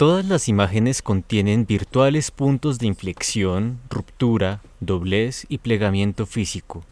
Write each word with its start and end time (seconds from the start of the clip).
Todas 0.00 0.24
las 0.24 0.48
imágenes 0.48 1.02
contienen 1.02 1.66
virtuales 1.66 2.30
puntos 2.30 2.78
de 2.78 2.86
inflexión, 2.86 3.80
ruptura, 3.90 4.62
doblez 4.80 5.44
y 5.50 5.58
plegamiento 5.58 6.24
físico, 6.24 6.82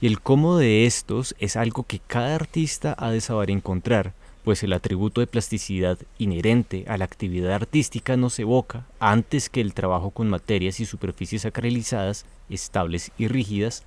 y 0.00 0.06
el 0.06 0.22
cómo 0.22 0.56
de 0.56 0.86
estos 0.86 1.36
es 1.38 1.56
algo 1.56 1.82
que 1.82 1.98
cada 1.98 2.34
artista 2.34 2.96
ha 2.98 3.10
de 3.10 3.20
saber 3.20 3.50
encontrar, 3.50 4.14
pues 4.42 4.62
el 4.62 4.72
atributo 4.72 5.20
de 5.20 5.26
plasticidad 5.26 5.98
inherente 6.16 6.86
a 6.88 6.96
la 6.96 7.04
actividad 7.04 7.52
artística 7.52 8.16
nos 8.16 8.38
evoca, 8.38 8.86
antes 9.00 9.50
que 9.50 9.60
el 9.60 9.74
trabajo 9.74 10.08
con 10.08 10.30
materias 10.30 10.80
y 10.80 10.86
superficies 10.86 11.44
acrelizadas, 11.44 12.24
estables 12.48 13.12
y 13.18 13.28
rígidas, 13.28 13.84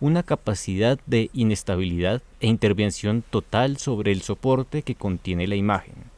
una 0.00 0.22
capacidad 0.22 0.98
de 1.04 1.28
inestabilidad 1.34 2.22
e 2.40 2.46
intervención 2.46 3.22
total 3.28 3.76
sobre 3.76 4.12
el 4.12 4.22
soporte 4.22 4.80
que 4.80 4.94
contiene 4.94 5.46
la 5.46 5.56
imagen. 5.56 6.17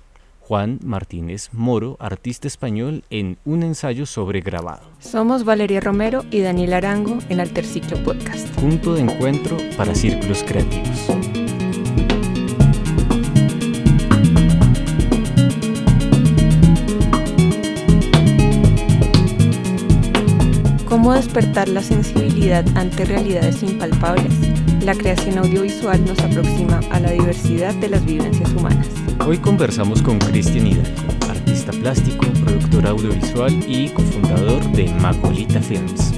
Juan 0.51 0.81
Martínez 0.83 1.49
Moro, 1.53 1.97
artista 2.01 2.49
español, 2.49 3.05
en 3.09 3.39
un 3.45 3.63
ensayo 3.63 4.05
sobre 4.05 4.41
grabado. 4.41 4.83
Somos 4.99 5.45
Valeria 5.45 5.79
Romero 5.81 6.25
y 6.33 6.41
Daniel 6.41 6.73
Arango 6.73 7.21
en 7.29 7.39
Alterciclo 7.39 8.03
Podcast. 8.03 8.49
Punto 8.57 8.95
de 8.95 9.03
encuentro 9.03 9.57
para 9.77 9.95
círculos 9.95 10.43
creativos. 10.43 11.07
¿Cómo 20.89 21.15
despertar 21.15 21.69
la 21.69 21.81
sensibilidad 21.81 22.67
ante 22.77 23.05
realidades 23.05 23.63
impalpables? 23.63 24.35
La 24.85 24.97
creación 24.97 25.39
audiovisual 25.39 26.05
nos 26.05 26.19
aproxima 26.19 26.81
a 26.91 26.99
la 26.99 27.13
diversidad 27.13 27.73
de 27.77 27.91
las 27.91 28.05
vivencias 28.05 28.51
humanas. 28.51 29.00
Hoy 29.27 29.37
conversamos 29.39 30.03
con 30.03 30.19
Cristian 30.19 30.67
Hidalgo, 30.67 31.13
artista 31.29 31.73
plástico, 31.73 32.27
productor 32.43 32.87
audiovisual 32.87 33.53
y 33.69 33.91
cofundador 33.91 34.63
de 34.73 34.89
Magolita 34.95 35.61
Films. 35.61 36.15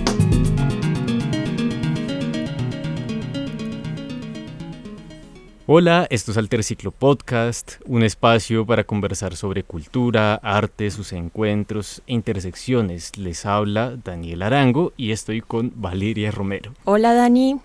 Hola, 5.66 6.06
esto 6.10 6.30
es 6.30 6.36
Alterciclo 6.38 6.92
Podcast, 6.92 7.74
un 7.86 8.04
espacio 8.04 8.64
para 8.64 8.84
conversar 8.84 9.36
sobre 9.36 9.64
cultura, 9.64 10.36
arte, 10.36 10.90
sus 10.90 11.12
encuentros 11.12 12.02
e 12.06 12.14
intersecciones. 12.14 13.18
Les 13.18 13.44
habla 13.44 13.96
Daniel 14.02 14.42
Arango 14.42 14.92
y 14.96 15.10
estoy 15.10 15.40
con 15.40 15.72
Valeria 15.74 16.30
Romero. 16.30 16.72
Hola 16.84 17.14
Dani, 17.14 17.60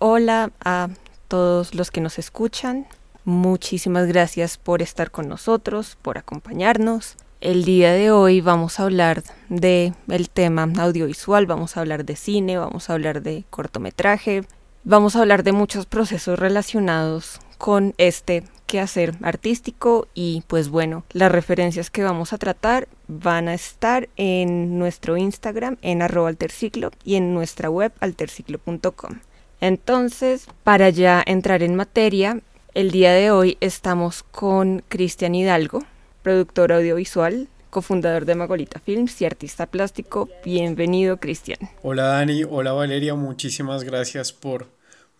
hola 0.00 0.50
a 0.64 0.88
todos 1.28 1.74
los 1.74 1.90
que 1.90 2.00
nos 2.00 2.18
escuchan. 2.18 2.86
Muchísimas 3.24 4.06
gracias 4.06 4.56
por 4.56 4.80
estar 4.80 5.10
con 5.10 5.28
nosotros, 5.28 5.98
por 6.00 6.16
acompañarnos. 6.16 7.16
El 7.40 7.64
día 7.64 7.92
de 7.92 8.10
hoy 8.10 8.40
vamos 8.40 8.80
a 8.80 8.84
hablar 8.84 9.22
de 9.48 9.92
el 10.08 10.30
tema 10.30 10.68
audiovisual, 10.78 11.46
vamos 11.46 11.76
a 11.76 11.80
hablar 11.80 12.04
de 12.04 12.16
cine, 12.16 12.58
vamos 12.58 12.88
a 12.88 12.94
hablar 12.94 13.22
de 13.22 13.44
cortometraje, 13.50 14.42
vamos 14.84 15.16
a 15.16 15.20
hablar 15.20 15.42
de 15.42 15.52
muchos 15.52 15.86
procesos 15.86 16.38
relacionados 16.38 17.40
con 17.56 17.94
este 17.98 18.44
quehacer 18.66 19.14
artístico 19.22 20.06
y 20.14 20.42
pues 20.46 20.68
bueno, 20.68 21.04
las 21.12 21.32
referencias 21.32 21.90
que 21.90 22.02
vamos 22.02 22.32
a 22.32 22.38
tratar 22.38 22.88
van 23.08 23.48
a 23.48 23.54
estar 23.54 24.08
en 24.16 24.78
nuestro 24.78 25.16
Instagram 25.16 25.76
en 25.82 26.02
alterciclo 26.02 26.90
y 27.04 27.16
en 27.16 27.34
nuestra 27.34 27.68
web 27.68 27.92
alterciclo.com. 28.00 29.18
Entonces, 29.60 30.46
para 30.64 30.88
ya 30.88 31.22
entrar 31.26 31.62
en 31.62 31.74
materia, 31.74 32.40
el 32.74 32.90
día 32.90 33.12
de 33.12 33.30
hoy 33.30 33.56
estamos 33.60 34.22
con 34.22 34.82
Cristian 34.88 35.34
Hidalgo, 35.34 35.84
productor 36.22 36.72
audiovisual, 36.72 37.48
cofundador 37.70 38.24
de 38.24 38.34
Magolita 38.34 38.80
Films 38.80 39.20
y 39.20 39.24
artista 39.24 39.66
plástico. 39.66 40.28
Bienvenido, 40.44 41.16
Cristian. 41.18 41.58
Hola 41.82 42.04
Dani, 42.04 42.44
hola 42.44 42.72
Valeria, 42.72 43.14
muchísimas 43.14 43.82
gracias 43.82 44.32
por, 44.32 44.68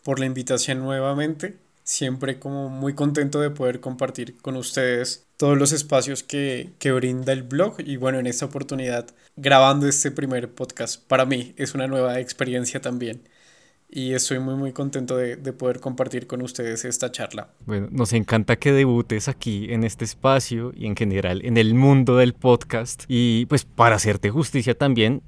por 0.05 0.21
la 0.21 0.27
invitación 0.27 0.81
nuevamente. 0.81 1.57
Siempre 1.83 2.39
como 2.39 2.69
muy 2.69 2.95
contento 2.95 3.41
de 3.41 3.51
poder 3.51 3.81
compartir 3.81 4.37
con 4.41 4.57
ustedes 4.57 5.27
todos 5.37 5.59
los 5.59 5.73
espacios 5.73 6.23
que, 6.23 6.71
que, 6.79 6.93
brinda 6.93 7.33
el 7.33 7.43
blog 7.43 7.81
y 7.81 7.97
bueno, 7.97 8.21
en 8.21 8.29
esta 8.29 8.45
oportunidad 8.45 9.07
grabando 9.35 9.89
este 9.89 10.13
primer 10.13 10.51
podcast. 10.53 11.03
Para 11.09 11.25
mí 11.25 11.53
es 11.57 11.75
una 11.75 11.89
nueva 11.89 12.21
experiencia 12.21 12.81
también 12.81 13.23
y 13.91 14.13
estoy 14.13 14.39
muy 14.39 14.55
muy 14.55 14.73
contento 14.73 15.17
de, 15.17 15.37
de, 15.37 15.53
poder 15.53 15.81
compartir 15.81 16.27
con 16.27 16.43
ustedes 16.43 16.85
esta 16.85 17.11
charla. 17.11 17.49
Bueno, 17.67 17.89
nos 17.91 18.13
encanta 18.13 18.57
que 18.57 18.73
debutes 18.73 19.29
aquí 19.29 19.73
en 19.73 19.85
este 19.85 20.05
espacio 20.05 20.73
y 20.75 20.87
en 20.87 20.97
general 20.97 21.45
en 21.45 21.57
el 21.57 21.75
mundo 21.75 22.17
del 22.17 22.35
podcast 22.35 23.05
y 23.09 23.47
pues 23.47 23.65
para 23.65 23.97
hacerte 23.97 24.31
justicia 24.31 24.77
también 24.77 25.23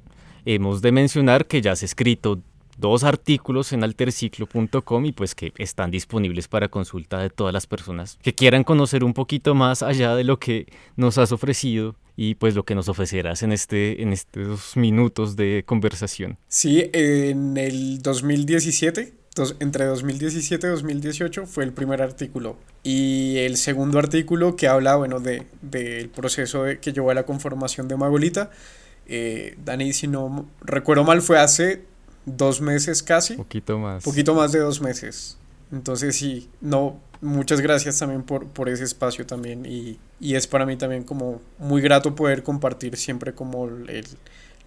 hemos 0.44 0.82
de 0.82 0.92
mencionar 0.92 1.46
que 1.46 1.60
ya 1.60 1.72
has 1.72 1.82
escrito 1.82 2.40
dos 2.78 3.04
artículos 3.04 3.72
en 3.72 3.84
alterciclo.com 3.84 5.04
y 5.04 5.12
pues 5.12 5.34
que 5.34 5.52
están 5.58 5.90
disponibles 5.90 6.48
para 6.48 6.68
consulta 6.68 7.18
de 7.18 7.30
todas 7.30 7.52
las 7.52 7.66
personas 7.66 8.18
que 8.22 8.34
quieran 8.34 8.64
conocer 8.64 9.04
un 9.04 9.14
poquito 9.14 9.54
más 9.54 9.82
allá 9.82 10.14
de 10.14 10.24
lo 10.24 10.38
que 10.38 10.66
nos 10.96 11.18
has 11.18 11.32
ofrecido 11.32 11.96
y 12.16 12.34
pues 12.34 12.54
lo 12.54 12.64
que 12.64 12.74
nos 12.74 12.88
ofrecerás 12.88 13.42
en, 13.42 13.52
este, 13.52 14.02
en 14.02 14.12
estos 14.12 14.76
minutos 14.76 15.36
de 15.36 15.64
conversación. 15.66 16.38
Sí, 16.48 16.90
en 16.92 17.56
el 17.56 18.02
2017 18.02 19.22
entre 19.60 19.86
2017 19.86 20.66
y 20.66 20.70
2018 20.70 21.46
fue 21.46 21.64
el 21.64 21.72
primer 21.72 22.02
artículo. 22.02 22.56
Y 22.82 23.38
el 23.38 23.56
segundo 23.56 23.98
artículo 23.98 24.56
que 24.56 24.68
habla, 24.68 24.96
bueno, 24.96 25.20
del 25.20 25.46
de, 25.62 26.10
proceso 26.14 26.64
que 26.80 26.92
llevó 26.92 27.10
a 27.10 27.14
la 27.14 27.24
conformación 27.24 27.88
de 27.88 27.96
Magolita, 27.96 28.50
eh, 29.06 29.56
Dani, 29.64 29.92
si 29.92 30.06
no 30.06 30.46
recuerdo 30.60 31.04
mal, 31.04 31.22
fue 31.22 31.38
hace 31.38 31.82
dos 32.24 32.60
meses 32.60 33.02
casi. 33.02 33.34
Poquito 33.34 33.78
más. 33.78 34.04
Poquito 34.04 34.34
más 34.34 34.52
de 34.52 34.60
dos 34.60 34.80
meses. 34.80 35.38
Entonces 35.70 36.16
sí, 36.16 36.50
no, 36.60 37.00
muchas 37.22 37.60
gracias 37.60 37.98
también 37.98 38.22
por, 38.22 38.46
por 38.46 38.68
ese 38.68 38.84
espacio 38.84 39.26
también 39.26 39.64
y, 39.64 39.98
y, 40.20 40.34
es 40.34 40.46
para 40.46 40.66
mí 40.66 40.76
también 40.76 41.02
como 41.02 41.40
muy 41.58 41.80
grato 41.80 42.14
poder 42.14 42.42
compartir 42.42 42.98
siempre 42.98 43.32
como 43.32 43.66
el, 43.66 44.06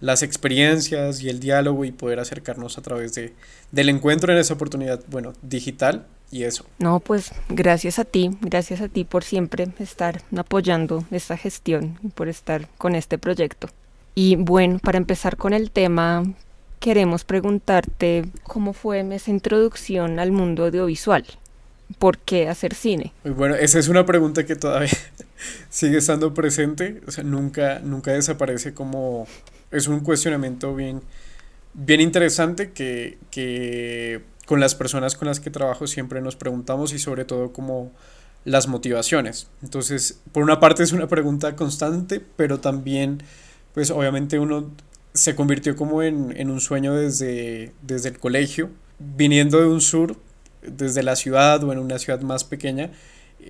las 0.00 0.22
experiencias 0.22 1.22
y 1.22 1.28
el 1.28 1.38
diálogo 1.38 1.84
y 1.84 1.92
poder 1.92 2.18
acercarnos 2.18 2.76
a 2.78 2.82
través 2.82 3.14
de, 3.14 3.34
del 3.70 3.88
encuentro 3.88 4.32
en 4.32 4.38
esa 4.38 4.54
oportunidad, 4.54 5.00
bueno, 5.08 5.32
digital 5.42 6.06
y 6.30 6.42
eso. 6.42 6.66
No, 6.78 7.00
pues 7.00 7.30
gracias 7.48 7.98
a 7.98 8.04
ti, 8.04 8.36
gracias 8.40 8.80
a 8.80 8.88
ti 8.88 9.04
por 9.04 9.22
siempre 9.22 9.68
estar 9.78 10.22
apoyando 10.36 11.04
esta 11.10 11.36
gestión 11.36 11.98
y 12.02 12.08
por 12.08 12.28
estar 12.28 12.68
con 12.78 12.94
este 12.94 13.16
proyecto. 13.18 13.68
Y 14.14 14.36
bueno, 14.36 14.78
para 14.78 14.98
empezar 14.98 15.36
con 15.36 15.52
el 15.52 15.70
tema, 15.70 16.24
queremos 16.80 17.24
preguntarte 17.24 18.24
cómo 18.42 18.72
fue 18.72 19.00
esa 19.14 19.30
introducción 19.30 20.18
al 20.18 20.32
mundo 20.32 20.64
audiovisual. 20.64 21.24
¿Por 21.98 22.18
qué 22.18 22.48
hacer 22.48 22.74
cine? 22.74 23.12
Bueno, 23.24 23.54
esa 23.54 23.78
es 23.78 23.88
una 23.88 24.04
pregunta 24.04 24.44
que 24.44 24.56
todavía 24.56 24.90
sigue 25.70 25.98
estando 25.98 26.34
presente, 26.34 27.00
o 27.06 27.10
sea, 27.10 27.24
nunca, 27.24 27.80
nunca 27.80 28.12
desaparece 28.12 28.74
como... 28.74 29.26
Es 29.70 29.88
un 29.88 30.00
cuestionamiento 30.00 30.74
bien, 30.74 31.02
bien 31.74 32.00
interesante 32.00 32.70
que, 32.70 33.18
que 33.30 34.22
con 34.46 34.60
las 34.60 34.74
personas 34.74 35.16
con 35.16 35.26
las 35.26 35.40
que 35.40 35.50
trabajo 35.50 35.86
siempre 35.86 36.20
nos 36.20 36.36
preguntamos 36.36 36.92
y 36.92 36.98
sobre 36.98 37.24
todo 37.24 37.52
como 37.52 37.92
las 38.44 38.68
motivaciones. 38.68 39.48
Entonces, 39.62 40.20
por 40.32 40.44
una 40.44 40.60
parte 40.60 40.84
es 40.84 40.92
una 40.92 41.08
pregunta 41.08 41.56
constante, 41.56 42.22
pero 42.36 42.60
también, 42.60 43.22
pues 43.74 43.90
obviamente 43.90 44.38
uno 44.38 44.70
se 45.16 45.34
convirtió 45.34 45.76
como 45.76 46.02
en, 46.02 46.34
en, 46.36 46.50
un 46.50 46.60
sueño 46.60 46.94
desde, 46.94 47.72
desde 47.82 48.10
el 48.10 48.18
colegio, 48.18 48.70
viniendo 48.98 49.60
de 49.60 49.66
un 49.66 49.80
sur, 49.80 50.16
desde 50.62 51.02
la 51.02 51.16
ciudad 51.16 51.62
o 51.64 51.72
en 51.72 51.78
una 51.78 51.98
ciudad 51.98 52.20
más 52.20 52.44
pequeña, 52.44 52.90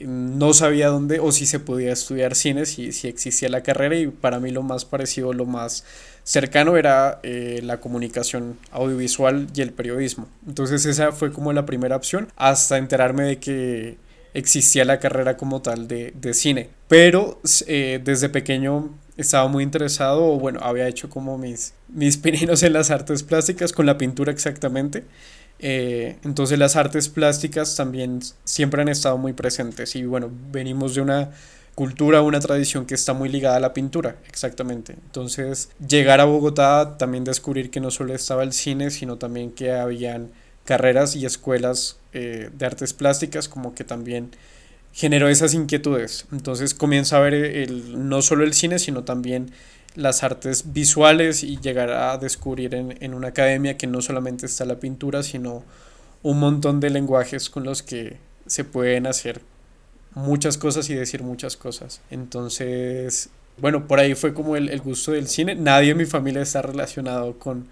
no 0.00 0.52
sabía 0.52 0.88
dónde 0.88 1.20
o 1.20 1.32
si 1.32 1.46
se 1.46 1.60
podía 1.60 1.92
estudiar 1.92 2.34
cine, 2.34 2.66
si, 2.66 2.92
si 2.92 3.08
existía 3.08 3.48
la 3.48 3.62
carrera 3.62 3.96
y 3.96 4.08
para 4.08 4.40
mí 4.40 4.50
lo 4.50 4.62
más 4.62 4.84
parecido, 4.84 5.32
lo 5.32 5.46
más 5.46 5.84
cercano 6.24 6.76
era 6.76 7.20
eh, 7.22 7.60
la 7.62 7.80
comunicación 7.80 8.58
audiovisual 8.72 9.46
y 9.54 9.60
el 9.62 9.72
periodismo. 9.72 10.28
Entonces 10.46 10.84
esa 10.86 11.12
fue 11.12 11.32
como 11.32 11.52
la 11.52 11.66
primera 11.66 11.96
opción 11.96 12.28
hasta 12.36 12.78
enterarme 12.78 13.24
de 13.24 13.38
que 13.38 13.96
existía 14.34 14.84
la 14.84 14.98
carrera 14.98 15.36
como 15.36 15.62
tal 15.62 15.88
de, 15.88 16.12
de 16.16 16.34
cine. 16.34 16.68
Pero 16.88 17.40
eh, 17.66 18.00
desde 18.04 18.28
pequeño 18.28 18.90
estaba 19.16 19.48
muy 19.48 19.64
interesado, 19.64 20.24
o 20.24 20.38
bueno, 20.38 20.60
había 20.62 20.88
hecho 20.88 21.08
como 21.08 21.38
mis, 21.38 21.74
mis 21.88 22.16
pininos 22.16 22.62
en 22.62 22.72
las 22.72 22.90
artes 22.90 23.22
plásticas, 23.22 23.72
con 23.72 23.86
la 23.86 23.98
pintura 23.98 24.32
exactamente. 24.32 25.04
Eh, 25.58 26.18
entonces 26.22 26.58
las 26.58 26.76
artes 26.76 27.08
plásticas 27.08 27.76
también 27.76 28.20
siempre 28.44 28.82
han 28.82 28.88
estado 28.88 29.16
muy 29.16 29.32
presentes 29.32 29.96
y 29.96 30.04
bueno, 30.04 30.30
venimos 30.52 30.94
de 30.94 31.00
una 31.00 31.30
cultura, 31.74 32.20
una 32.22 32.40
tradición 32.40 32.84
que 32.84 32.94
está 32.94 33.14
muy 33.14 33.28
ligada 33.28 33.56
a 33.56 33.60
la 33.60 33.72
pintura, 33.72 34.16
exactamente. 34.28 34.92
Entonces 34.92 35.70
llegar 35.86 36.20
a 36.20 36.24
Bogotá, 36.24 36.96
también 36.98 37.24
descubrir 37.24 37.70
que 37.70 37.80
no 37.80 37.90
solo 37.90 38.14
estaba 38.14 38.42
el 38.42 38.52
cine, 38.52 38.90
sino 38.90 39.16
también 39.16 39.50
que 39.50 39.72
habían 39.72 40.30
carreras 40.64 41.16
y 41.16 41.24
escuelas 41.24 41.98
eh, 42.12 42.50
de 42.52 42.66
artes 42.66 42.92
plásticas, 42.92 43.48
como 43.48 43.74
que 43.74 43.84
también 43.84 44.30
generó 44.96 45.28
esas 45.28 45.52
inquietudes. 45.52 46.24
Entonces 46.32 46.72
comienza 46.72 47.18
a 47.18 47.20
ver 47.20 47.34
el, 47.34 48.08
no 48.08 48.22
solo 48.22 48.44
el 48.44 48.54
cine, 48.54 48.78
sino 48.78 49.04
también 49.04 49.50
las 49.94 50.22
artes 50.22 50.72
visuales 50.72 51.42
y 51.42 51.58
llegar 51.58 51.90
a 51.90 52.16
descubrir 52.16 52.74
en, 52.74 52.96
en 53.02 53.12
una 53.12 53.28
academia 53.28 53.76
que 53.76 53.86
no 53.86 54.00
solamente 54.00 54.46
está 54.46 54.64
la 54.64 54.80
pintura, 54.80 55.22
sino 55.22 55.64
un 56.22 56.38
montón 56.38 56.80
de 56.80 56.88
lenguajes 56.88 57.50
con 57.50 57.64
los 57.64 57.82
que 57.82 58.16
se 58.46 58.64
pueden 58.64 59.06
hacer 59.06 59.42
muchas 60.14 60.56
cosas 60.56 60.88
y 60.88 60.94
decir 60.94 61.22
muchas 61.22 61.58
cosas. 61.58 62.00
Entonces, 62.10 63.28
bueno, 63.58 63.86
por 63.86 64.00
ahí 64.00 64.14
fue 64.14 64.32
como 64.32 64.56
el, 64.56 64.80
gusto 64.80 65.12
del 65.12 65.28
cine. 65.28 65.54
Nadie 65.56 65.90
en 65.90 65.98
mi 65.98 66.06
familia 66.06 66.40
está 66.40 66.62
relacionado 66.62 67.38
con, 67.38 67.66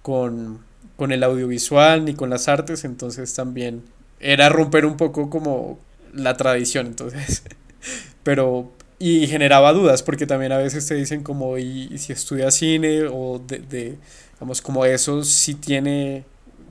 con, 0.00 0.60
con, 0.96 1.12
el 1.12 1.22
audiovisual 1.22 2.06
ni 2.06 2.14
con 2.14 2.30
las 2.30 2.48
artes, 2.48 2.84
entonces 2.84 3.34
también 3.34 3.82
era 4.20 4.48
romper 4.48 4.86
un 4.86 4.96
poco 4.96 5.28
como 5.28 5.78
la 6.12 6.36
tradición, 6.36 6.86
entonces. 6.86 7.42
Pero, 8.22 8.72
y 8.98 9.26
generaba 9.26 9.72
dudas, 9.72 10.02
porque 10.02 10.26
también 10.26 10.52
a 10.52 10.58
veces 10.58 10.86
te 10.86 10.94
dicen 10.94 11.22
como, 11.22 11.58
y, 11.58 11.98
si 11.98 12.12
estudia 12.12 12.50
cine 12.50 13.04
o 13.10 13.40
de, 13.44 13.58
de, 13.58 13.98
digamos, 14.34 14.62
como 14.62 14.84
eso 14.84 15.24
si 15.24 15.54
tiene 15.54 16.24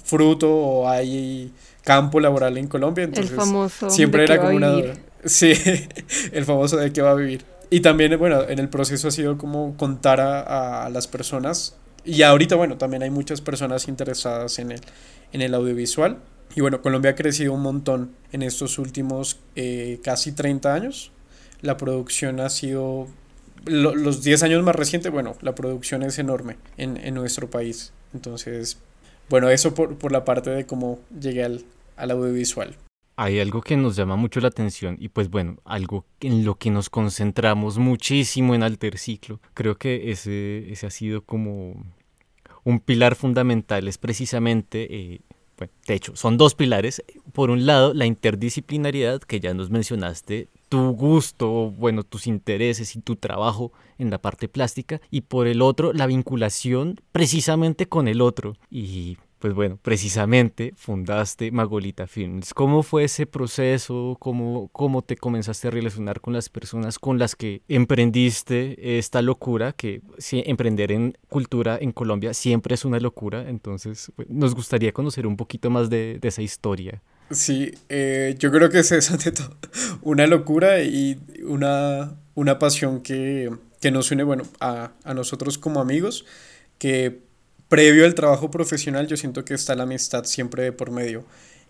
fruto 0.03 0.53
o 0.53 0.89
hay 0.89 1.51
campo 1.83 2.19
laboral 2.19 2.57
en 2.57 2.67
Colombia. 2.67 3.03
Entonces, 3.03 3.31
el 3.31 3.37
famoso 3.37 3.89
siempre 3.89 4.23
era 4.23 4.37
como 4.37 4.55
una 4.55 4.73
Sí, 5.25 5.53
el 6.31 6.45
famoso 6.45 6.77
de 6.77 6.91
qué 6.91 7.01
va 7.01 7.11
a 7.11 7.15
vivir. 7.15 7.43
Y 7.69 7.81
también, 7.81 8.17
bueno, 8.17 8.41
en 8.47 8.59
el 8.59 8.69
proceso 8.69 9.07
ha 9.07 9.11
sido 9.11 9.37
como 9.37 9.77
contar 9.77 10.19
a, 10.19 10.85
a, 10.85 10.89
las 10.89 11.07
personas. 11.07 11.75
Y 12.03 12.23
ahorita, 12.23 12.55
bueno, 12.55 12.77
también 12.77 13.03
hay 13.03 13.11
muchas 13.11 13.39
personas 13.39 13.87
interesadas 13.87 14.57
en 14.59 14.71
el, 14.71 14.81
en 15.31 15.41
el 15.41 15.53
audiovisual. 15.53 16.17
Y 16.55 16.61
bueno, 16.61 16.81
Colombia 16.81 17.11
ha 17.11 17.15
crecido 17.15 17.53
un 17.53 17.61
montón 17.61 18.11
en 18.31 18.41
estos 18.41 18.77
últimos 18.77 19.39
eh, 19.55 19.99
casi 20.03 20.33
30 20.33 20.73
años. 20.73 21.11
La 21.61 21.77
producción 21.77 22.39
ha 22.39 22.49
sido, 22.49 23.07
los 23.65 24.23
10 24.23 24.43
años 24.43 24.63
más 24.63 24.75
recientes, 24.75 25.11
bueno, 25.11 25.35
la 25.41 25.55
producción 25.55 26.03
es 26.03 26.19
enorme 26.19 26.57
en, 26.77 26.97
en 26.97 27.13
nuestro 27.13 27.49
país. 27.49 27.93
Entonces, 28.13 28.79
bueno, 29.29 29.49
eso 29.49 29.73
por, 29.73 29.95
por 29.95 30.11
la 30.11 30.25
parte 30.25 30.49
de 30.49 30.65
cómo 30.65 30.99
llegué 31.17 31.43
al, 31.43 31.63
al 31.95 32.11
audiovisual. 32.11 32.75
Hay 33.15 33.39
algo 33.39 33.61
que 33.61 33.77
nos 33.77 33.95
llama 33.95 34.15
mucho 34.15 34.39
la 34.39 34.47
atención 34.47 34.97
y 34.99 35.09
pues 35.09 35.29
bueno, 35.29 35.57
algo 35.63 36.05
en 36.21 36.43
lo 36.43 36.55
que 36.55 36.71
nos 36.71 36.89
concentramos 36.89 37.77
muchísimo 37.77 38.55
en 38.55 38.63
Alterciclo. 38.63 39.39
Creo 39.53 39.77
que 39.77 40.11
ese, 40.11 40.71
ese 40.71 40.87
ha 40.87 40.89
sido 40.89 41.23
como 41.23 41.75
un 42.63 42.79
pilar 42.79 43.15
fundamental, 43.15 43.87
es 43.87 43.97
precisamente, 43.97 44.87
eh, 44.95 45.21
bueno, 45.61 45.73
de 45.85 45.93
hecho, 45.93 46.15
son 46.15 46.37
dos 46.37 46.55
pilares. 46.55 47.03
Por 47.33 47.51
un 47.51 47.67
lado, 47.67 47.93
la 47.93 48.07
interdisciplinariedad, 48.07 49.21
que 49.21 49.39
ya 49.39 49.53
nos 49.53 49.69
mencionaste, 49.69 50.49
tu 50.69 50.93
gusto, 50.93 51.69
bueno, 51.69 52.01
tus 52.03 52.25
intereses 52.25 52.95
y 52.95 53.01
tu 53.01 53.15
trabajo 53.15 53.71
en 53.99 54.09
la 54.09 54.19
parte 54.19 54.47
plástica 54.47 55.01
y 55.11 55.21
por 55.21 55.45
el 55.45 55.61
otro 55.61 55.93
la 55.93 56.07
vinculación 56.07 56.99
precisamente 57.11 57.85
con 57.85 58.07
el 58.07 58.21
otro 58.21 58.55
y 58.71 59.17
pues 59.41 59.55
bueno, 59.55 59.79
precisamente 59.81 60.71
fundaste 60.77 61.51
Magolita 61.51 62.05
Films. 62.05 62.53
¿Cómo 62.53 62.83
fue 62.83 63.05
ese 63.05 63.25
proceso? 63.25 64.15
¿Cómo, 64.19 64.69
¿Cómo 64.71 65.01
te 65.01 65.17
comenzaste 65.17 65.67
a 65.67 65.71
relacionar 65.71 66.21
con 66.21 66.33
las 66.33 66.47
personas 66.47 66.99
con 66.99 67.17
las 67.17 67.35
que 67.35 67.63
emprendiste 67.67 68.99
esta 68.99 69.23
locura? 69.23 69.73
Que 69.73 70.01
emprender 70.31 70.91
en 70.91 71.17
cultura 71.27 71.79
en 71.81 71.91
Colombia 71.91 72.35
siempre 72.35 72.75
es 72.75 72.85
una 72.85 72.99
locura. 72.99 73.49
Entonces, 73.49 74.11
pues, 74.15 74.29
nos 74.29 74.53
gustaría 74.53 74.91
conocer 74.91 75.25
un 75.25 75.35
poquito 75.35 75.71
más 75.71 75.89
de, 75.89 76.19
de 76.21 76.27
esa 76.27 76.43
historia. 76.43 77.01
Sí, 77.31 77.71
eh, 77.89 78.35
yo 78.37 78.51
creo 78.51 78.69
que 78.69 78.79
es 78.79 79.11
ante 79.11 79.31
todo 79.31 79.57
una 80.03 80.27
locura 80.27 80.83
y 80.83 81.19
una, 81.43 82.15
una 82.35 82.59
pasión 82.59 83.01
que, 83.01 83.49
que 83.79 83.89
nos 83.89 84.11
une, 84.11 84.23
bueno, 84.23 84.43
a, 84.59 84.91
a 85.03 85.13
nosotros 85.15 85.57
como 85.57 85.81
amigos, 85.81 86.25
que 86.77 87.30
previo 87.71 88.03
al 88.03 88.15
trabajo 88.15 88.51
profesional 88.51 89.07
yo 89.07 89.15
siento 89.15 89.45
que 89.45 89.53
está 89.53 89.75
la 89.75 89.83
amistad 89.83 90.25
siempre 90.25 90.63
de 90.63 90.71
por 90.73 90.91
medio. 90.91 91.23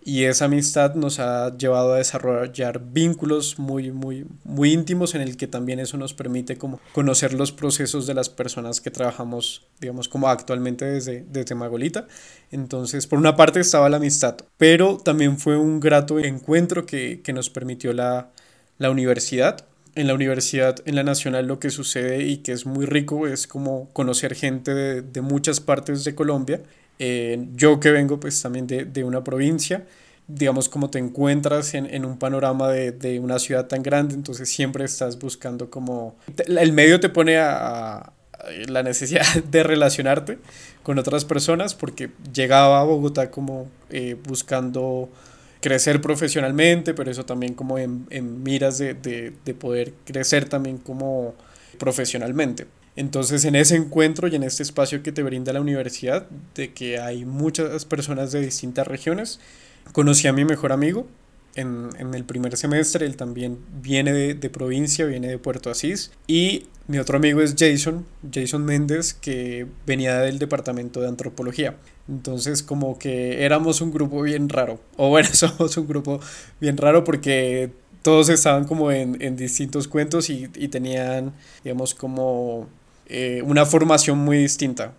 Y 0.03 0.23
esa 0.23 0.45
amistad 0.45 0.95
nos 0.95 1.19
ha 1.19 1.55
llevado 1.55 1.93
a 1.93 1.97
desarrollar 1.97 2.81
vínculos 2.83 3.59
muy 3.59 3.91
muy 3.91 4.25
muy 4.43 4.73
íntimos 4.73 5.13
en 5.13 5.21
el 5.21 5.37
que 5.37 5.45
también 5.45 5.79
eso 5.79 5.97
nos 5.97 6.15
permite 6.15 6.57
como 6.57 6.79
conocer 6.91 7.33
los 7.33 7.51
procesos 7.51 8.07
de 8.07 8.15
las 8.15 8.29
personas 8.29 8.81
que 8.81 8.89
trabajamos 8.89 9.67
digamos 9.79 10.09
como 10.09 10.27
actualmente 10.27 10.85
desde 10.85 11.23
desde 11.29 11.53
Magolita. 11.53 12.07
Entonces 12.49 13.05
por 13.05 13.19
una 13.19 13.35
parte 13.35 13.59
estaba 13.59 13.87
la 13.87 13.97
amistad 13.97 14.37
pero 14.57 14.97
también 14.97 15.37
fue 15.37 15.55
un 15.55 15.79
grato 15.79 16.17
encuentro 16.17 16.87
que, 16.87 17.21
que 17.21 17.31
nos 17.31 17.51
permitió 17.51 17.93
la 17.93 18.31
la 18.79 18.89
universidad 18.89 19.67
en 19.95 20.07
la 20.07 20.13
universidad, 20.13 20.75
en 20.85 20.95
la 20.95 21.03
nacional, 21.03 21.47
lo 21.47 21.59
que 21.59 21.69
sucede 21.69 22.23
y 22.23 22.37
que 22.37 22.51
es 22.51 22.65
muy 22.65 22.85
rico 22.85 23.27
es 23.27 23.47
como 23.47 23.89
conocer 23.93 24.35
gente 24.35 24.73
de, 24.73 25.01
de 25.01 25.21
muchas 25.21 25.59
partes 25.59 26.03
de 26.03 26.15
Colombia. 26.15 26.61
Eh, 26.99 27.47
yo 27.55 27.79
que 27.79 27.91
vengo 27.91 28.19
pues 28.19 28.41
también 28.41 28.67
de, 28.67 28.85
de, 28.85 29.03
una 29.03 29.23
provincia, 29.23 29.85
digamos 30.27 30.69
como 30.69 30.89
te 30.89 30.99
encuentras 30.99 31.73
en, 31.73 31.87
en 31.87 32.05
un 32.05 32.19
panorama 32.19 32.69
de, 32.69 32.91
de, 32.91 33.19
una 33.19 33.39
ciudad 33.39 33.67
tan 33.67 33.81
grande, 33.81 34.13
entonces 34.13 34.49
siempre 34.49 34.85
estás 34.85 35.17
buscando 35.17 35.69
como... 35.69 36.15
El 36.45 36.73
medio 36.73 36.99
te 36.99 37.09
pone 37.09 37.37
a, 37.37 38.13
la 38.67 38.83
necesidad 38.83 39.25
de 39.51 39.63
relacionarte 39.63 40.37
con 40.83 40.99
otras 40.99 41.25
personas 41.25 41.75
porque 41.75 42.11
llegaba 42.33 42.79
a 42.79 42.83
Bogotá 42.83 43.31
como 43.31 43.67
eh, 43.89 44.15
buscando 44.27 45.09
crecer 45.61 46.01
profesionalmente, 46.01 46.93
pero 46.93 47.09
eso 47.09 47.25
también 47.25 47.53
como 47.53 47.77
en, 47.77 48.07
en 48.09 48.43
miras 48.43 48.77
de, 48.77 48.93
de, 48.93 49.31
de, 49.45 49.53
poder 49.53 49.93
crecer 50.05 50.49
también 50.49 50.77
como 50.77 51.35
profesionalmente. 51.77 52.67
Entonces 52.95 53.45
en 53.45 53.55
ese 53.55 53.75
encuentro 53.75 54.27
y 54.27 54.35
en 54.35 54.43
este 54.43 54.63
espacio 54.63 55.01
que 55.01 55.11
te 55.11 55.23
brinda 55.23 55.53
la 55.53 55.61
universidad, 55.61 56.27
de 56.55 56.73
que 56.73 56.99
hay 56.99 57.25
muchas 57.25 57.85
personas 57.85 58.31
de 58.31 58.41
distintas 58.41 58.87
regiones, 58.87 59.39
conocí 59.93 60.27
a 60.27 60.33
mi 60.33 60.43
mejor 60.45 60.73
amigo 60.73 61.07
en, 61.55 61.89
en 61.97 62.13
el 62.13 62.23
primer 62.23 62.55
semestre, 62.57 63.05
él 63.05 63.17
también 63.17 63.57
viene 63.81 64.13
de, 64.13 64.33
de 64.33 64.49
provincia, 64.49 65.05
viene 65.05 65.27
de 65.27 65.37
Puerto 65.37 65.69
Asís, 65.69 66.11
y 66.27 66.67
mi 66.87 66.99
otro 66.99 67.17
amigo 67.17 67.41
es 67.41 67.55
Jason, 67.57 68.05
Jason 68.33 68.65
Méndez, 68.65 69.13
que 69.13 69.65
venía 69.85 70.19
del 70.19 70.39
departamento 70.39 70.99
de 70.99 71.07
antropología. 71.07 71.77
Entonces 72.09 72.63
como 72.63 72.99
que 72.99 73.45
éramos 73.45 73.79
un 73.79 73.91
grupo 73.91 74.21
bien 74.23 74.49
raro. 74.49 74.79
O 74.97 75.09
bueno, 75.09 75.29
somos 75.33 75.77
un 75.77 75.87
grupo 75.87 76.19
bien 76.59 76.77
raro 76.77 77.03
porque 77.03 77.71
todos 78.01 78.29
estaban 78.29 78.65
como 78.65 78.91
en, 78.91 79.21
en 79.21 79.37
distintos 79.37 79.87
cuentos 79.87 80.29
y, 80.29 80.49
y, 80.55 80.67
tenían, 80.67 81.33
digamos, 81.63 81.93
como 81.93 82.67
eh, 83.07 83.41
una 83.45 83.65
formación 83.65 84.17
muy 84.17 84.37
distinta. 84.37 84.93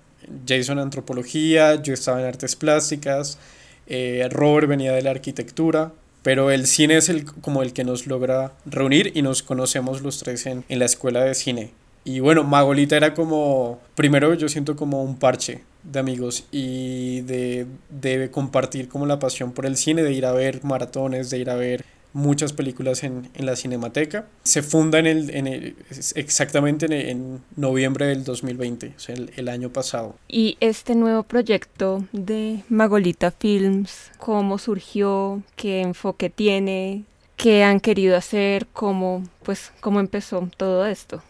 Jason 0.47 0.79
antropología, 0.79 1.83
yo 1.83 1.95
estaba 1.95 2.21
en 2.21 2.26
artes 2.26 2.55
plásticas, 2.57 3.38
eh, 3.87 4.26
Robert 4.31 4.69
venía 4.69 4.93
de 4.93 5.03
la 5.03 5.11
arquitectura, 5.11 5.93
pero 6.23 6.50
el 6.50 6.67
cine 6.67 6.97
es 6.97 7.09
el, 7.09 7.25
como 7.25 7.62
el 7.62 7.73
que 7.73 7.85
nos 7.85 8.07
logra 8.07 8.52
reunir 8.64 9.12
y 9.14 9.23
nos 9.23 9.43
conocemos 9.43 10.02
los 10.02 10.19
tres 10.19 10.47
en, 10.47 10.64
en 10.69 10.79
la 10.79 10.85
escuela 10.85 11.25
de 11.25 11.35
cine. 11.35 11.71
Y 12.05 12.21
bueno, 12.21 12.43
Magolita 12.43 12.97
era 12.97 13.14
como, 13.14 13.81
primero 13.95 14.35
yo 14.35 14.49
siento 14.49 14.75
como 14.75 15.02
un 15.02 15.19
parche 15.19 15.62
de 15.85 16.00
amigos 16.00 16.47
y 16.50 17.21
de, 17.23 17.67
de 17.91 18.31
compartir 18.31 18.88
como 18.88 19.07
la 19.07 19.19
pasión 19.19 19.52
por 19.52 19.67
el 19.67 19.76
cine, 19.76 20.02
de 20.02 20.12
ir 20.12 20.26
a 20.26 20.33
ver 20.33 20.64
maratones, 20.64 21.31
de 21.31 21.38
ir 21.38 21.50
a 21.50 21.55
ver 21.55 21.85
muchas 22.12 22.52
películas 22.52 23.04
en, 23.04 23.28
en 23.35 23.47
la 23.47 23.57
cinemateca. 23.57 24.26
Se 24.42 24.62
funda 24.62 24.99
en 24.99 25.07
el, 25.07 25.31
en 25.31 25.47
el 25.47 25.76
exactamente 26.14 26.87
en, 26.87 26.92
en, 26.92 27.40
noviembre 27.57 28.07
del 28.07 28.25
2020, 28.25 28.95
o 28.97 29.00
sea, 29.00 29.14
el, 29.14 29.31
el, 29.37 29.49
año 29.49 29.71
pasado. 29.71 30.16
¿Y 30.28 30.57
este 30.61 30.95
nuevo 30.95 31.23
proyecto 31.23 32.04
de 32.12 32.62
Magolita 32.69 33.31
Films, 33.31 34.11
cómo 34.19 34.59
surgió? 34.59 35.42
¿Qué 35.57 35.81
enfoque 35.81 36.31
tiene? 36.31 37.04
¿Qué 37.37 37.64
han 37.64 37.81
querido 37.81 38.16
hacer? 38.16 38.66
¿Cómo, 38.73 39.26
pues, 39.42 39.73
cómo 39.81 40.00
empezó 40.00 40.49
todo 40.57 40.87
esto? 40.87 41.23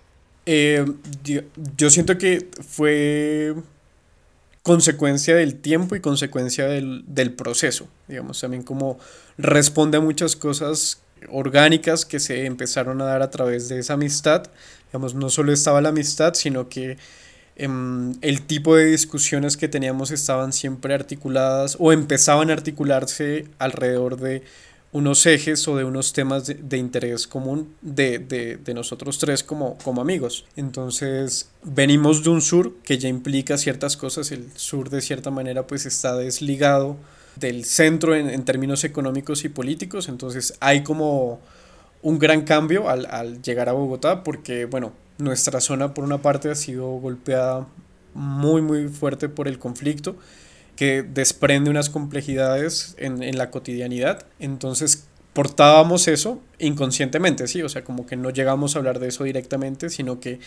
Eh, 0.44 0.84
yo, 1.22 1.42
yo, 1.76 1.88
siento 1.88 2.18
que 2.18 2.48
fue 2.60 3.54
consecuencia 4.62 5.34
del 5.34 5.56
tiempo 5.56 5.96
y 5.96 6.00
consecuencia 6.00 6.66
del, 6.66 7.04
del, 7.06 7.32
proceso, 7.32 7.88
digamos, 8.08 8.40
también 8.40 8.62
como 8.62 8.98
responde 9.36 9.98
a 9.98 10.00
muchas 10.00 10.36
cosas 10.36 11.00
orgánicas 11.30 12.04
que 12.04 12.20
se 12.20 12.46
empezaron 12.46 13.00
a 13.00 13.04
dar 13.04 13.22
a 13.22 13.30
través 13.30 13.68
de 13.68 13.78
esa 13.78 13.94
amistad, 13.94 14.44
digamos, 14.86 15.14
no 15.14 15.30
solo 15.30 15.52
estaba 15.52 15.80
la 15.80 15.90
amistad, 15.90 16.34
sino 16.34 16.68
que 16.68 16.96
eh, 17.56 17.68
el 18.20 18.42
tipo 18.42 18.76
de 18.76 18.86
discusiones 18.86 19.56
que 19.56 19.68
teníamos 19.68 20.10
estaban 20.10 20.52
siempre 20.52 20.94
articuladas 20.94 21.76
o 21.78 21.92
empezaban 21.92 22.50
a 22.50 22.54
articularse 22.54 23.46
alrededor 23.58 24.16
de 24.16 24.42
unos 24.92 25.24
ejes 25.24 25.66
o 25.68 25.76
de 25.76 25.84
unos 25.84 26.12
temas 26.12 26.46
de, 26.46 26.54
de 26.54 26.76
interés 26.76 27.26
común 27.26 27.74
de, 27.80 28.18
de, 28.18 28.58
de, 28.58 28.74
nosotros 28.74 29.18
tres 29.18 29.42
como, 29.42 29.78
como 29.78 30.02
amigos. 30.02 30.44
Entonces, 30.54 31.48
venimos 31.62 32.22
de 32.22 32.30
un 32.30 32.42
sur 32.42 32.74
que 32.84 32.98
ya 32.98 33.08
implica 33.08 33.56
ciertas 33.56 33.96
cosas. 33.96 34.30
El 34.32 34.50
sur, 34.54 34.90
de 34.90 35.00
cierta 35.00 35.30
manera, 35.30 35.66
pues 35.66 35.86
está 35.86 36.14
desligado 36.16 36.96
del 37.36 37.64
centro 37.64 38.14
en, 38.14 38.28
en 38.28 38.44
términos 38.44 38.84
económicos 38.84 39.44
y 39.44 39.48
políticos. 39.48 40.10
Entonces, 40.10 40.54
hay 40.60 40.82
como 40.82 41.40
un 42.02 42.18
gran 42.18 42.42
cambio 42.42 42.90
al, 42.90 43.06
al 43.06 43.40
llegar 43.40 43.70
a 43.70 43.72
Bogotá 43.72 44.22
porque, 44.22 44.66
bueno, 44.66 44.92
nuestra 45.16 45.62
zona 45.62 45.94
por 45.94 46.04
una 46.04 46.20
parte 46.20 46.50
ha 46.50 46.54
sido 46.54 46.86
golpeada 46.98 47.66
muy 48.14 48.60
muy 48.60 48.88
fuerte 48.88 49.30
por 49.30 49.48
el 49.48 49.58
conflicto 49.58 50.16
que 50.76 51.02
desprende 51.02 51.70
unas 51.70 51.90
complejidades 51.90 52.94
en, 52.98 53.22
en 53.22 53.38
la 53.38 53.50
cotidianidad. 53.50 54.26
Entonces 54.38 55.04
portábamos 55.32 56.08
eso 56.08 56.40
inconscientemente, 56.58 57.46
sí, 57.48 57.62
o 57.62 57.68
sea, 57.68 57.84
como 57.84 58.06
que 58.06 58.16
no 58.16 58.30
llegamos 58.30 58.74
a 58.74 58.78
hablar 58.78 58.98
de 58.98 59.08
eso 59.08 59.24
directamente, 59.24 59.88
sino 59.88 60.20
que 60.20 60.40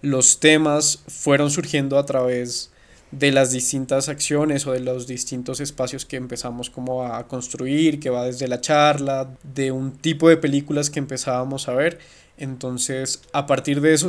los 0.00 0.40
temas 0.40 1.00
fueron 1.06 1.50
surgiendo 1.50 1.98
a 1.98 2.06
través 2.06 2.70
de 3.12 3.30
las 3.30 3.52
distintas 3.52 4.08
acciones 4.08 4.66
o 4.66 4.72
de 4.72 4.80
los 4.80 5.06
distintos 5.06 5.60
espacios 5.60 6.06
que 6.06 6.16
empezamos 6.16 6.70
como 6.70 7.04
a 7.04 7.28
construir, 7.28 8.00
que 8.00 8.10
va 8.10 8.24
desde 8.24 8.48
la 8.48 8.60
charla, 8.60 9.28
de 9.42 9.70
un 9.70 9.92
tipo 9.92 10.28
de 10.28 10.38
películas 10.38 10.90
que 10.90 10.98
empezábamos 10.98 11.68
a 11.68 11.74
ver. 11.74 11.98
Entonces, 12.38 13.22
a 13.34 13.46
partir 13.46 13.82
de 13.82 13.92
eso, 13.92 14.08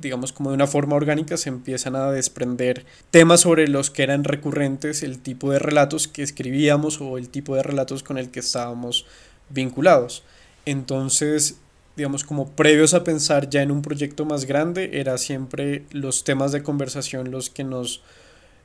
digamos 0.00 0.32
como 0.32 0.50
de 0.50 0.54
una 0.54 0.68
forma 0.68 0.94
orgánica, 0.94 1.36
se 1.36 1.48
empiezan 1.48 1.96
a 1.96 2.12
desprender 2.12 2.86
temas 3.10 3.40
sobre 3.40 3.66
los 3.66 3.90
que 3.90 4.04
eran 4.04 4.22
recurrentes, 4.22 5.02
el 5.02 5.18
tipo 5.18 5.50
de 5.50 5.58
relatos 5.58 6.06
que 6.06 6.22
escribíamos 6.22 7.00
o 7.00 7.18
el 7.18 7.28
tipo 7.28 7.56
de 7.56 7.64
relatos 7.64 8.04
con 8.04 8.16
el 8.16 8.30
que 8.30 8.40
estábamos 8.40 9.06
vinculados. 9.50 10.22
Entonces, 10.64 11.56
digamos, 11.96 12.22
como 12.22 12.50
previos 12.50 12.94
a 12.94 13.02
pensar 13.02 13.50
ya 13.50 13.62
en 13.62 13.72
un 13.72 13.82
proyecto 13.82 14.24
más 14.24 14.44
grande, 14.44 15.00
era 15.00 15.18
siempre 15.18 15.84
los 15.90 16.22
temas 16.22 16.52
de 16.52 16.62
conversación 16.62 17.32
los 17.32 17.50
que 17.50 17.64
nos 17.64 18.02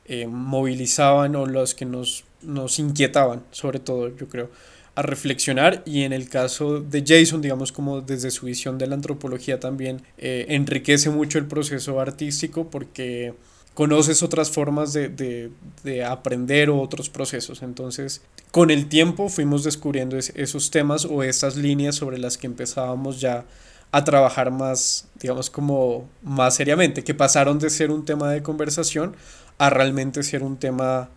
eh, 0.06 0.26
movilizaban 0.26 1.36
o 1.36 1.46
los 1.46 1.74
que 1.74 1.84
nos, 1.84 2.24
nos 2.42 2.78
inquietaban, 2.78 3.42
sobre 3.50 3.78
todo, 3.78 4.14
yo 4.16 4.28
creo, 4.28 4.50
a 4.94 5.02
reflexionar. 5.02 5.82
Y 5.86 6.02
en 6.02 6.12
el 6.12 6.28
caso 6.28 6.80
de 6.80 7.04
Jason, 7.06 7.40
digamos, 7.40 7.72
como 7.72 8.00
desde 8.00 8.30
su 8.30 8.46
visión 8.46 8.78
de 8.78 8.86
la 8.86 8.94
antropología 8.94 9.60
también, 9.60 10.02
eh, 10.18 10.46
enriquece 10.48 11.10
mucho 11.10 11.38
el 11.38 11.46
proceso 11.46 12.00
artístico 12.00 12.68
porque 12.70 13.34
conoces 13.74 14.22
otras 14.22 14.50
formas 14.50 14.92
de, 14.92 15.08
de, 15.08 15.50
de, 15.82 16.04
aprender 16.04 16.68
o 16.68 16.80
otros 16.80 17.08
procesos. 17.08 17.62
Entonces, 17.62 18.22
con 18.50 18.70
el 18.70 18.88
tiempo 18.88 19.28
fuimos 19.28 19.64
descubriendo 19.64 20.18
esos 20.18 20.70
temas 20.70 21.04
o 21.04 21.22
esas 21.22 21.56
líneas 21.56 21.94
sobre 21.94 22.18
las 22.18 22.36
que 22.36 22.46
empezábamos 22.46 23.20
ya 23.20 23.44
a 23.92 24.04
trabajar 24.04 24.50
más, 24.50 25.06
digamos, 25.20 25.50
como 25.50 26.08
más 26.22 26.54
seriamente, 26.54 27.04
que 27.04 27.14
pasaron 27.14 27.58
de 27.58 27.68
ser 27.68 27.90
un 27.90 28.04
tema 28.04 28.30
de 28.30 28.42
conversación 28.42 29.14
a 29.62 29.70
realmente 29.70 30.24
ser 30.24 30.42
un 30.42 30.56
tema 30.56 31.08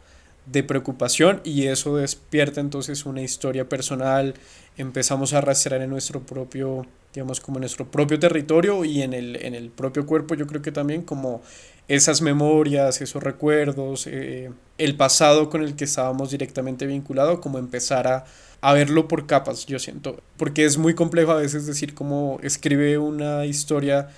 de 0.46 0.62
preocupación 0.62 1.42
y 1.44 1.66
eso 1.66 1.98
despierta 1.98 2.62
entonces 2.62 3.08
una 3.08 3.24
historia 3.24 3.68
personal, 3.68 4.36
empezamos 4.78 5.34
a 5.34 5.42
rastrear 5.42 5.82
en 5.82 5.90
nuestro 5.90 6.22
propio, 6.22 6.86
digamos, 7.12 7.40
como 7.40 7.58
en 7.58 7.62
nuestro 7.62 7.90
propio 7.90 8.20
territorio 8.20 8.86
y 8.86 9.02
en 9.02 9.16
el, 9.16 9.38
en 9.38 9.56
el 9.56 9.72
propio 9.72 10.06
cuerpo, 10.06 10.36
yo 10.36 10.46
creo 10.46 10.62
que 10.62 10.72
también 10.72 11.02
como 11.02 11.42
esas 11.88 12.22
memorias, 12.22 13.02
esos 13.02 13.24
recuerdos, 13.24 14.06
eh, 14.06 14.52
el 14.78 14.96
pasado 14.96 15.50
con 15.50 15.64
el 15.64 15.76
que 15.76 15.86
estábamos 15.86 16.30
directamente 16.30 16.86
vinculados, 16.86 17.40
como 17.40 17.58
empezar 17.58 18.08
a, 18.08 18.26
a, 18.62 18.74
verlo 18.74 19.08
por 19.08 19.26
capas, 19.26 19.66
yo 19.66 19.80
siento, 19.80 20.22
porque 20.38 20.66
es 20.66 20.78
muy 20.78 20.94
complejo 20.94 21.32
a 21.32 21.38
veces 21.38 21.66
decir 21.66 21.96
cómo 21.96 22.38
escribe 22.44 23.00
una 23.00 23.44
historia 23.48 24.10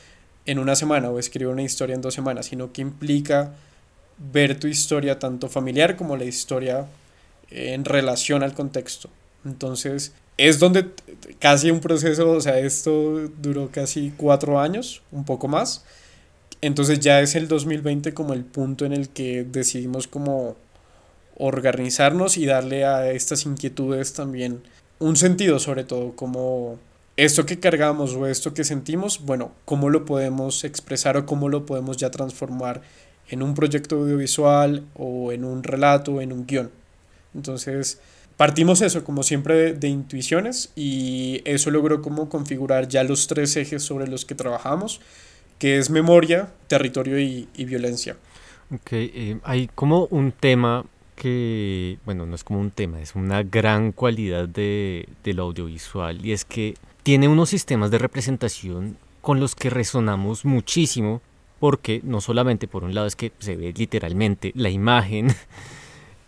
en 0.45 0.59
una 0.59 0.75
semana 0.75 1.09
o 1.09 1.17
escribe 1.17 1.49
una 1.49 1.63
historia 1.63 1.95
en 1.95 2.01
dos 2.01 2.13
semanas, 2.13 2.47
sino 2.47 2.73
que 2.73 2.81
implica 2.81 3.53
ver 4.17 4.59
tu 4.59 4.67
historia 4.67 5.19
tanto 5.19 5.49
familiar 5.49 5.95
como 5.95 6.17
la 6.17 6.25
historia 6.25 6.85
en 7.49 7.85
relación 7.85 8.43
al 8.43 8.53
contexto. 8.53 9.09
Entonces, 9.45 10.13
es 10.37 10.59
donde 10.59 10.89
casi 11.39 11.71
un 11.71 11.79
proceso, 11.79 12.31
o 12.31 12.41
sea, 12.41 12.59
esto 12.59 13.29
duró 13.41 13.69
casi 13.71 14.13
cuatro 14.15 14.59
años, 14.59 15.01
un 15.11 15.25
poco 15.25 15.47
más, 15.47 15.83
entonces 16.61 16.99
ya 16.99 17.21
es 17.21 17.35
el 17.35 17.47
2020 17.47 18.13
como 18.13 18.33
el 18.33 18.43
punto 18.43 18.85
en 18.85 18.93
el 18.93 19.09
que 19.09 19.43
decidimos 19.43 20.07
como 20.07 20.55
organizarnos 21.37 22.37
y 22.37 22.45
darle 22.45 22.85
a 22.85 23.11
estas 23.11 23.45
inquietudes 23.45 24.13
también 24.13 24.63
un 24.99 25.15
sentido 25.15 25.59
sobre 25.59 25.83
todo, 25.83 26.15
como 26.15 26.79
esto 27.15 27.45
que 27.45 27.59
cargamos 27.59 28.13
o 28.13 28.27
esto 28.27 28.53
que 28.53 28.63
sentimos, 28.63 29.21
bueno, 29.23 29.51
cómo 29.65 29.89
lo 29.89 30.05
podemos 30.05 30.63
expresar 30.63 31.17
o 31.17 31.25
cómo 31.25 31.49
lo 31.49 31.65
podemos 31.65 31.97
ya 31.97 32.11
transformar 32.11 32.81
en 33.29 33.43
un 33.43 33.53
proyecto 33.53 33.97
audiovisual 33.97 34.83
o 34.95 35.31
en 35.31 35.43
un 35.43 35.63
relato 35.63 36.21
en 36.21 36.31
un 36.31 36.45
guion. 36.45 36.71
Entonces, 37.35 37.99
partimos 38.37 38.81
eso, 38.81 39.03
como 39.03 39.23
siempre, 39.23 39.55
de, 39.55 39.73
de, 39.73 39.87
intuiciones 39.87 40.71
y 40.75 41.41
eso 41.45 41.71
logró 41.71 42.01
como 42.01 42.29
configurar 42.29 42.87
ya 42.87 43.03
los 43.03 43.27
tres 43.27 43.55
ejes 43.57 43.83
sobre 43.83 44.07
los 44.07 44.25
que 44.25 44.35
trabajamos 44.35 45.01
que 45.59 45.77
es 45.77 45.89
memoria, 45.89 46.51
territorio 46.67 47.19
y, 47.19 47.47
y 47.55 47.65
violencia. 47.65 48.15
Ok, 48.73 48.91
eh, 48.91 49.39
hay 49.43 49.69
como 49.73 50.05
un 50.05 50.31
tema 50.31 50.85
que, 51.15 51.97
bueno, 52.05 52.25
no 52.25 52.35
es 52.35 52.43
como 52.43 52.59
un 52.59 52.71
tema, 52.71 53.01
es 53.01 53.15
una 53.15 53.43
gran 53.43 53.91
cualidad 53.91 54.47
de, 54.47 55.07
del 55.23 55.39
audiovisual 55.39 56.23
y 56.23 56.31
es 56.31 56.45
que 56.45 56.75
tiene 57.03 57.27
unos 57.27 57.49
sistemas 57.49 57.89
de 57.91 57.97
representación 57.97 58.97
con 59.21 59.39
los 59.39 59.55
que 59.55 59.69
resonamos 59.69 60.45
muchísimo 60.45 61.21
porque 61.59 62.01
no 62.03 62.21
solamente 62.21 62.67
por 62.67 62.83
un 62.83 62.93
lado 62.93 63.07
es 63.07 63.15
que 63.15 63.31
se 63.39 63.55
ve 63.55 63.73
literalmente 63.75 64.51
la 64.55 64.69
imagen 64.69 65.27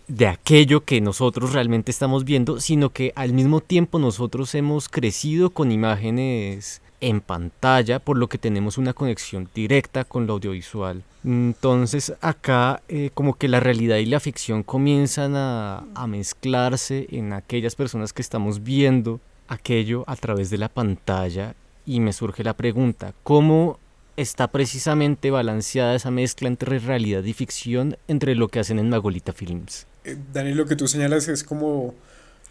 de 0.08 0.28
aquello 0.28 0.84
que 0.84 1.02
nosotros 1.02 1.54
realmente 1.54 1.92
estamos 1.92 2.26
viendo, 2.26 2.60
sino 2.60 2.90
que 2.90 3.14
al 3.16 3.32
mismo 3.32 3.62
tiempo 3.62 4.00
nosotros 4.00 4.54
hemos 4.56 4.90
crecido 4.90 5.52
con 5.52 5.72
imágenes 5.72 6.82
en 7.02 7.22
pantalla, 7.22 8.00
por 8.00 8.18
lo 8.18 8.28
que 8.28 8.38
tenemos 8.38 8.78
una 8.78 8.94
conexión 8.94 9.50
directa 9.54 10.04
con 10.04 10.28
lo 10.28 10.34
audiovisual. 10.34 11.04
Entonces 11.24 12.14
acá 12.22 12.82
eh, 12.90 13.12
como 13.14 13.36
que 13.36 13.48
la 13.48 13.60
realidad 13.60 13.98
y 13.98 14.06
la 14.06 14.20
ficción 14.20 14.64
comienzan 14.64 15.36
a, 15.36 15.86
a 15.94 16.08
mezclarse 16.08 17.08
en 17.12 17.34
aquellas 17.34 17.76
personas 17.76 18.12
que 18.12 18.22
estamos 18.22 18.64
viendo 18.64 19.22
aquello 19.48 20.04
a 20.08 20.16
través 20.16 20.50
de 20.50 20.58
la 20.58 20.70
pantalla 20.70 21.56
y 21.86 22.00
me 22.00 22.14
surge 22.14 22.44
la 22.44 22.54
pregunta, 22.56 23.14
¿cómo 23.24 23.80
está 24.18 24.50
precisamente 24.50 25.32
balanceada 25.32 25.96
esa 25.96 26.12
mezcla 26.12 26.48
entre 26.48 26.80
realidad 26.80 27.24
y 27.24 27.34
ficción 27.34 27.98
entre 28.08 28.36
lo 28.36 28.48
que 28.48 28.60
hacen 28.60 28.80
en 28.80 28.90
Magolita 28.90 29.34
Films? 29.34 29.88
Eh, 30.04 30.18
Dani, 30.34 30.54
lo 30.54 30.66
que 30.66 30.76
tú 30.76 30.88
señalas 30.88 31.28
es 31.28 31.44
como 31.44 31.94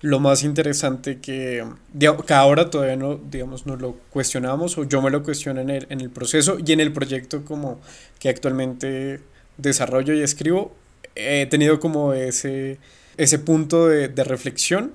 lo 0.01 0.21
más 0.21 0.45
interesante 0.45 1.19
que, 1.19 1.65
que 2.27 2.35
ahora 2.35 2.71
todavía 2.71 2.97
no, 2.97 3.17
digamos, 3.17 3.67
no 3.67 3.77
lo 3.77 3.97
cuestionamos 4.11 4.79
o 4.79 4.85
yo 4.85 5.03
me 5.03 5.11
lo 5.11 5.23
cuestiono 5.23 5.61
en 5.61 5.71
el, 5.71 5.87
en 5.91 6.01
el 6.01 6.11
proceso 6.11 6.59
y 6.65 6.73
en 6.73 6.81
el 6.81 6.93
proyecto 6.93 7.45
como 7.45 7.81
que 8.21 8.29
actualmente 8.29 9.21
desarrollo 9.57 10.15
y 10.15 10.23
escribo, 10.23 10.73
he 11.17 11.47
tenido 11.47 11.81
como 11.81 12.13
ese, 12.13 12.79
ese 13.17 13.39
punto 13.41 13.89
de, 13.89 14.09
de 14.09 14.25
reflexión 14.25 14.93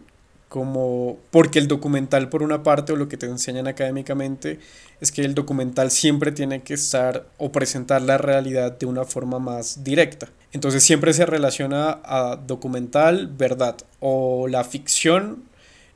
como 0.54 1.18
porque 1.32 1.58
el 1.58 1.68
documental 1.68 2.30
por 2.30 2.44
una 2.44 2.62
parte 2.62 2.94
o 2.94 2.96
lo 2.96 3.10
que 3.10 3.18
te 3.18 3.26
enseñan 3.26 3.66
académicamente 3.66 4.60
es 5.02 5.12
que 5.12 5.24
el 5.24 5.34
documental 5.34 5.90
siempre 5.90 6.32
tiene 6.32 6.62
que 6.62 6.76
estar 6.76 7.26
o 7.40 7.52
presentar 7.52 8.04
la 8.04 8.20
realidad 8.20 8.78
de 8.78 8.86
una 8.86 9.04
forma 9.04 9.40
más 9.40 9.84
directa. 9.84 10.30
Entonces 10.52 10.84
siempre 10.84 11.12
se 11.14 11.26
relaciona 11.26 12.02
a 12.04 12.36
documental, 12.36 13.34
verdad, 13.36 13.78
o 14.00 14.48
la 14.48 14.64
ficción 14.64 15.46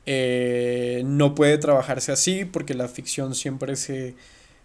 eh, 0.06 1.04
no 1.06 1.36
puede 1.36 1.56
trabajarse 1.58 2.10
así 2.10 2.44
porque 2.44 2.74
la 2.74 2.88
ficción 2.88 3.36
siempre 3.36 3.76
se, 3.76 4.16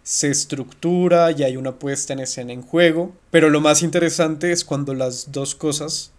se 0.02 0.28
estructura 0.28 1.30
y 1.30 1.44
hay 1.44 1.56
una 1.56 1.78
puesta 1.78 2.14
en 2.14 2.18
escena 2.18 2.52
en 2.52 2.62
juego. 2.62 3.12
Pero 3.30 3.48
lo 3.48 3.60
más 3.60 3.84
interesante 3.84 4.50
es 4.50 4.64
cuando 4.64 4.92
las 4.92 5.30
dos 5.30 5.54
cosas 5.54 6.10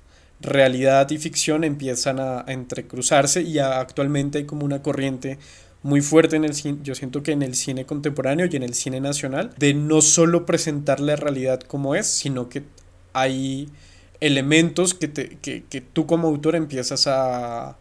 realidad 0.42 1.10
y 1.12 1.18
ficción 1.18 1.64
empiezan 1.64 2.20
a, 2.20 2.44
entrecruzarse 2.48 3.42
y 3.42 3.60
actualmente 3.60 4.40
hay 4.40 4.46
como 4.46 4.66
una 4.66 4.82
corriente 4.82 5.38
muy 5.84 6.02
fuerte 6.02 6.36
en 6.36 6.46
el 6.46 6.56
cine, 6.56 6.80
yo 6.84 6.96
siento 6.96 7.22
que 7.22 7.32
en 7.32 7.44
el 7.44 7.56
cine 7.56 7.86
contemporáneo 7.86 8.48
y 8.52 8.56
en 8.56 8.64
el 8.64 8.74
cine 8.74 9.00
nacional, 9.00 9.54
de 9.58 9.74
no 9.74 10.02
solo 10.02 10.46
presentar 10.46 11.00
la 11.00 11.16
realidad 11.16 11.62
como 11.62 11.96
es, 11.96 12.08
sino 12.08 12.50
que 12.50 12.64
hay 13.14 13.70
elementos 14.20 14.94
que, 14.94 15.08
te, 15.08 15.38
que, 15.42 15.64
que 15.66 15.82
tú 15.82 16.08
como 16.08 16.28
autor 16.28 16.56
empiezas 16.56 17.06
a, 17.06 17.78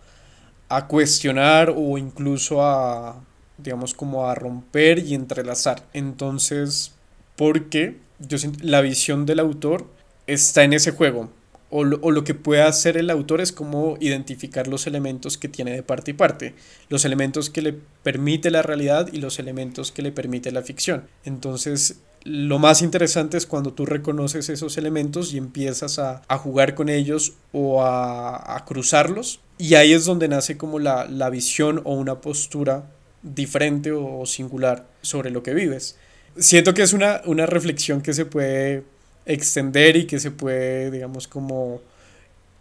a 0.69 0.87
cuestionar 0.87 1.73
o 1.75 1.97
incluso 1.97 2.63
a, 2.63 3.23
digamos, 3.59 3.95
como 3.95 4.29
a 4.29 4.35
romper 4.35 4.99
y 4.99 5.15
entrelazar. 5.15 5.85
Entonces, 5.93 6.93
porque 7.37 7.99
yo 8.19 8.37
la 8.61 8.81
visión 8.81 9.25
del 9.25 9.41
autor 9.41 9.87
está 10.27 10.65
en 10.65 10.73
ese 10.73 10.91
juego 10.91 11.31
o 11.77 11.83
lo, 11.83 11.99
o 12.03 12.13
lo, 12.13 12.23
que 12.23 12.35
puede 12.35 12.63
hacer 12.63 12.97
el 12.97 13.11
autor 13.11 13.41
es 13.41 13.51
como 13.51 13.97
identificar 13.99 14.69
los 14.69 14.87
elementos 14.87 15.37
que 15.37 15.49
tiene 15.49 15.73
de 15.73 15.83
parte 15.83 16.13
y 16.13 16.15
parte, 16.15 16.55
los 16.89 17.05
elementos 17.05 17.51
que 17.51 17.63
le 17.63 17.75
permite 18.05 18.53
la 18.53 18.63
realidad 18.63 19.09
y 19.13 19.17
los 19.17 19.41
elementos 19.41 19.91
que 19.91 20.03
le 20.03 20.13
permite 20.13 20.53
la 20.53 20.63
ficción. 20.63 21.09
Entonces, 21.25 21.97
lo 22.23 22.61
más 22.61 22.81
interesante 22.81 23.37
es 23.37 23.45
cuando 23.47 23.73
tú 23.73 23.87
reconoces 23.87 24.51
esos 24.51 24.79
elementos 24.79 25.35
y 25.35 25.39
empiezas 25.39 25.99
a, 25.99 26.23
a 26.29 26.39
jugar 26.39 26.77
con 26.77 26.89
ellos 26.89 27.33
o 27.51 27.83
a, 27.83 28.55
a, 28.55 28.65
cruzarlos. 28.65 29.41
Y 29.59 29.75
ahí 29.75 29.95
es 29.95 30.05
donde 30.05 30.29
nace 30.29 30.57
como 30.57 30.79
la, 30.79 31.07
la 31.07 31.29
visión 31.29 31.81
o 31.83 31.95
una 31.95 32.21
postura 32.21 32.89
diferente 33.25 33.91
o 33.91 34.25
singular 34.27 34.87
sobre 35.03 35.33
lo 35.33 35.43
que 35.43 35.55
vives. 35.55 35.97
Siento 36.39 36.73
que 36.73 36.83
es 36.83 36.93
una, 36.93 37.21
una 37.25 37.47
reflexión 37.47 38.01
que 38.01 38.13
se 38.13 38.27
puede 38.27 38.85
extender 39.27 39.97
y 39.97 40.07
que 40.07 40.21
se 40.21 40.31
puede, 40.31 40.91
digamos, 40.91 41.29
como 41.29 41.81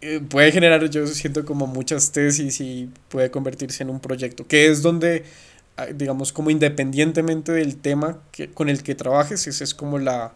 eh, 0.00 0.20
puede 0.20 0.52
generar, 0.52 0.88
yo 0.90 1.06
siento 1.06 1.46
como 1.46 1.66
muchas 1.66 2.12
tesis 2.12 2.60
y 2.60 2.90
puede 3.08 3.30
convertirse 3.30 3.82
en 3.82 3.90
un 3.90 4.00
proyecto, 4.00 4.46
que 4.46 4.66
es 4.66 4.82
donde, 4.82 5.24
ah, 5.78 5.86
digamos, 5.86 6.32
como 6.32 6.50
independientemente 6.50 7.52
del 7.52 7.76
tema 7.76 8.20
que, 8.30 8.50
con 8.50 8.68
el 8.68 8.82
que 8.82 8.94
trabajes, 8.94 9.46
esa 9.46 9.64
es 9.64 9.74
como 9.74 9.98
la, 9.98 10.34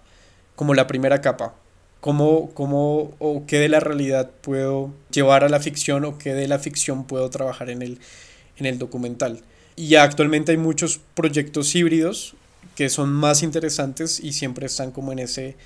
como 0.56 0.74
la 0.74 0.86
primera 0.86 1.20
capa. 1.20 1.54
Cómo, 2.00 2.50
cómo 2.54 3.14
o 3.18 3.44
qué 3.46 3.58
de 3.58 3.68
la 3.68 3.80
realidad 3.80 4.30
puedo 4.40 4.94
llevar 5.10 5.44
a 5.44 5.48
la 5.48 5.60
ficción 5.60 6.04
o 6.04 6.16
qué 6.16 6.32
de 6.32 6.46
la 6.48 6.60
ficción 6.60 7.04
puedo 7.04 7.28
trabajar 7.28 7.70
en 7.70 7.82
el, 7.82 7.98
en 8.56 8.66
el 8.66 8.78
documental. 8.78 9.42
Y 9.76 9.96
actualmente 9.96 10.52
hay 10.52 10.58
muchos 10.58 11.00
proyectos 11.14 11.74
híbridos 11.74 12.36
que 12.74 12.88
son 12.88 13.12
más 13.12 13.42
interesantes 13.42 14.20
y 14.20 14.32
siempre 14.32 14.66
están 14.66 14.92
como 14.92 15.12
en 15.12 15.18
ese, 15.18 15.56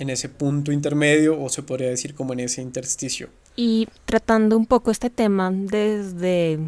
en 0.00 0.10
ese 0.10 0.28
punto 0.28 0.72
intermedio 0.72 1.40
o 1.40 1.48
se 1.48 1.62
podría 1.62 1.90
decir 1.90 2.14
como 2.14 2.32
en 2.32 2.40
ese 2.40 2.62
intersticio. 2.62 3.28
Y 3.54 3.86
tratando 4.06 4.56
un 4.56 4.66
poco 4.66 4.90
este 4.90 5.10
tema 5.10 5.50
desde, 5.52 6.58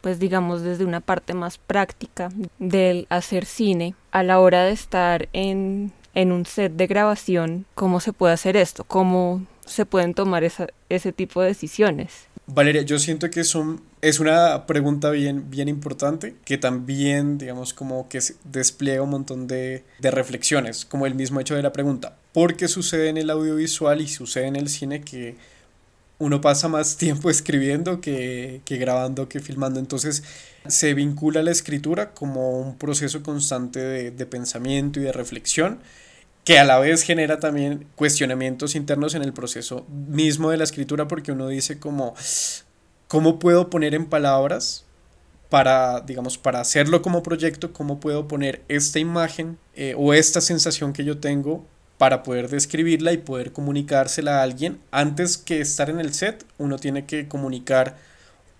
pues 0.00 0.18
digamos, 0.18 0.62
desde 0.62 0.84
una 0.84 1.00
parte 1.00 1.32
más 1.32 1.56
práctica 1.56 2.30
del 2.58 3.06
hacer 3.08 3.46
cine, 3.46 3.94
a 4.10 4.22
la 4.22 4.40
hora 4.40 4.64
de 4.64 4.72
estar 4.72 5.28
en, 5.32 5.92
en 6.14 6.32
un 6.32 6.44
set 6.46 6.72
de 6.72 6.88
grabación, 6.88 7.64
¿cómo 7.74 8.00
se 8.00 8.12
puede 8.12 8.34
hacer 8.34 8.56
esto? 8.56 8.84
¿Cómo 8.84 9.46
se 9.70 9.86
pueden 9.86 10.14
tomar 10.14 10.44
esa, 10.44 10.68
ese 10.88 11.12
tipo 11.12 11.40
de 11.40 11.48
decisiones? 11.48 12.26
Valeria, 12.46 12.82
yo 12.82 12.98
siento 12.98 13.30
que 13.30 13.44
son, 13.44 13.80
es 14.02 14.18
una 14.18 14.66
pregunta 14.66 15.10
bien, 15.10 15.50
bien 15.50 15.68
importante 15.68 16.34
que 16.44 16.58
también, 16.58 17.38
digamos, 17.38 17.72
como 17.72 18.08
que 18.08 18.20
despliega 18.44 19.02
un 19.02 19.10
montón 19.10 19.46
de, 19.46 19.84
de 20.00 20.10
reflexiones, 20.10 20.84
como 20.84 21.06
el 21.06 21.14
mismo 21.14 21.40
hecho 21.40 21.54
de 21.54 21.62
la 21.62 21.72
pregunta. 21.72 22.16
¿Por 22.32 22.56
qué 22.56 22.68
sucede 22.68 23.08
en 23.08 23.16
el 23.16 23.30
audiovisual 23.30 24.00
y 24.00 24.08
sucede 24.08 24.46
en 24.46 24.56
el 24.56 24.68
cine 24.68 25.02
que 25.02 25.36
uno 26.20 26.40
pasa 26.40 26.68
más 26.68 26.96
tiempo 26.98 27.28
escribiendo 27.30 28.00
que, 28.00 28.60
que, 28.64 28.76
grabando, 28.76 29.28
que 29.28 29.40
filmando. 29.40 29.80
Entonces 29.80 30.22
se 30.68 30.94
vincula 30.94 31.42
la 31.42 31.50
escritura 31.50 32.12
como 32.12 32.60
un 32.60 32.78
proceso 32.78 33.24
constante 33.24 33.80
de, 33.80 34.10
de, 34.12 34.26
pensamiento 34.26 35.00
y 35.00 35.02
de 35.02 35.12
reflexión 35.12 35.80
que 36.50 36.58
a 36.58 36.64
la 36.64 36.80
vez 36.80 37.04
genera 37.04 37.38
también 37.38 37.86
cuestionamientos 37.94 38.74
internos 38.74 39.14
en 39.14 39.22
el 39.22 39.32
proceso 39.32 39.86
mismo 39.88 40.50
de 40.50 40.56
la 40.56 40.64
escritura 40.64 41.06
porque 41.06 41.30
uno 41.30 41.46
dice 41.46 41.78
como, 41.78 42.16
¿cómo 43.06 43.38
puedo 43.38 43.70
poner 43.70 43.94
en 43.94 44.06
palabras 44.06 44.84
para, 45.48 46.00
digamos, 46.00 46.38
para 46.38 46.60
hacerlo 46.60 47.02
como 47.02 47.22
proyecto, 47.22 47.72
cómo 47.72 48.00
puedo 48.00 48.26
poner 48.26 48.62
esta 48.66 48.98
imagen 48.98 49.58
eh, 49.76 49.94
o 49.96 50.12
esta 50.12 50.40
sensación 50.40 50.92
que 50.92 51.04
yo 51.04 51.18
tengo 51.18 51.64
para 51.98 52.24
poder 52.24 52.48
describirla 52.48 53.12
y 53.12 53.18
poder 53.18 53.52
comunicársela 53.52 54.40
a 54.40 54.42
alguien. 54.42 54.80
Antes 54.90 55.38
que 55.38 55.60
estar 55.60 55.88
en 55.88 56.00
el 56.00 56.12
set, 56.12 56.44
uno 56.58 56.80
tiene 56.80 57.06
que 57.06 57.28
comunicar 57.28 57.96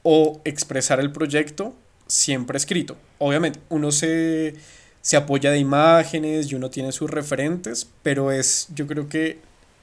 o 0.05 0.41
expresar 0.45 1.01
el 1.01 1.11
proyecto 1.11 1.75
siempre 2.07 2.57
escrito. 2.57 2.97
Obviamente, 3.19 3.59
uno 3.69 3.91
se 3.91 4.55
se 5.03 5.17
apoya 5.17 5.51
de 5.51 5.59
imágenes 5.59 6.51
y 6.51 6.55
uno 6.55 6.71
tiene 6.71 6.93
sus 6.93 7.11
referentes, 7.11 7.89
pero 8.03 8.33
es 8.33 8.69
yo 8.75 8.87
creo 8.87 9.09
que 9.09 9.39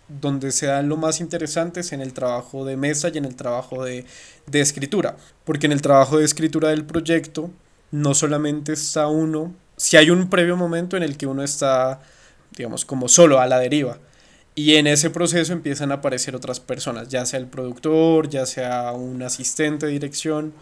donde 0.08 0.52
se 0.52 0.68
dan 0.68 0.88
lo 0.88 0.98
más 0.98 1.20
interesante 1.20 1.82
es 1.82 1.92
en 1.92 2.02
el 2.02 2.14
trabajo 2.14 2.64
de 2.66 2.78
mesa 2.78 3.10
y 3.10 3.18
en 3.18 3.26
el 3.26 3.36
trabajo 3.36 3.84
de, 3.84 4.06
de 4.46 4.62
escritura, 4.62 5.18
porque 5.44 5.66
en 5.66 5.74
el 5.74 5.82
trabajo 5.82 6.18
de 6.18 6.26
escritura 6.26 6.70
del 6.70 6.86
proyecto 6.86 7.52
no 7.92 8.14
solamente 8.14 8.74
está 8.74 9.08
uno, 9.08 9.54
si 9.76 9.98
hay 9.98 10.10
un 10.10 10.30
previo 10.30 10.56
momento 10.56 10.98
en 10.98 11.04
el 11.04 11.18
que 11.18 11.28
uno 11.28 11.44
está, 11.44 12.00
digamos, 12.56 12.86
como 12.86 13.08
solo 13.08 13.40
a 13.40 13.48
la 13.48 13.60
deriva, 13.60 13.98
y 14.56 14.76
en 14.76 14.88
ese 14.88 15.10
proceso 15.10 15.54
empiezan 15.54 15.92
a 15.92 15.96
aparecer 15.96 16.36
otras 16.36 16.60
personas, 16.60 17.10
ya 17.10 17.26
sea 17.26 17.40
el 17.40 17.46
productor, 17.46 18.28
ya 18.28 18.46
sea 18.46 18.92
un 18.94 19.22
asistente 19.22 19.86
de 19.86 19.92
dirección, 19.92 20.54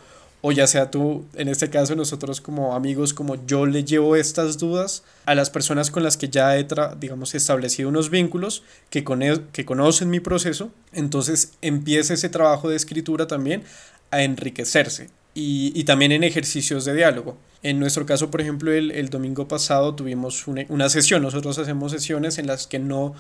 o 0.48 0.52
ya 0.52 0.68
sea 0.68 0.92
tú, 0.92 1.26
en 1.34 1.48
este 1.48 1.72
caso 1.72 1.96
nosotros 1.96 2.40
como 2.40 2.76
amigos, 2.76 3.16
como 3.16 3.44
yo 3.48 3.66
le 3.66 3.84
llevo 3.84 4.16
estas 4.16 4.60
dudas 4.60 5.02
a 5.26 5.34
las 5.34 5.50
personas 5.50 5.90
con 5.90 6.04
las 6.04 6.18
que 6.18 6.30
ya 6.30 6.56
he, 6.56 6.68
digamos, 7.00 7.34
establecido 7.34 7.90
unos 7.90 8.12
vínculos, 8.12 8.62
que, 8.92 9.04
con 9.04 9.24
e, 9.24 9.42
que 9.52 9.66
conocen 9.66 10.12
mi 10.12 10.20
proceso, 10.20 10.70
entonces 10.94 11.54
empieza 11.64 12.14
ese 12.14 12.30
trabajo 12.30 12.70
de 12.70 12.76
escritura 12.76 13.26
también 13.26 13.64
a 14.12 14.22
enriquecerse 14.22 15.10
y, 15.34 15.72
y 15.74 15.84
también 15.86 16.12
en 16.12 16.24
ejercicios 16.24 16.86
de 16.86 16.94
diálogo. 16.94 17.38
En 17.64 17.80
nuestro 17.80 18.06
caso, 18.06 18.30
por 18.30 18.40
ejemplo, 18.40 18.72
el, 18.72 18.92
el 18.92 19.10
domingo 19.10 19.48
pasado 19.48 19.96
tuvimos 19.96 20.46
una, 20.46 20.64
una 20.70 20.90
sesión, 20.90 21.24
nosotros 21.24 21.58
hacemos 21.58 21.92
sesiones 21.92 22.38
en 22.38 22.46
las 22.46 22.68
que 22.68 22.78
no, 22.78 23.16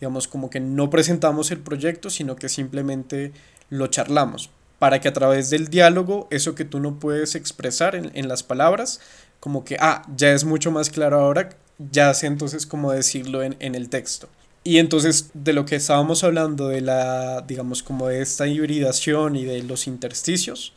digamos, 0.00 0.28
como 0.28 0.48
que 0.48 0.60
no 0.60 0.88
presentamos 0.88 1.50
el 1.50 1.58
proyecto, 1.58 2.08
sino 2.08 2.36
que 2.36 2.48
simplemente 2.48 3.32
lo 3.68 3.88
charlamos 3.88 4.48
para 4.80 4.98
que 4.98 5.08
a 5.08 5.12
través 5.12 5.50
del 5.50 5.68
diálogo, 5.68 6.26
eso 6.30 6.54
que 6.54 6.64
tú 6.64 6.80
no 6.80 6.98
puedes 6.98 7.34
expresar 7.34 7.94
en, 7.94 8.10
en 8.14 8.28
las 8.28 8.42
palabras, 8.42 9.00
como 9.38 9.62
que, 9.62 9.76
ah, 9.78 10.02
ya 10.16 10.32
es 10.32 10.44
mucho 10.44 10.70
más 10.70 10.88
claro 10.88 11.20
ahora, 11.20 11.50
ya 11.92 12.12
sé 12.14 12.26
entonces 12.26 12.66
cómo 12.66 12.90
decirlo 12.90 13.42
en, 13.42 13.56
en 13.60 13.74
el 13.74 13.90
texto. 13.90 14.30
Y 14.64 14.78
entonces 14.78 15.30
de 15.34 15.52
lo 15.52 15.66
que 15.66 15.76
estábamos 15.76 16.24
hablando 16.24 16.68
de 16.68 16.80
la, 16.80 17.44
digamos, 17.46 17.82
como 17.82 18.08
de 18.08 18.22
esta 18.22 18.46
hibridación 18.46 19.36
y 19.36 19.44
de 19.44 19.62
los 19.62 19.86
intersticios, 19.86 20.72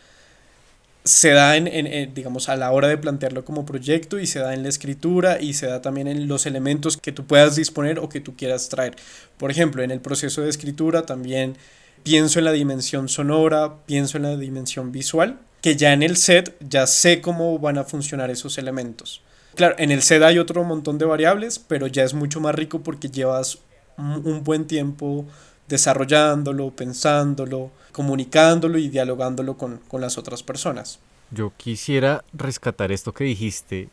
se 1.06 1.30
da 1.30 1.56
en, 1.56 1.68
en, 1.68 2.14
digamos, 2.14 2.50
a 2.50 2.58
la 2.58 2.72
hora 2.72 2.90
de 2.90 2.98
plantearlo 2.98 3.46
como 3.46 3.66
proyecto 3.66 4.20
y 4.20 4.28
se 4.28 4.40
da 4.40 4.54
en 4.54 4.64
la 4.64 4.70
escritura 4.70 5.42
y 5.42 5.54
se 5.54 5.68
da 5.68 5.82
también 5.82 6.10
en 6.10 6.28
los 6.28 6.46
elementos 6.46 6.98
que 6.98 7.14
tú 7.14 7.26
puedas 7.26 7.56
disponer 7.56 8.00
o 8.00 8.10
que 8.10 8.20
tú 8.20 8.36
quieras 8.36 8.68
traer. 8.68 8.98
Por 9.38 9.50
ejemplo, 9.50 9.82
en 9.82 9.92
el 9.92 10.02
proceso 10.02 10.42
de 10.42 10.50
escritura 10.50 11.06
también 11.06 11.56
pienso 12.04 12.40
en 12.40 12.46
la 12.46 12.52
dimensión 12.52 13.10
sonora, 13.10 13.76
pienso 13.86 14.18
en 14.18 14.24
la 14.24 14.38
dimensión 14.38 14.92
visual, 14.92 15.40
que 15.62 15.76
ya 15.76 15.94
en 15.94 16.04
el 16.04 16.18
set 16.18 16.56
ya 16.60 16.88
sé 16.88 17.22
cómo 17.22 17.58
van 17.60 17.78
a 17.78 17.84
funcionar 17.84 18.30
esos 18.30 18.58
elementos. 18.58 19.22
Claro, 19.56 19.76
en 19.78 19.92
el 19.92 20.02
set 20.02 20.24
hay 20.24 20.40
otro 20.40 20.64
montón 20.64 20.98
de 20.98 21.06
variables, 21.06 21.60
pero 21.60 21.88
ya 21.88 22.04
es 22.04 22.14
mucho 22.14 22.42
más 22.42 22.56
rico 22.56 22.82
porque 22.82 23.10
llevas 23.10 23.60
un 23.98 24.44
buen 24.44 24.66
tiempo 24.66 25.26
desarrollándolo, 25.68 26.72
pensándolo, 26.72 27.72
comunicándolo 27.92 28.78
y 28.78 28.90
dialogándolo 28.90 29.58
con, 29.58 29.78
con 29.88 30.02
las 30.02 30.18
otras 30.18 30.44
personas. 30.44 31.00
Yo 31.32 31.54
quisiera 31.56 32.24
rescatar 32.34 32.92
esto 32.92 33.14
que 33.14 33.24
dijiste, 33.24 33.90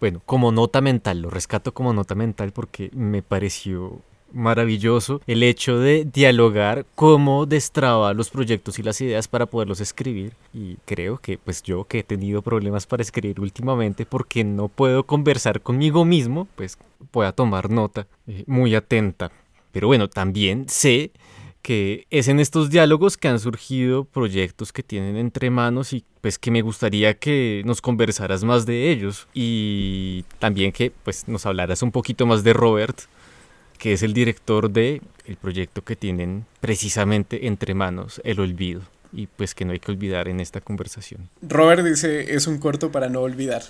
bueno, 0.00 0.20
como 0.26 0.52
nota 0.52 0.80
mental, 0.80 1.22
lo 1.22 1.30
rescato 1.30 1.72
como 1.72 1.92
nota 1.92 2.14
mental 2.14 2.52
porque 2.52 2.90
me 2.92 3.22
pareció 3.22 4.00
maravilloso 4.34 5.20
el 5.26 5.42
hecho 5.42 5.78
de 5.78 6.04
dialogar 6.04 6.84
cómo 6.94 7.46
destraba 7.46 8.12
los 8.12 8.30
proyectos 8.30 8.78
y 8.78 8.82
las 8.82 9.00
ideas 9.00 9.28
para 9.28 9.46
poderlos 9.46 9.80
escribir. 9.80 10.32
Y 10.52 10.76
creo 10.84 11.18
que 11.18 11.38
pues 11.38 11.62
yo 11.62 11.84
que 11.84 12.00
he 12.00 12.02
tenido 12.02 12.42
problemas 12.42 12.86
para 12.86 13.02
escribir 13.02 13.40
últimamente 13.40 14.04
porque 14.04 14.44
no 14.44 14.68
puedo 14.68 15.04
conversar 15.04 15.60
conmigo 15.60 16.04
mismo 16.04 16.48
pues 16.56 16.76
pueda 17.10 17.32
tomar 17.32 17.70
nota 17.70 18.06
eh, 18.26 18.44
muy 18.46 18.74
atenta. 18.74 19.30
Pero 19.72 19.86
bueno 19.86 20.08
también 20.08 20.68
sé 20.68 21.12
que 21.62 22.06
es 22.10 22.28
en 22.28 22.40
estos 22.40 22.68
diálogos 22.68 23.16
que 23.16 23.28
han 23.28 23.40
surgido 23.40 24.04
proyectos 24.04 24.70
que 24.70 24.82
tienen 24.82 25.16
entre 25.16 25.48
manos 25.48 25.94
y 25.94 26.04
pues 26.20 26.38
que 26.38 26.50
me 26.50 26.60
gustaría 26.60 27.14
que 27.14 27.62
nos 27.64 27.80
conversaras 27.80 28.44
más 28.44 28.66
de 28.66 28.90
ellos. 28.90 29.28
Y 29.32 30.24
también 30.38 30.72
que 30.72 30.90
pues 30.90 31.26
nos 31.26 31.46
hablaras 31.46 31.82
un 31.82 31.90
poquito 31.90 32.26
más 32.26 32.44
de 32.44 32.52
Robert 32.52 33.00
que 33.84 33.92
es 33.92 34.02
el 34.02 34.14
director 34.14 34.70
de 34.70 35.02
el 35.26 35.36
proyecto 35.36 35.84
que 35.84 35.94
tienen 35.94 36.46
precisamente 36.62 37.48
entre 37.48 37.74
manos, 37.74 38.18
El 38.24 38.40
Olvido, 38.40 38.80
y 39.12 39.26
pues 39.26 39.54
que 39.54 39.66
no 39.66 39.72
hay 39.72 39.78
que 39.78 39.92
olvidar 39.92 40.26
en 40.26 40.40
esta 40.40 40.62
conversación. 40.62 41.28
Robert 41.42 41.84
dice, 41.84 42.34
es 42.34 42.46
un 42.46 42.56
corto 42.56 42.90
para 42.90 43.10
no 43.10 43.20
olvidar, 43.20 43.62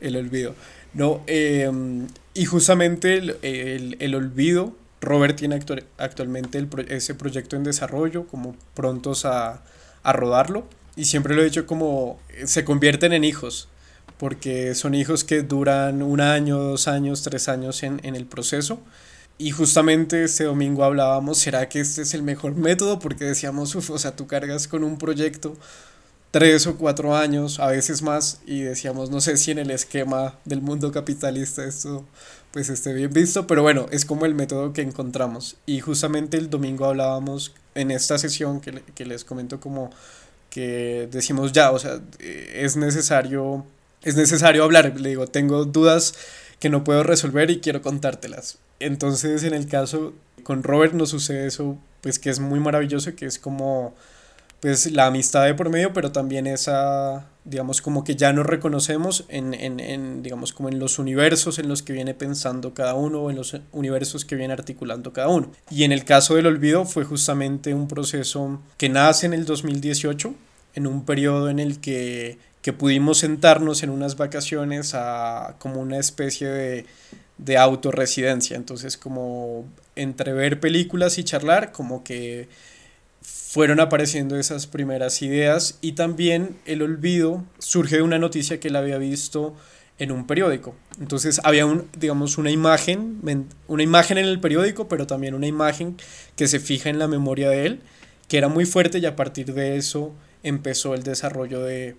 El 0.00 0.14
Olvido. 0.14 0.54
No, 0.94 1.24
em, 1.26 2.06
y 2.34 2.44
justamente 2.44 3.16
el, 3.16 3.96
el, 3.98 4.14
Olvido, 4.14 4.76
Robert 5.00 5.36
tiene 5.36 5.58
actualmente 5.98 6.58
el, 6.58 6.68
ese 6.88 7.16
proyecto 7.16 7.56
en 7.56 7.64
desarrollo, 7.64 8.28
como 8.28 8.54
prontos 8.74 9.24
a, 9.24 9.64
a 10.04 10.12
rodarlo, 10.12 10.68
y 10.94 11.06
siempre 11.06 11.34
lo 11.34 11.42
he 11.42 11.46
dicho 11.46 11.66
como 11.66 12.20
se 12.44 12.64
convierten 12.64 13.12
en 13.12 13.24
hijos, 13.24 13.68
porque 14.18 14.76
son 14.76 14.94
hijos 14.94 15.24
que 15.24 15.42
duran 15.42 16.00
un 16.04 16.20
año, 16.20 16.58
dos 16.58 16.86
años, 16.86 17.24
tres 17.24 17.48
años 17.48 17.82
en, 17.82 18.00
en 18.04 18.14
el 18.14 18.26
proceso 18.26 18.78
y 19.38 19.50
justamente 19.50 20.24
este 20.24 20.44
domingo 20.44 20.84
hablábamos, 20.84 21.38
¿será 21.38 21.68
que 21.68 21.80
este 21.80 22.02
es 22.02 22.14
el 22.14 22.22
mejor 22.22 22.54
método? 22.54 22.98
Porque 22.98 23.24
decíamos, 23.24 23.74
uff, 23.74 23.90
o 23.90 23.98
sea, 23.98 24.16
tú 24.16 24.26
cargas 24.26 24.68
con 24.68 24.84
un 24.84 24.98
proyecto 24.98 25.56
tres 26.30 26.66
o 26.66 26.76
cuatro 26.76 27.16
años, 27.16 27.60
a 27.60 27.68
veces 27.68 28.02
más, 28.02 28.40
y 28.46 28.60
decíamos, 28.62 29.10
no 29.10 29.20
sé 29.20 29.36
si 29.36 29.50
en 29.50 29.58
el 29.58 29.70
esquema 29.70 30.38
del 30.44 30.60
mundo 30.62 30.92
capitalista 30.92 31.64
esto 31.64 32.04
pues 32.52 32.70
esté 32.70 32.94
bien 32.94 33.12
visto, 33.12 33.46
pero 33.46 33.62
bueno, 33.62 33.86
es 33.90 34.04
como 34.06 34.24
el 34.24 34.34
método 34.34 34.72
que 34.72 34.80
encontramos. 34.82 35.56
Y 35.66 35.80
justamente 35.80 36.38
el 36.38 36.48
domingo 36.48 36.86
hablábamos 36.86 37.54
en 37.74 37.90
esta 37.90 38.18
sesión 38.18 38.60
que, 38.60 38.82
que 38.94 39.04
les 39.04 39.24
comento 39.24 39.60
como 39.60 39.90
que 40.48 41.08
decimos 41.10 41.52
ya, 41.52 41.70
o 41.72 41.78
sea, 41.78 42.00
es 42.18 42.76
necesario 42.76 43.66
es 44.06 44.16
necesario 44.16 44.64
hablar. 44.64 44.98
Le 44.98 45.10
digo, 45.10 45.26
tengo 45.26 45.64
dudas 45.64 46.14
que 46.58 46.68
no 46.68 46.84
puedo 46.84 47.02
resolver 47.02 47.50
y 47.50 47.60
quiero 47.60 47.82
contártelas. 47.82 48.58
Entonces, 48.80 49.42
en 49.42 49.54
el 49.54 49.66
caso 49.66 50.14
con 50.42 50.62
Robert 50.62 50.94
nos 50.94 51.10
sucede 51.10 51.46
eso, 51.46 51.78
pues 52.00 52.18
que 52.18 52.30
es 52.30 52.40
muy 52.40 52.60
maravilloso, 52.60 53.14
que 53.16 53.26
es 53.26 53.38
como 53.38 53.94
pues 54.60 54.90
la 54.90 55.06
amistad 55.06 55.44
de 55.44 55.54
por 55.54 55.68
medio, 55.68 55.92
pero 55.92 56.12
también 56.12 56.46
esa, 56.46 57.26
digamos, 57.44 57.82
como 57.82 58.04
que 58.04 58.16
ya 58.16 58.32
nos 58.32 58.46
reconocemos 58.46 59.24
en, 59.28 59.54
en, 59.54 59.80
en, 59.80 60.22
digamos, 60.22 60.52
como 60.52 60.68
en 60.68 60.78
los 60.78 60.98
universos 60.98 61.58
en 61.58 61.68
los 61.68 61.82
que 61.82 61.92
viene 61.92 62.14
pensando 62.14 62.72
cada 62.72 62.94
uno 62.94 63.20
o 63.20 63.30
en 63.30 63.36
los 63.36 63.56
universos 63.72 64.24
que 64.24 64.34
viene 64.34 64.54
articulando 64.54 65.12
cada 65.12 65.28
uno. 65.28 65.52
Y 65.70 65.84
en 65.84 65.92
el 65.92 66.04
caso 66.04 66.36
del 66.36 66.46
olvido 66.46 66.86
fue 66.86 67.04
justamente 67.04 67.74
un 67.74 67.86
proceso 67.86 68.60
que 68.78 68.88
nace 68.88 69.26
en 69.26 69.34
el 69.34 69.44
2018, 69.44 70.34
en 70.74 70.86
un 70.86 71.04
periodo 71.04 71.50
en 71.50 71.58
el 71.58 71.78
que, 71.80 72.38
que 72.66 72.72
pudimos 72.72 73.18
sentarnos 73.18 73.84
en 73.84 73.90
unas 73.90 74.16
vacaciones 74.16 74.92
a 74.94 75.54
como 75.60 75.80
una 75.80 75.98
especie 75.98 76.48
de, 76.48 76.86
de 77.38 77.58
autorresidencia. 77.58 78.56
Entonces, 78.56 78.96
como 78.96 79.64
entre 79.94 80.32
ver 80.32 80.58
películas 80.58 81.16
y 81.18 81.22
charlar, 81.22 81.70
como 81.70 82.02
que 82.02 82.48
fueron 83.22 83.78
apareciendo 83.78 84.36
esas 84.36 84.66
primeras 84.66 85.22
ideas 85.22 85.78
y 85.80 85.92
también 85.92 86.56
el 86.64 86.82
olvido 86.82 87.44
surge 87.60 87.98
de 87.98 88.02
una 88.02 88.18
noticia 88.18 88.58
que 88.58 88.66
él 88.66 88.74
había 88.74 88.98
visto 88.98 89.54
en 90.00 90.10
un 90.10 90.26
periódico. 90.26 90.74
Entonces 91.00 91.40
había 91.44 91.66
un, 91.66 91.88
digamos, 91.96 92.36
una 92.36 92.50
imagen, 92.50 93.20
una 93.68 93.82
imagen 93.84 94.18
en 94.18 94.24
el 94.24 94.40
periódico, 94.40 94.88
pero 94.88 95.06
también 95.06 95.34
una 95.34 95.46
imagen 95.46 95.96
que 96.34 96.48
se 96.48 96.58
fija 96.58 96.90
en 96.90 96.98
la 96.98 97.06
memoria 97.06 97.48
de 97.48 97.64
él, 97.64 97.80
que 98.26 98.38
era 98.38 98.48
muy 98.48 98.64
fuerte 98.64 98.98
y 98.98 99.06
a 99.06 99.14
partir 99.14 99.54
de 99.54 99.76
eso 99.76 100.12
empezó 100.42 100.94
el 100.94 101.04
desarrollo 101.04 101.62
de, 101.62 101.94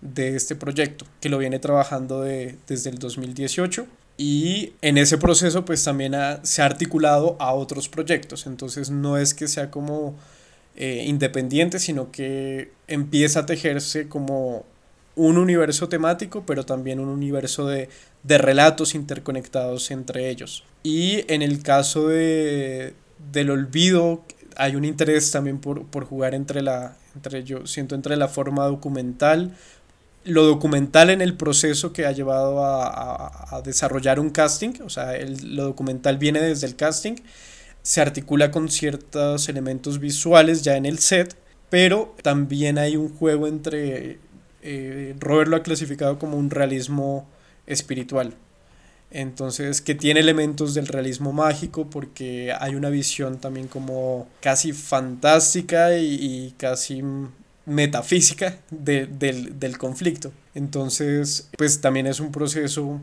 de 0.00 0.36
este 0.36 0.56
proyecto, 0.56 1.04
que 1.20 1.28
lo 1.28 1.38
viene 1.38 1.58
trabajando 1.58 2.22
de, 2.22 2.56
desde 2.66 2.90
el 2.90 2.98
2018 2.98 3.86
y 4.16 4.74
en 4.82 4.98
ese 4.98 5.18
proceso 5.18 5.64
pues 5.64 5.82
también 5.84 6.14
se 6.42 6.62
ha 6.62 6.64
articulado 6.64 7.36
a 7.38 7.52
otros 7.52 7.88
proyectos, 7.88 8.46
entonces 8.46 8.90
no 8.90 9.16
es 9.16 9.34
que 9.34 9.48
sea 9.48 9.70
como 9.70 10.14
eh, 10.76 11.04
independiente, 11.06 11.78
sino 11.78 12.10
que 12.10 12.72
empieza 12.86 13.40
a 13.40 13.46
tejerse 13.46 14.08
como 14.08 14.64
un 15.16 15.36
universo 15.36 15.88
temático, 15.88 16.44
pero 16.46 16.64
también 16.64 17.00
un 17.00 17.08
universo 17.08 17.66
de, 17.66 17.88
de 18.22 18.38
relatos 18.38 18.94
interconectados 18.94 19.90
entre 19.90 20.30
ellos. 20.30 20.64
Y 20.82 21.24
en 21.32 21.42
el 21.42 21.62
caso 21.62 22.08
de, 22.08 22.94
del 23.32 23.50
olvido, 23.50 24.22
hay 24.56 24.76
un 24.76 24.84
interés 24.84 25.30
también 25.30 25.58
por, 25.58 25.86
por 25.86 26.04
jugar 26.04 26.34
entre 26.34 26.62
la, 26.62 26.96
entre, 27.14 27.44
yo 27.44 27.66
siento, 27.66 27.94
entre 27.94 28.16
la 28.16 28.28
forma 28.28 28.64
documental, 28.66 29.56
lo 30.24 30.44
documental 30.44 31.10
en 31.10 31.20
el 31.20 31.34
proceso 31.36 31.92
que 31.92 32.06
ha 32.06 32.12
llevado 32.12 32.64
a, 32.64 33.56
a, 33.56 33.62
desarrollar 33.62 34.20
un 34.20 34.30
casting, 34.30 34.72
o 34.84 34.90
sea, 34.90 35.16
el, 35.16 35.56
lo 35.56 35.64
documental 35.64 36.18
viene 36.18 36.40
desde 36.40 36.66
el 36.66 36.76
casting, 36.76 37.16
se 37.82 38.00
articula 38.00 38.50
con 38.50 38.68
ciertos 38.68 39.48
elementos 39.48 39.98
visuales 39.98 40.62
ya 40.62 40.76
en 40.76 40.86
el 40.86 40.98
set, 40.98 41.36
pero 41.70 42.14
también 42.22 42.78
hay 42.78 42.96
un 42.96 43.14
juego 43.16 43.46
entre, 43.46 44.18
eh, 44.62 45.14
Robert 45.18 45.48
lo 45.48 45.56
ha 45.56 45.62
clasificado 45.62 46.18
como 46.18 46.36
un 46.36 46.50
realismo 46.50 47.26
espiritual. 47.66 48.34
Entonces, 49.12 49.80
que 49.80 49.94
tiene 49.96 50.20
elementos 50.20 50.74
del 50.74 50.86
realismo 50.86 51.32
mágico 51.32 51.90
porque 51.90 52.52
hay 52.58 52.76
una 52.76 52.90
visión 52.90 53.38
también 53.40 53.66
como 53.66 54.28
casi 54.40 54.72
fantástica 54.72 55.96
y, 55.96 56.54
casi 56.56 57.02
metafísica 57.70 58.58
del, 58.70 59.58
del 59.58 59.78
conflicto. 59.78 60.32
Entonces, 60.54 61.48
pues 61.56 61.80
también 61.80 62.06
es 62.06 62.20
un 62.20 62.32
proceso 62.32 63.00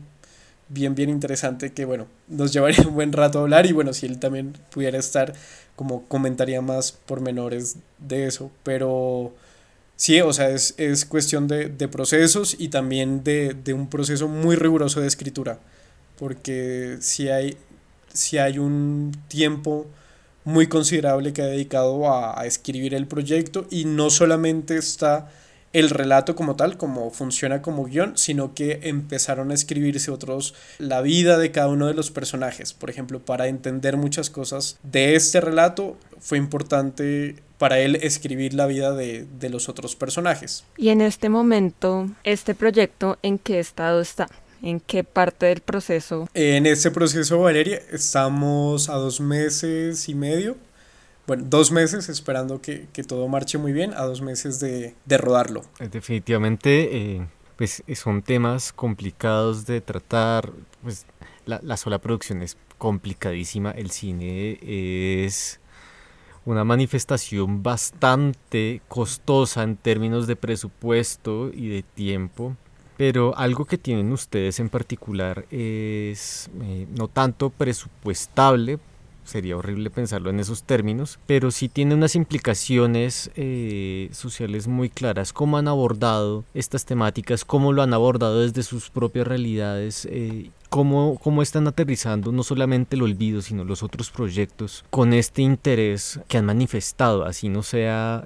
bien, 0.68 0.94
bien 0.94 1.10
interesante 1.10 1.72
que, 1.72 1.84
bueno, 1.84 2.06
nos 2.28 2.52
llevaría 2.52 2.86
un 2.86 2.94
buen 2.94 3.12
rato 3.12 3.38
a 3.38 3.42
hablar 3.42 3.66
y, 3.66 3.72
bueno, 3.72 3.92
si 3.92 4.06
él 4.06 4.18
también 4.18 4.52
pudiera 4.70 4.98
estar, 4.98 5.32
como 5.76 6.04
comentaría 6.04 6.60
más 6.60 6.92
pormenores 6.92 7.76
de 7.98 8.26
eso, 8.26 8.50
pero 8.62 9.34
sí, 9.96 10.20
o 10.20 10.32
sea, 10.32 10.50
es, 10.50 10.74
es 10.76 11.04
cuestión 11.04 11.48
de, 11.48 11.68
de, 11.68 11.88
procesos 11.88 12.56
y 12.58 12.68
también 12.68 13.24
de, 13.24 13.54
de, 13.54 13.72
un 13.72 13.88
proceso 13.88 14.28
muy 14.28 14.56
riguroso 14.56 15.00
de 15.00 15.08
escritura, 15.08 15.58
porque 16.18 16.98
si 17.00 17.28
hay, 17.28 17.56
si 18.12 18.38
hay 18.38 18.58
un 18.58 19.16
tiempo 19.28 19.86
muy 20.48 20.66
considerable 20.66 21.34
que 21.34 21.42
ha 21.42 21.46
dedicado 21.46 22.10
a, 22.10 22.46
escribir 22.46 22.94
el 22.94 23.06
proyecto 23.06 23.66
y 23.70 23.84
no 23.84 24.08
solamente 24.08 24.78
está 24.78 25.28
el 25.74 25.90
relato 25.90 26.34
como 26.34 26.56
tal, 26.56 26.78
como 26.78 27.10
funciona 27.10 27.60
como 27.60 27.84
guion, 27.84 28.16
sino 28.16 28.54
que 28.54 28.80
empezaron 28.84 29.50
a 29.50 29.54
escribirse 29.54 30.10
otros, 30.10 30.54
la 30.78 31.02
vida 31.02 31.36
de 31.36 31.50
cada 31.50 31.68
uno 31.68 31.86
de 31.86 31.92
los 31.92 32.10
personajes. 32.10 32.72
Por 32.72 32.88
ejemplo, 32.88 33.20
para 33.20 33.48
entender 33.48 33.98
muchas 33.98 34.30
cosas 34.30 34.78
de 34.82 35.16
este 35.16 35.42
relato, 35.42 35.98
fue 36.18 36.38
importante 36.38 37.36
para 37.58 37.80
él 37.80 37.96
escribir 37.96 38.54
la 38.54 38.66
vida 38.66 38.94
de, 38.94 39.26
de 39.38 39.50
los 39.50 39.68
otros 39.68 39.96
personajes. 39.96 40.64
Y 40.78 40.88
en 40.88 41.02
este 41.02 41.28
momento, 41.28 42.08
¿este 42.24 42.54
proyecto 42.54 43.18
en 43.20 43.38
qué 43.38 43.58
estado 43.58 44.00
está? 44.00 44.28
¿En 44.62 44.80
qué 44.80 45.04
parte 45.04 45.46
del 45.46 45.60
proceso? 45.60 46.28
En 46.34 46.66
este 46.66 46.90
proceso, 46.90 47.40
Valeria, 47.40 47.80
estamos 47.90 48.88
a 48.88 48.94
dos 48.94 49.20
meses 49.20 50.08
y 50.08 50.14
medio 50.14 50.56
bueno, 51.28 51.44
dos 51.46 51.70
meses 51.70 52.08
esperando 52.08 52.62
que, 52.62 52.88
que, 52.90 53.04
todo 53.04 53.28
marche 53.28 53.58
muy 53.58 53.74
bien, 53.74 53.92
a 53.92 54.04
dos 54.04 54.22
meses 54.22 54.60
de, 54.60 54.94
de 55.04 55.18
rodarlo. 55.18 55.62
Definitivamente, 55.78 57.16
eh, 57.16 57.26
pues 57.56 57.82
son 57.94 58.22
temas 58.22 58.72
complicados 58.72 59.66
de 59.66 59.82
tratar, 59.82 60.50
pues 60.82 61.04
la, 61.44 61.60
la 61.62 61.76
sola 61.76 61.98
producción 61.98 62.42
es 62.42 62.56
complicadísima, 62.78 63.72
el 63.72 63.90
cine 63.90 64.58
es 64.62 65.60
una 66.46 66.64
manifestación 66.64 67.62
bastante 67.62 68.80
costosa 68.88 69.64
en 69.64 69.76
términos 69.76 70.26
de 70.26 70.34
presupuesto 70.34 71.50
y 71.52 71.68
de 71.68 71.82
tiempo. 71.82 72.56
Pero 72.98 73.32
algo 73.38 73.64
que 73.64 73.78
tienen 73.78 74.12
ustedes 74.12 74.58
en 74.58 74.68
particular 74.68 75.46
es 75.52 76.50
eh, 76.62 76.86
no 76.96 77.06
tanto 77.06 77.48
presupuestable, 77.48 78.80
sería 79.22 79.56
horrible 79.56 79.88
pensarlo 79.90 80.30
en 80.30 80.40
esos 80.40 80.64
términos, 80.64 81.20
pero 81.26 81.52
sí 81.52 81.68
tiene 81.68 81.94
unas 81.94 82.16
implicaciones 82.16 83.30
eh, 83.36 84.08
sociales 84.12 84.66
muy 84.66 84.90
claras. 84.90 85.32
¿Cómo 85.32 85.58
han 85.58 85.68
abordado 85.68 86.44
estas 86.54 86.84
temáticas? 86.84 87.44
¿Cómo 87.44 87.72
lo 87.72 87.82
han 87.82 87.94
abordado 87.94 88.40
desde 88.40 88.64
sus 88.64 88.90
propias 88.90 89.28
realidades? 89.28 90.08
Eh, 90.10 90.50
cómo, 90.68 91.20
cómo 91.22 91.42
están 91.42 91.68
aterrizando 91.68 92.32
no 92.32 92.42
solamente 92.42 92.96
el 92.96 93.02
olvido, 93.02 93.42
sino 93.42 93.64
los 93.64 93.84
otros 93.84 94.10
proyectos 94.10 94.84
con 94.90 95.12
este 95.12 95.42
interés 95.42 96.18
que 96.26 96.38
han 96.38 96.46
manifestado, 96.46 97.24
así 97.24 97.48
no 97.48 97.62
sea... 97.62 98.24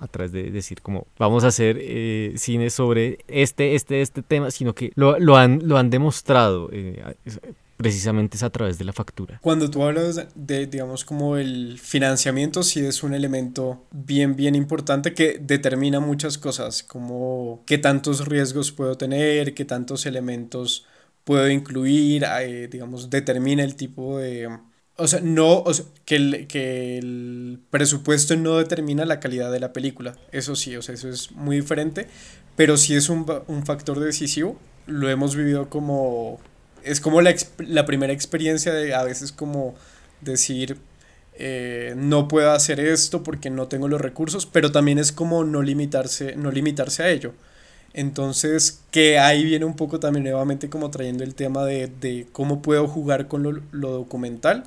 a 0.00 0.08
través 0.08 0.32
de 0.32 0.50
decir 0.50 0.80
como 0.82 1.06
vamos 1.18 1.44
a 1.44 1.48
hacer 1.48 1.78
eh, 1.80 2.32
cine 2.36 2.70
sobre 2.70 3.18
este, 3.28 3.74
este, 3.74 4.00
este 4.00 4.22
tema, 4.22 4.50
sino 4.50 4.74
que 4.74 4.92
lo, 4.94 5.18
lo, 5.18 5.36
han, 5.36 5.60
lo 5.64 5.76
han 5.76 5.90
demostrado. 5.90 6.70
Eh, 6.72 7.02
precisamente 7.76 8.36
es 8.36 8.42
a 8.42 8.50
través 8.50 8.78
de 8.78 8.84
la 8.84 8.92
factura. 8.92 9.38
Cuando 9.42 9.70
tú 9.70 9.82
hablas 9.82 10.26
de, 10.34 10.66
digamos, 10.66 11.04
como 11.04 11.38
el 11.38 11.78
financiamiento, 11.78 12.62
sí 12.62 12.80
es 12.80 13.02
un 13.02 13.14
elemento 13.14 13.84
bien, 13.90 14.36
bien 14.36 14.54
importante 14.54 15.14
que 15.14 15.38
determina 15.40 15.98
muchas 15.98 16.36
cosas, 16.36 16.82
como 16.82 17.62
qué 17.66 17.78
tantos 17.78 18.26
riesgos 18.26 18.70
puedo 18.70 18.96
tener, 18.98 19.54
qué 19.54 19.64
tantos 19.64 20.04
elementos 20.04 20.84
puedo 21.24 21.48
incluir, 21.48 22.24
eh, 22.40 22.68
digamos, 22.70 23.08
determina 23.08 23.62
el 23.62 23.76
tipo 23.76 24.18
de... 24.18 24.48
O 25.00 25.08
sea, 25.08 25.20
no, 25.20 25.60
o 25.60 25.74
sea, 25.74 25.84
que, 26.04 26.16
el, 26.16 26.46
que 26.46 26.98
el 26.98 27.58
presupuesto 27.70 28.36
no 28.36 28.58
determina 28.58 29.04
la 29.04 29.18
calidad 29.18 29.50
de 29.50 29.60
la 29.60 29.72
película, 29.72 30.14
eso 30.30 30.54
sí, 30.56 30.76
o 30.76 30.82
sea, 30.82 30.94
eso 30.94 31.08
es 31.08 31.32
muy 31.32 31.56
diferente, 31.56 32.06
pero 32.56 32.76
sí 32.76 32.94
es 32.94 33.08
un, 33.08 33.26
un 33.46 33.64
factor 33.64 33.98
decisivo, 33.98 34.58
lo 34.86 35.08
hemos 35.08 35.36
vivido 35.36 35.68
como 35.70 36.40
es 36.82 37.00
como 37.00 37.20
la, 37.20 37.34
la, 37.58 37.86
primera 37.86 38.12
experiencia 38.12 38.72
de 38.72 38.94
a 38.94 39.02
veces 39.02 39.32
como 39.32 39.74
decir, 40.20 40.78
eh, 41.34 41.94
no 41.96 42.28
puedo 42.28 42.50
hacer 42.52 42.80
esto 42.80 43.22
porque 43.22 43.50
no 43.50 43.68
tengo 43.68 43.88
los 43.88 44.00
recursos, 44.00 44.46
pero 44.46 44.72
también 44.72 44.98
es 44.98 45.12
como 45.12 45.44
no 45.44 45.62
limitarse, 45.62 46.36
no 46.36 46.50
limitarse 46.50 47.02
a 47.02 47.10
ello. 47.10 47.32
Entonces, 47.92 48.80
que 48.90 49.18
ahí 49.18 49.44
viene 49.44 49.64
un 49.64 49.74
poco 49.74 49.98
también 49.98 50.24
nuevamente 50.24 50.70
como 50.70 50.90
trayendo 50.90 51.24
el 51.24 51.34
tema 51.34 51.64
de, 51.64 51.88
de 51.88 52.26
cómo 52.32 52.62
puedo 52.62 52.86
jugar 52.86 53.26
con 53.26 53.42
lo, 53.42 53.60
lo, 53.72 53.90
documental, 53.90 54.64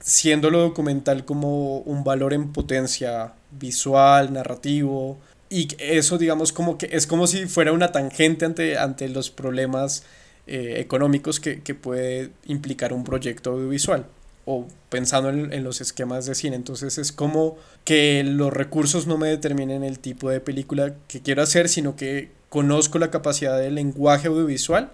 siendo 0.00 0.50
lo 0.50 0.60
documental 0.60 1.24
como 1.24 1.78
un 1.78 2.02
valor 2.02 2.32
en 2.32 2.52
potencia 2.52 3.34
visual, 3.50 4.32
narrativo, 4.32 5.18
y 5.50 5.68
eso 5.78 6.16
digamos 6.16 6.50
como 6.50 6.78
que 6.78 6.88
es 6.92 7.06
como 7.06 7.26
si 7.26 7.44
fuera 7.46 7.72
una 7.72 7.92
tangente 7.92 8.46
ante, 8.46 8.78
ante 8.78 9.08
los 9.10 9.30
problemas 9.30 10.02
eh, 10.46 10.76
económicos 10.78 11.40
que, 11.40 11.60
que, 11.60 11.74
puede 11.74 12.30
implicar 12.46 12.94
un 12.94 13.04
proyecto 13.04 13.50
audiovisual 13.50 14.06
o 14.46 14.66
pensando 14.88 15.28
en, 15.28 15.52
en, 15.52 15.62
los 15.62 15.82
esquemas 15.82 16.24
de 16.24 16.34
cine. 16.34 16.56
Entonces 16.56 16.96
es 16.96 17.12
como 17.12 17.58
que 17.84 18.24
los 18.24 18.50
recursos 18.50 19.06
no 19.06 19.18
me 19.18 19.28
determinen 19.28 19.84
el 19.84 19.98
tipo 19.98 20.30
de 20.30 20.40
película 20.40 20.94
que 21.06 21.20
quiero 21.20 21.42
hacer, 21.42 21.68
sino 21.68 21.96
que 21.96 22.30
conozco 22.52 22.98
la 22.98 23.10
capacidad 23.10 23.58
del 23.58 23.76
lenguaje 23.76 24.28
audiovisual 24.28 24.90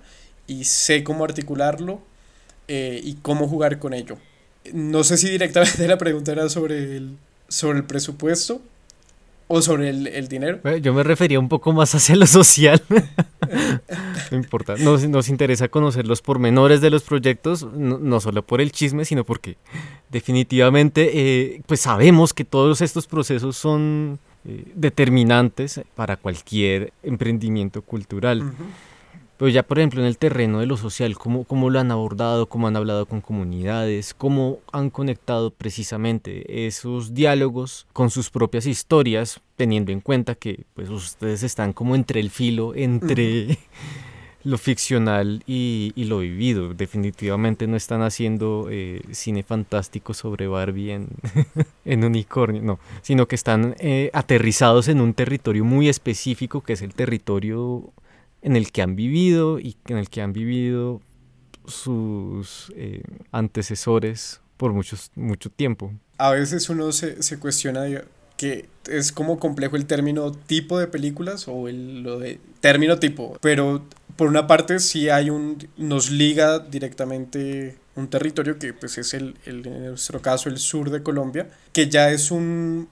y 0.46 0.62
sé 0.62 1.02
cómo 1.02 1.24
articularlo 1.24 2.00
eh, 2.68 3.00
y 3.02 3.14
cómo 3.14 3.48
jugar 3.48 3.80
con 3.80 3.94
ello. 3.94 4.16
No 4.72 5.02
sé 5.02 5.16
si 5.16 5.28
directamente 5.28 5.88
la 5.88 5.98
pregunta 5.98 6.30
era 6.30 6.48
sobre 6.48 6.96
el, 6.96 7.16
sobre 7.48 7.78
el 7.78 7.84
presupuesto 7.84 8.62
o 9.48 9.60
sobre 9.60 9.88
el, 9.88 10.28
dinero. 10.28 10.60
Yo 10.80 10.94
me 10.94 11.02
refería 11.02 11.40
un 11.40 11.48
poco 11.48 11.72
más 11.72 11.96
hacia 11.96 12.14
lo 12.14 12.28
social. 12.28 12.80
no 14.30 14.36
importa. 14.36 14.76
Nos, 14.76 15.08
nos, 15.08 15.28
interesa 15.28 15.66
conocer 15.66 16.06
los 16.06 16.22
pormenores 16.22 16.80
de 16.80 16.90
los 16.90 17.02
proyectos, 17.02 17.66
no, 17.72 18.20
solo 18.20 18.46
por 18.46 18.60
el 18.60 18.70
chisme, 18.70 19.04
sino 19.04 19.24
porque 19.24 19.56
definitivamente 20.10 21.10
eh, 21.12 21.62
pues 21.66 21.80
sabemos 21.80 22.34
que 22.34 22.44
todos 22.44 22.82
estos 22.82 23.08
procesos 23.08 23.56
son 23.56 24.20
eh, 24.48 24.64
determinantes 24.74 25.82
para 25.94 26.16
cualquier 26.16 26.92
emprendimiento 27.02 27.82
cultural. 27.82 28.52
Pero 29.37 29.50
ya, 29.50 29.62
por 29.62 29.78
ejemplo, 29.78 30.00
en 30.00 30.06
el 30.06 30.18
terreno 30.18 30.58
de 30.58 30.66
lo 30.66 30.76
social, 30.76 31.16
¿cómo, 31.16 31.44
¿cómo, 31.44 31.70
lo 31.70 31.78
han 31.78 31.92
abordado? 31.92 32.46
¿Cómo 32.46 32.66
han 32.66 32.76
hablado 32.76 33.06
con 33.06 33.20
comunidades? 33.20 34.14
¿Cómo 34.14 34.58
han 34.72 34.90
conectado 34.90 35.50
precisamente 35.50 36.66
esos 36.66 37.14
diálogos 37.14 37.87
con 37.92 38.11
sus 38.11 38.30
propias 38.30 38.66
historias, 38.66 39.40
teniendo 39.56 39.92
en 39.92 40.00
cuenta 40.00 40.34
que 40.34 40.64
pues, 40.74 40.88
ustedes 40.88 41.44
están 41.44 41.72
como 41.72 41.94
entre 41.94 42.18
el 42.18 42.30
filo, 42.30 42.74
entre 42.74 43.58
lo 44.48 44.56
ficcional 44.56 45.42
y, 45.46 45.92
y, 45.94 46.04
lo 46.04 46.20
vivido? 46.20 46.72
Definitivamente 46.72 47.66
no 47.66 47.76
están 47.76 48.00
haciendo 48.00 48.68
eh, 48.70 49.02
cine 49.12 49.42
fantástico 49.42 50.14
sobre 50.14 50.46
Barbie 50.46 50.92
en, 50.92 51.08
en 51.84 52.04
unicornio, 52.04 52.62
no, 52.62 52.80
sino 53.02 53.28
que 53.28 53.34
están 53.34 53.76
eh, 53.78 54.11
aterrizados 54.14 54.88
en 54.88 55.02
un 55.02 55.12
territorio 55.12 55.64
muy 55.64 55.90
específico, 55.90 56.62
que 56.62 56.72
es 56.72 56.82
el 56.82 56.94
territorio 56.94 57.92
en 58.40 58.56
el 58.56 58.72
que 58.72 58.80
han 58.80 58.96
vivido 58.96 59.58
y 59.61 59.76
en 59.87 59.98
el 59.98 60.08
que 60.08 60.22
han 60.22 60.32
vivido 60.32 61.02
sus 61.66 62.72
eh, 62.74 63.02
antecesores 63.32 64.40
por 64.56 64.72
muchos, 64.72 65.11
mucho 65.14 65.50
tiempo. 65.50 65.92
A 66.16 66.30
veces 66.30 66.70
uno 66.70 66.90
se, 66.92 67.22
se 67.22 67.38
cuestiona 67.38 67.84
que 68.38 68.68
es 68.88 69.12
como 69.12 69.38
complejo 69.38 69.76
el 69.76 69.84
término 69.84 70.32
tipo 70.32 70.78
de 70.78 70.87
películas 70.87 71.48
o 71.48 71.68
el 71.68 72.02
lo 72.02 72.18
de 72.18 72.40
término 72.61 72.98
tipo, 72.98 73.37
pero 73.42 73.82
por 74.18 74.26
una 74.26 74.48
parte 74.48 74.81
sí 74.81 75.09
hay 75.09 75.31
un 75.31 75.68
nos 75.76 76.11
liga 76.11 76.59
directamente 76.59 77.78
un 77.94 78.11
territorio 78.11 78.59
que 78.59 78.74
pues 78.74 78.98
es 78.98 79.14
el, 79.14 79.37
el 79.46 79.64
en 79.64 79.87
nuestro 79.87 80.20
caso 80.20 80.48
el 80.48 80.59
sur 80.59 80.90
de 80.90 81.04
Colombia, 81.04 81.48
que 81.72 81.88
ya 81.88 82.11
es 82.11 82.33
un 82.33 82.88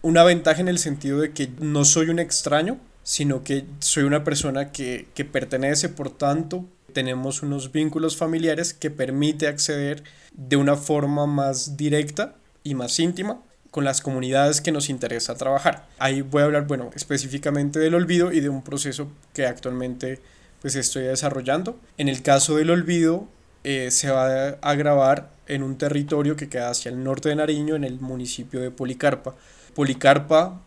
una 0.00 0.24
ventaja 0.24 0.60
en 0.60 0.68
el 0.68 0.78
sentido 0.78 1.20
de 1.20 1.32
que 1.32 1.50
no 1.60 1.84
soy 1.84 2.08
un 2.08 2.18
extraño, 2.18 2.78
sino 3.02 3.44
que 3.44 3.64
soy 3.78 4.04
una 4.04 4.22
persona 4.22 4.70
que, 4.70 5.06
pertenece, 5.32 5.88
por 5.88 6.10
tanto, 6.10 6.66
tenemos 6.92 7.42
unos 7.42 7.72
vínculos 7.72 8.16
familiares 8.16 8.74
que 8.74 8.90
permite 8.90 9.46
acceder 9.48 10.02
de 10.32 10.56
una 10.56 10.76
forma 10.76 11.26
más 11.26 11.78
directa 11.78 12.36
y 12.62 12.74
más 12.74 12.98
íntima 13.00 13.40
con 13.70 13.84
las 13.84 14.02
comunidades 14.02 14.60
que 14.60 14.72
nos 14.72 14.90
interesa 14.90 15.36
trabajar. 15.36 15.86
Ahí 15.98 16.20
voy 16.20 16.42
a 16.42 16.44
hablar, 16.44 16.66
bueno, 16.66 16.90
específicamente 16.94 17.78
del 17.78 17.94
olvido 17.94 18.30
y 18.30 18.40
de 18.40 18.50
un 18.50 18.62
proceso 18.62 19.10
que 19.32 19.46
actualmente 19.46 20.20
pues 20.64 20.76
estoy 20.76 21.02
desarrollando. 21.02 21.78
En 21.98 22.08
el 22.08 22.22
caso 22.22 22.56
del 22.56 22.70
olvido, 22.70 23.28
eh, 23.64 23.90
se 23.90 24.10
va 24.10 24.56
a 24.62 24.74
grabar 24.74 25.30
en 25.46 25.62
un 25.62 25.76
territorio 25.76 26.36
que 26.36 26.48
queda 26.48 26.70
hacia 26.70 26.88
el 26.88 27.04
norte 27.04 27.28
de 27.28 27.34
Nariño, 27.34 27.76
en 27.76 27.84
el 27.84 28.00
municipio 28.00 28.62
de 28.62 28.70
Policarpa. 28.70 29.34
Policarpa 29.74 30.62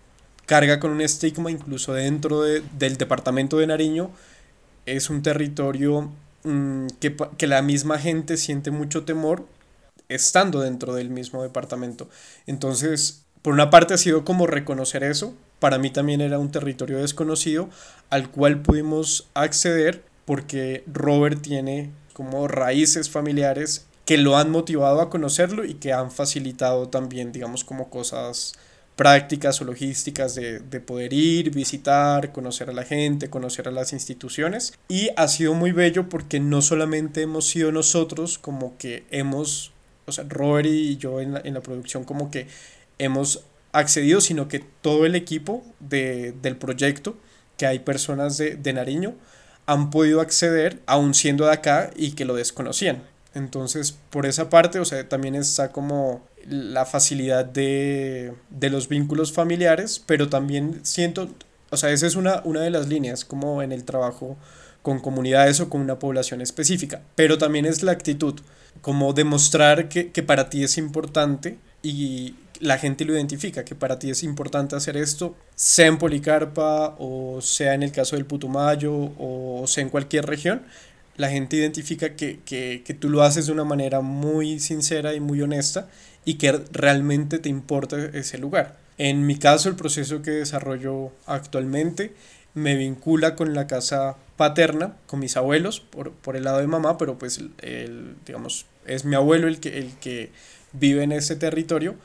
carga 0.45 0.79
con 0.79 0.91
un 0.91 1.01
estigma 1.01 1.49
incluso 1.49 1.95
dentro 1.95 2.43
del 2.43 2.97
departamento 2.97 3.57
de 3.57 3.65
Nariño. 3.65 4.11
Es 4.85 5.09
un 5.09 5.23
territorio 5.23 6.11
mm, 6.43 6.89
que, 6.99 7.15
que 7.35 7.47
la 7.47 7.63
misma 7.63 7.97
gente 7.97 8.37
siente 8.37 8.69
mucho 8.69 9.03
temor 9.03 9.47
estando 10.09 10.61
dentro 10.61 10.93
del 10.93 11.09
mismo 11.09 11.41
departamento. 11.41 12.07
Entonces, 12.45 13.25
por 13.47 13.53
una 13.53 13.69
parte 13.69 13.93
ha 13.93 13.97
sido 13.97 14.25
como 14.25 14.45
reconocer 14.45 15.05
eso. 15.05 15.33
Para 15.59 15.77
mí 15.77 15.89
también 15.89 16.19
era 16.19 16.37
un 16.37 16.51
territorio 16.51 16.97
desconocido 16.97 17.69
al 18.09 18.29
cual 18.29 18.61
pudimos 18.61 19.29
acceder 19.35 20.03
porque 20.25 20.83
Robert 20.85 21.41
tiene 21.41 21.91
como 22.11 22.49
raíces 22.49 23.09
familiares 23.09 23.87
que 24.03 24.17
lo 24.17 24.35
han 24.35 24.51
motivado 24.51 24.99
a 24.99 25.09
conocerlo 25.09 25.63
y 25.63 25.75
que 25.75 25.93
han 25.93 26.11
facilitado 26.11 26.89
también, 26.89 27.31
digamos, 27.31 27.63
como 27.63 27.89
cosas 27.89 28.51
prácticas 28.97 29.61
o 29.61 29.63
logísticas 29.63 30.35
de, 30.35 30.59
poder 30.81 31.13
ir, 31.13 31.51
visitar, 31.51 32.33
conocer 32.33 32.69
a 32.69 32.73
la 32.73 32.83
gente, 32.83 33.29
conocer 33.29 33.69
a 33.69 33.71
las 33.71 33.93
instituciones. 33.93 34.77
Y 34.89 35.11
ha 35.15 35.29
sido 35.29 35.53
muy 35.53 35.71
bello 35.71 36.09
porque 36.09 36.41
no 36.41 36.61
solamente 36.61 37.21
hemos 37.21 37.47
sido 37.47 37.71
nosotros 37.71 38.39
como 38.39 38.77
que 38.77 39.05
hemos, 39.09 39.71
o 40.05 40.11
sea, 40.11 40.25
Robert 40.27 40.67
y 40.67 40.97
yo 40.97 41.21
en 41.21 41.31
la, 41.31 41.61
producción 41.61 42.03
como 42.03 42.29
que 42.29 42.47
hemos 42.99 43.43
accedido, 43.71 44.21
sino 44.21 44.47
que 44.47 44.59
todo 44.81 45.05
el 45.05 45.15
equipo 45.15 45.63
de, 45.79 46.33
del 46.41 46.57
proyecto, 46.57 47.17
que 47.57 47.65
hay 47.65 47.79
personas 47.79 48.37
de, 48.37 48.55
de 48.55 48.73
Nariño, 48.73 49.15
han 49.65 49.89
podido 49.89 50.21
acceder 50.21 50.81
aún 50.85 51.13
siendo 51.13 51.45
de 51.45 51.51
acá 51.51 51.91
y 51.95 52.11
que 52.11 52.25
lo 52.25 52.35
desconocían. 52.35 53.03
Entonces, 53.33 53.95
por 54.09 54.25
esa 54.25 54.49
parte, 54.49 54.79
o 54.79 54.85
sea, 54.85 55.07
también 55.07 55.35
está 55.35 55.71
como 55.71 56.23
la 56.47 56.85
facilidad 56.85 57.45
de, 57.45 58.33
los 58.49 58.87
vínculos 58.87 59.31
familiares, 59.31 60.01
pero 60.05 60.29
también 60.29 60.79
siento, 60.83 61.29
o 61.69 61.77
sea, 61.77 61.91
esa 61.91 62.07
es 62.07 62.15
una, 62.15 62.41
una 62.45 62.61
de 62.61 62.69
las 62.69 62.87
líneas, 62.87 63.25
como 63.25 63.61
en 63.61 63.71
el 63.71 63.83
trabajo 63.83 64.37
con 64.81 64.99
comunidades 64.99 65.59
o 65.59 65.69
con 65.69 65.81
una 65.81 65.99
población 65.99 66.41
específica, 66.41 67.01
pero 67.15 67.37
también 67.37 67.65
es 67.65 67.83
la 67.83 67.91
actitud, 67.91 68.39
como 68.81 69.13
demostrar 69.13 69.89
que, 69.89 70.11
que 70.11 70.23
para 70.23 70.49
ti 70.49 70.63
es 70.63 70.77
importante 70.77 71.57
y 71.83 72.35
la 72.59 72.77
gente 72.77 73.05
lo 73.05 73.13
identifica, 73.13 73.65
que 73.65 73.75
para 73.75 73.99
ti 73.99 74.09
es 74.09 74.23
importante 74.23 74.75
hacer 74.75 74.97
esto, 74.97 75.35
sea 75.55 75.87
en 75.87 75.97
Policarpa 75.97 76.95
o 76.99 77.39
sea 77.41 77.73
en 77.73 77.83
el 77.83 77.91
caso 77.91 78.15
del 78.15 78.25
Putumayo 78.25 78.93
o 79.17 79.63
sea 79.67 79.83
en 79.83 79.89
cualquier 79.89 80.25
región, 80.25 80.63
la 81.17 81.29
gente 81.29 81.55
identifica 81.55 82.15
que, 82.15 82.39
que, 82.45 82.83
que, 82.85 82.93
tú 82.93 83.09
lo 83.09 83.23
haces 83.23 83.47
de 83.47 83.51
una 83.51 83.63
manera 83.63 84.01
muy 84.01 84.59
sincera 84.59 85.15
y 85.15 85.19
muy 85.19 85.41
honesta 85.41 85.89
y 86.25 86.35
que 86.35 86.51
realmente 86.71 87.39
te 87.39 87.49
importa 87.49 87.97
ese 88.13 88.37
lugar. 88.37 88.77
En 88.99 89.25
mi 89.25 89.37
caso, 89.37 89.69
el 89.69 89.75
proceso 89.75 90.21
que 90.21 90.31
desarrollo 90.31 91.11
actualmente 91.25 92.13
me 92.53 92.75
vincula 92.75 93.35
con 93.35 93.53
la 93.53 93.67
casa 93.67 94.15
paterna, 94.35 94.95
con 95.05 95.19
mis 95.19 95.37
abuelos, 95.37 95.79
por, 95.79 96.11
por 96.11 96.35
el 96.35 96.43
lado 96.43 96.59
de 96.59 96.67
mamá, 96.67 96.97
pero 96.97 97.17
pues, 97.17 97.39
el, 97.61 98.15
digamos, 98.25 98.65
es 98.85 99.05
mi 99.05 99.15
abuelo 99.15 99.47
el 99.47 99.59
que, 99.59 99.77
el 99.77 99.91
que 99.99 100.31
vive 100.73 101.03
en 101.03 101.11
ese 101.11 101.35
territorio, 101.35 101.95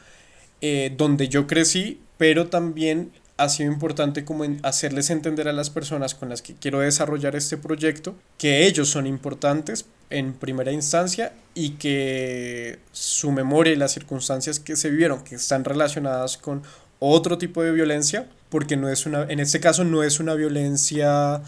eh, 0.62 0.94
donde 0.96 1.28
yo 1.28 1.46
crecí, 1.46 2.00
pero 2.16 2.46
también 2.46 3.10
ha 3.36 3.48
sido 3.48 3.72
importante 3.72 4.24
como 4.24 4.44
hacerles 4.62 5.10
entender 5.10 5.48
a 5.48 5.52
las 5.52 5.70
personas 5.70 6.14
con 6.14 6.28
las 6.28 6.40
que 6.40 6.54
quiero 6.54 6.80
desarrollar 6.80 7.34
este 7.34 7.56
proyecto 7.56 8.14
que 8.38 8.66
ellos 8.66 8.88
son 8.88 9.06
importantes 9.06 9.86
en 10.10 10.32
primera 10.34 10.70
instancia 10.70 11.32
y 11.54 11.70
que 11.70 12.78
su 12.92 13.32
memoria 13.32 13.72
y 13.72 13.76
las 13.76 13.92
circunstancias 13.92 14.60
que 14.60 14.76
se 14.76 14.90
vivieron, 14.90 15.24
que 15.24 15.34
están 15.34 15.64
relacionadas 15.64 16.36
con 16.36 16.62
otro 17.00 17.38
tipo 17.38 17.62
de 17.62 17.72
violencia, 17.72 18.28
porque 18.48 18.76
no 18.76 18.88
es 18.88 19.06
una, 19.06 19.24
en 19.24 19.40
este 19.40 19.58
caso 19.58 19.82
no 19.82 20.04
es 20.04 20.20
una 20.20 20.34
violencia, 20.34 21.42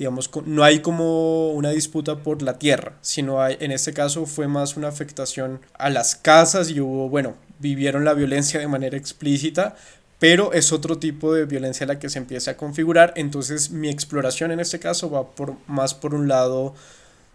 digamos, 0.00 0.30
no 0.46 0.64
hay 0.64 0.80
como 0.80 1.50
una 1.50 1.68
disputa 1.72 2.22
por 2.22 2.40
la 2.40 2.58
tierra, 2.58 2.94
sino 3.02 3.42
hay, 3.42 3.58
en 3.60 3.70
este 3.70 3.92
caso 3.92 4.24
fue 4.24 4.48
más 4.48 4.78
una 4.78 4.88
afectación 4.88 5.60
a 5.74 5.90
las 5.90 6.16
casas 6.16 6.70
y 6.70 6.80
hubo, 6.80 7.10
bueno, 7.10 7.34
vivieron 7.58 8.06
la 8.06 8.14
violencia 8.14 8.58
de 8.58 8.66
manera 8.66 8.96
explícita, 8.96 9.76
pero 10.18 10.54
es 10.54 10.72
otro 10.72 10.96
tipo 10.96 11.34
de 11.34 11.44
violencia 11.44 11.84
la 11.84 11.98
que 11.98 12.08
se 12.08 12.18
empieza 12.18 12.52
a 12.52 12.56
configurar. 12.56 13.12
Entonces 13.14 13.72
mi 13.72 13.90
exploración 13.90 14.50
en 14.52 14.60
este 14.60 14.78
caso 14.78 15.10
va 15.10 15.32
por, 15.32 15.56
más 15.66 15.92
por 15.92 16.14
un 16.14 16.28
lado 16.28 16.74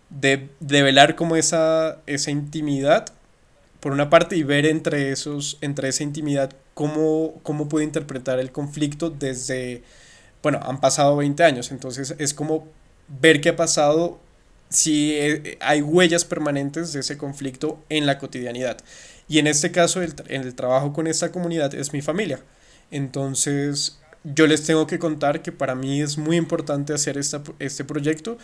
de, 0.09 0.49
de 0.59 0.81
velar 0.81 1.15
como 1.15 1.35
esa, 1.35 1.99
esa 2.07 2.31
intimidad, 2.31 3.05
por 3.79 3.91
una 3.91 4.09
parte, 4.09 4.37
y 4.37 4.41
ver 4.41 4.65
entre, 4.65 5.11
esos, 5.11 5.59
entre 5.61 5.89
esa 5.89 6.01
intimidad 6.01 6.49
cómo, 6.73 7.39
cómo 7.43 7.69
puede 7.69 7.85
interpretar 7.85 8.39
el 8.39 8.51
conflicto 8.51 9.11
desde, 9.11 9.83
bueno, 10.45 10.59
han 10.61 10.79
pasado 10.79 11.15
20 11.15 11.43
años, 11.43 11.71
entonces 11.71 12.13
es 12.19 12.35
como 12.35 12.67
ver 13.07 13.41
qué 13.41 13.49
ha 13.49 13.55
pasado 13.55 14.19
si 14.69 15.13
eh, 15.13 15.57
hay 15.59 15.81
huellas 15.81 16.23
permanentes 16.23 16.93
de 16.93 16.99
ese 16.99 17.17
conflicto 17.17 17.83
en 17.89 18.05
la 18.05 18.19
cotidianidad. 18.19 18.77
Y 19.27 19.39
en 19.39 19.47
este 19.47 19.71
caso, 19.71 20.03
el, 20.03 20.13
en 20.27 20.43
el 20.43 20.53
trabajo 20.53 20.93
con 20.93 21.07
esta 21.07 21.31
comunidad 21.31 21.73
es 21.73 21.93
mi 21.93 22.03
familia. 22.03 22.41
Entonces, 22.91 23.99
yo 24.23 24.45
les 24.45 24.63
tengo 24.63 24.85
que 24.85 24.99
contar 24.99 25.41
que 25.41 25.51
para 25.51 25.73
mí 25.73 25.99
es 25.99 26.15
muy 26.19 26.37
importante 26.37 26.93
hacer 26.93 27.17
esta, 27.17 27.41
este 27.57 27.83
proyecto 27.83 28.37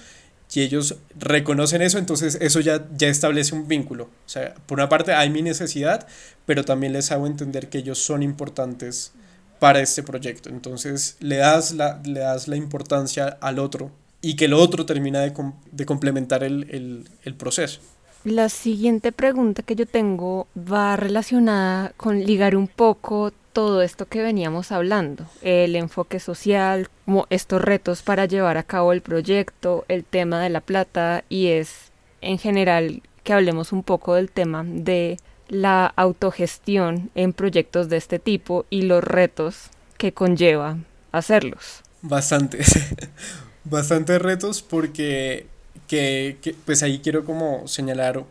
y 0.56 0.62
ellos 0.62 0.96
reconocen 1.20 1.84
eso, 1.84 2.00
entonces 2.00 2.36
eso 2.42 2.62
ya, 2.62 2.84
ya 2.98 3.10
establece 3.10 3.54
un 3.54 3.68
vínculo. 3.68 4.06
O 4.06 4.30
sea, 4.30 4.56
por 4.66 4.80
una 4.80 4.90
parte 4.90 5.14
hay 5.14 5.30
mi 5.30 5.44
necesidad, 5.44 6.08
pero 6.48 6.66
también 6.66 6.94
les 6.94 7.12
hago 7.12 7.28
entender 7.28 7.70
que 7.70 7.78
ellos 7.78 8.00
son 8.00 8.24
importantes 8.24 9.12
para 9.62 9.80
este 9.80 10.02
proyecto. 10.02 10.50
Entonces 10.50 11.18
le 11.20 11.36
das 11.38 11.72
la, 11.74 12.02
le 12.04 12.22
das 12.22 12.48
la 12.48 12.56
importancia 12.56 13.38
al 13.42 13.60
otro 13.60 13.92
y 14.20 14.36
que 14.36 14.46
el 14.46 14.54
otro 14.54 14.88
termina 14.88 15.20
de, 15.20 15.34
de 15.72 15.86
complementar 15.86 16.44
el, 16.44 16.66
el, 16.72 17.08
el 17.24 17.36
proceso. 17.36 17.80
La 18.24 18.50
siguiente 18.50 19.12
pregunta 19.12 19.62
que 19.62 19.76
yo 19.76 19.86
tengo 19.86 20.48
va 20.58 20.96
relacionada 20.96 21.94
con 21.96 22.24
ligar 22.24 22.56
un 22.56 22.68
poco 22.68 23.32
todo 23.54 23.84
esto 23.84 24.08
que 24.08 24.24
veníamos 24.24 24.72
hablando, 24.72 25.28
el 25.44 25.76
enfoque 25.76 26.20
social, 26.20 26.90
como 27.06 27.28
estos 27.30 27.62
retos 27.62 28.02
para 28.02 28.26
llevar 28.26 28.58
a 28.58 28.64
cabo 28.64 28.94
el 28.94 29.02
proyecto, 29.02 29.86
el 29.90 30.06
tema 30.06 30.42
de 30.42 30.50
la 30.50 30.62
plata 30.62 31.24
y 31.30 31.48
es 31.48 31.92
en 32.22 32.40
general 32.40 33.04
que 33.24 33.34
hablemos 33.34 33.72
un 33.72 33.84
poco 33.84 34.16
del 34.16 34.32
tema 34.32 34.64
de 34.66 35.20
la 35.52 35.86
autogestión 35.98 37.12
en 37.14 37.34
proyectos 37.34 37.90
de 37.90 37.98
este 37.98 38.20
tipo 38.20 38.66
y 38.70 38.84
los 38.84 39.04
retos 39.04 39.66
que 39.98 40.14
conlleva 40.14 40.78
hacerlos. 41.12 41.82
Bastantes, 42.02 42.74
bastantes 43.66 44.22
retos 44.22 44.62
porque 44.62 45.48
que, 45.90 46.56
pues 46.66 46.84
ahí 46.84 47.00
quiero 47.00 47.26
como 47.26 47.68
señalar 47.68 48.24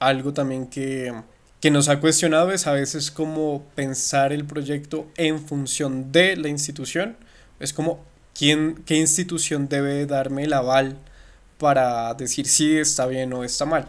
algo 0.00 0.32
también 0.32 0.66
que, 0.66 1.14
que 1.60 1.70
nos 1.70 1.88
ha 1.88 2.00
cuestionado 2.00 2.50
es 2.50 2.66
a 2.66 2.72
veces 2.72 3.12
como 3.12 3.64
pensar 3.76 4.32
el 4.32 4.44
proyecto 4.44 5.06
en 5.16 5.40
función 5.40 6.10
de 6.10 6.36
la 6.36 6.48
institución. 6.48 7.16
Es 7.60 7.72
como 7.72 8.04
quién, 8.36 8.82
qué 8.84 8.96
institución 8.96 9.68
debe 9.68 10.06
darme 10.06 10.42
el 10.42 10.52
aval 10.52 10.98
para 11.56 12.12
decir 12.14 12.48
si 12.48 12.76
está 12.76 13.06
bien 13.06 13.32
o 13.32 13.44
está 13.44 13.64
mal. 13.64 13.88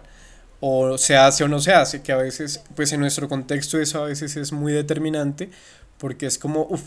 O 0.62 0.98
se 0.98 1.16
hace 1.16 1.44
o 1.44 1.48
no 1.48 1.60
se 1.60 1.72
hace, 1.74 2.02
que 2.02 2.12
a 2.12 2.18
veces, 2.18 2.64
pues 2.76 2.92
en 2.92 3.00
nuestro 3.00 3.30
contexto 3.30 3.80
eso 3.80 4.04
a 4.04 4.08
veces 4.08 4.36
es 4.36 4.52
muy 4.52 4.74
determinante 4.74 5.50
porque 6.00 6.26
es 6.26 6.38
como, 6.38 6.66
uf, 6.70 6.82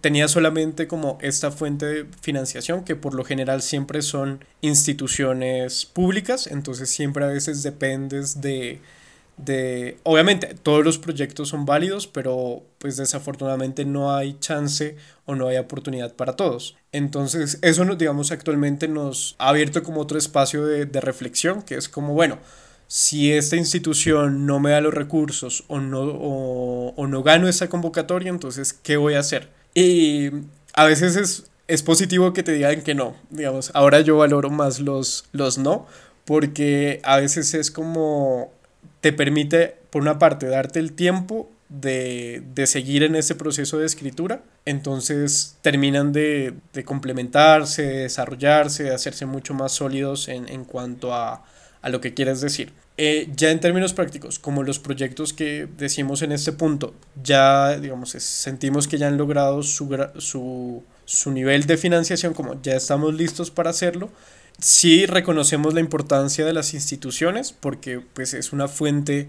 tenía 0.00 0.26
solamente 0.26 0.88
como 0.88 1.18
esta 1.20 1.50
fuente 1.50 1.86
de 1.86 2.06
financiación 2.22 2.82
que 2.82 2.96
por 2.96 3.14
lo 3.14 3.22
general 3.22 3.60
siempre 3.60 4.00
son 4.00 4.42
instituciones 4.62 5.84
públicas, 5.84 6.46
entonces 6.46 6.88
siempre 6.88 7.24
a 7.24 7.28
veces 7.28 7.62
dependes 7.62 8.40
de, 8.40 8.80
de, 9.36 9.98
obviamente 10.02 10.54
todos 10.62 10.82
los 10.82 10.96
proyectos 10.96 11.50
son 11.50 11.66
válidos, 11.66 12.06
pero 12.06 12.62
pues 12.78 12.96
desafortunadamente 12.96 13.84
no 13.84 14.16
hay 14.16 14.38
chance 14.40 14.96
o 15.26 15.34
no 15.34 15.48
hay 15.48 15.58
oportunidad 15.58 16.14
para 16.14 16.34
todos. 16.34 16.74
Entonces 16.90 17.58
eso, 17.60 17.84
digamos, 17.96 18.32
actualmente 18.32 18.88
nos 18.88 19.36
ha 19.38 19.50
abierto 19.50 19.82
como 19.82 20.00
otro 20.00 20.16
espacio 20.16 20.64
de, 20.64 20.86
de 20.86 21.00
reflexión, 21.02 21.60
que 21.60 21.74
es 21.74 21.90
como, 21.90 22.14
bueno, 22.14 22.38
si 22.88 23.32
esta 23.32 23.54
institución 23.56 24.46
no 24.46 24.60
me 24.60 24.70
da 24.70 24.80
los 24.80 24.94
recursos 24.94 25.64
o 25.68 25.78
no, 25.78 26.00
o, 26.00 27.06
no 27.06 27.22
gano 27.22 27.46
esa 27.46 27.68
convocatoria, 27.68 28.30
entonces, 28.30 28.72
¿qué 28.72 28.96
voy 28.96 29.14
a 29.14 29.20
hacer? 29.20 29.50
Y 29.74 30.30
a 30.72 30.84
veces 30.86 31.16
es, 31.16 31.44
es 31.68 31.82
positivo 31.82 32.32
que 32.32 32.42
te 32.42 32.52
digan 32.52 32.80
que 32.80 32.94
no, 32.94 33.14
digamos, 33.28 33.70
ahora 33.74 34.00
yo 34.00 34.16
valoro 34.16 34.48
más 34.48 34.80
los, 34.80 35.26
los 35.32 35.58
no, 35.58 35.86
porque 36.24 37.00
a 37.04 37.18
veces 37.18 37.52
es 37.52 37.70
como 37.70 38.52
te 39.02 39.12
permite, 39.12 39.76
por 39.90 40.02
una 40.02 40.18
parte, 40.18 40.46
darte 40.46 40.78
el 40.78 40.92
tiempo 40.94 41.50
de, 41.68 42.42
de, 42.54 42.66
seguir 42.66 43.02
en 43.02 43.16
ese 43.16 43.34
proceso 43.34 43.78
de 43.78 43.86
escritura. 43.86 44.42
Entonces 44.64 45.56
terminan 45.62 46.12
de, 46.12 46.54
de 46.72 46.84
complementarse, 46.84 47.82
desarrollarse, 47.82 48.84
de 48.84 48.94
hacerse 48.94 49.26
mucho 49.26 49.54
más 49.54 49.72
sólidos 49.72 50.28
en, 50.28 50.48
en 50.48 50.64
cuanto 50.64 51.14
a, 51.14 51.44
a 51.82 51.88
lo 51.88 52.00
que 52.00 52.14
quieres 52.14 52.40
decir. 52.40 52.72
Eh, 53.00 53.28
ya 53.36 53.52
en 53.52 53.60
términos 53.60 53.92
prácticos, 53.92 54.40
como 54.40 54.64
los 54.64 54.80
proyectos 54.80 55.32
que 55.32 55.68
decimos 55.78 56.22
en 56.22 56.32
este 56.32 56.50
punto, 56.50 56.94
ya 57.22 57.78
digamos, 57.78 58.10
sentimos 58.10 58.88
que 58.88 58.98
ya 58.98 59.06
han 59.06 59.16
logrado 59.16 59.62
su, 59.62 59.88
su, 60.18 60.82
su 61.04 61.30
nivel 61.30 61.66
de 61.66 61.76
financiación, 61.76 62.34
como 62.34 62.60
ya 62.60 62.74
estamos 62.74 63.14
listos 63.14 63.52
para 63.52 63.70
hacerlo, 63.70 64.10
sí 64.60 65.06
reconocemos 65.06 65.74
la 65.74 65.80
importancia 65.80 66.44
de 66.44 66.52
las 66.52 66.74
instituciones 66.74 67.52
porque 67.52 68.00
pues 68.00 68.34
es 68.34 68.52
una 68.52 68.66
fuente 68.66 69.28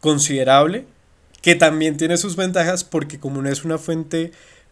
considerable 0.00 0.86
que 1.42 1.56
también 1.56 1.96
tiene 1.96 2.16
sus 2.16 2.36
ventajas 2.36 2.84
porque 2.84 3.18
como 3.18 3.42
no 3.42 3.48
es 3.48 3.64
una 3.64 3.78
fuente 3.78 4.30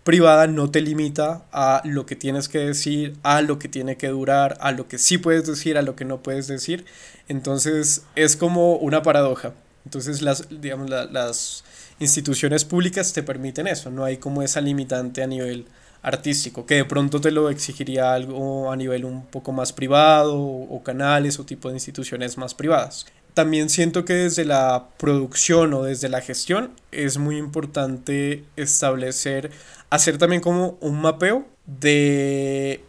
privada 0.08 0.46
no 0.46 0.70
te 0.70 0.80
limita 0.80 1.42
a 1.52 1.82
lo 1.84 2.06
que 2.06 2.16
tienes 2.16 2.48
que 2.48 2.60
decir, 2.60 3.18
a 3.22 3.42
lo 3.42 3.58
que 3.58 3.68
tiene 3.68 3.98
que 3.98 4.08
durar, 4.08 4.56
a 4.62 4.72
lo 4.72 4.88
que 4.88 4.96
sí 4.96 5.18
puedes 5.18 5.46
decir, 5.46 5.76
a 5.76 5.82
lo 5.82 5.96
que 5.96 6.06
no 6.06 6.22
puedes 6.22 6.46
decir. 6.46 6.86
Entonces 7.28 8.06
es 8.16 8.34
como 8.34 8.76
una 8.76 9.02
paradoja. 9.02 9.52
Entonces 9.84 10.22
las, 10.22 10.48
digamos, 10.62 10.88
las 10.88 11.62
instituciones 11.98 12.64
públicas 12.64 13.12
te 13.12 13.22
permiten 13.22 13.66
eso, 13.66 13.90
no 13.90 14.02
hay 14.02 14.16
como 14.16 14.40
esa 14.40 14.62
limitante 14.62 15.22
a 15.22 15.26
nivel 15.26 15.66
artístico, 16.00 16.64
que 16.64 16.76
de 16.76 16.84
pronto 16.86 17.20
te 17.20 17.30
lo 17.30 17.50
exigiría 17.50 18.14
algo 18.14 18.72
a 18.72 18.76
nivel 18.76 19.04
un 19.04 19.26
poco 19.26 19.52
más 19.52 19.74
privado 19.74 20.40
o 20.40 20.82
canales 20.82 21.38
o 21.38 21.44
tipo 21.44 21.68
de 21.68 21.74
instituciones 21.74 22.38
más 22.38 22.54
privadas 22.54 23.04
también 23.38 23.70
siento 23.70 24.04
que 24.04 24.14
desde 24.14 24.44
la 24.44 24.88
producción 24.96 25.72
o 25.72 25.84
desde 25.84 26.08
la 26.08 26.20
gestión 26.20 26.72
es 26.90 27.18
muy 27.18 27.36
importante 27.36 28.42
establecer, 28.56 29.52
hacer 29.90 30.18
también 30.18 30.42
como 30.42 30.76
un 30.80 31.00
mapeo 31.00 31.46
de 31.66 32.84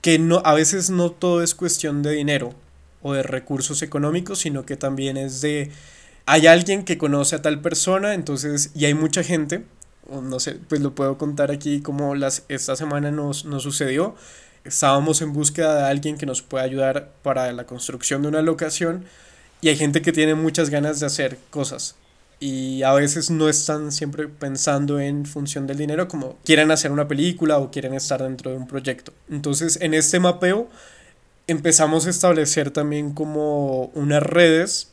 que 0.00 0.18
no, 0.18 0.42
a 0.44 0.54
veces 0.54 0.90
no 0.90 1.10
todo 1.10 1.42
es 1.42 1.54
cuestión 1.54 2.02
de 2.02 2.12
dinero 2.12 2.54
o 3.02 3.14
de 3.14 3.22
recursos 3.22 3.82
económicos, 3.82 4.40
sino 4.40 4.66
que 4.66 4.76
también 4.76 5.16
es 5.16 5.40
de, 5.40 5.70
hay 6.26 6.46
alguien 6.46 6.84
que 6.84 6.98
conoce 6.98 7.36
a 7.36 7.42
tal 7.42 7.60
persona, 7.60 8.14
entonces, 8.14 8.70
y 8.74 8.84
hay 8.84 8.94
mucha 8.94 9.22
gente, 9.22 9.64
no 10.10 10.40
sé, 10.40 10.58
pues 10.68 10.80
lo 10.80 10.94
puedo 10.94 11.16
contar 11.16 11.50
aquí 11.50 11.80
como 11.80 12.14
las, 12.14 12.44
esta 12.48 12.76
semana 12.76 13.10
nos, 13.10 13.44
nos 13.46 13.62
sucedió, 13.62 14.14
estábamos 14.64 15.22
en 15.22 15.32
búsqueda 15.32 15.74
de 15.74 15.84
alguien 15.84 16.18
que 16.18 16.26
nos 16.26 16.42
pueda 16.42 16.64
ayudar 16.64 17.10
para 17.22 17.50
la 17.52 17.64
construcción 17.64 18.22
de 18.22 18.28
una 18.28 18.42
locación, 18.42 19.04
y 19.60 19.68
hay 19.68 19.76
gente 19.76 20.02
que 20.02 20.12
tiene 20.12 20.34
muchas 20.34 20.68
ganas 20.68 21.00
de 21.00 21.06
hacer 21.06 21.38
cosas 21.50 21.96
y 22.40 22.82
a 22.82 22.92
veces 22.92 23.30
no 23.30 23.48
están 23.48 23.92
siempre 23.92 24.28
pensando 24.28 25.00
en 25.00 25.24
función 25.24 25.66
del 25.66 25.78
dinero 25.78 26.08
como 26.08 26.36
quieren 26.44 26.70
hacer 26.70 26.92
una 26.92 27.08
película 27.08 27.58
o 27.58 27.70
quieren 27.70 27.94
estar 27.94 28.22
dentro 28.22 28.50
de 28.50 28.56
un 28.56 28.66
proyecto. 28.66 29.12
Entonces 29.30 29.78
en 29.80 29.94
este 29.94 30.20
mapeo 30.20 30.68
empezamos 31.46 32.06
a 32.06 32.10
establecer 32.10 32.70
también 32.70 33.12
como 33.12 33.86
unas 33.94 34.22
redes 34.22 34.90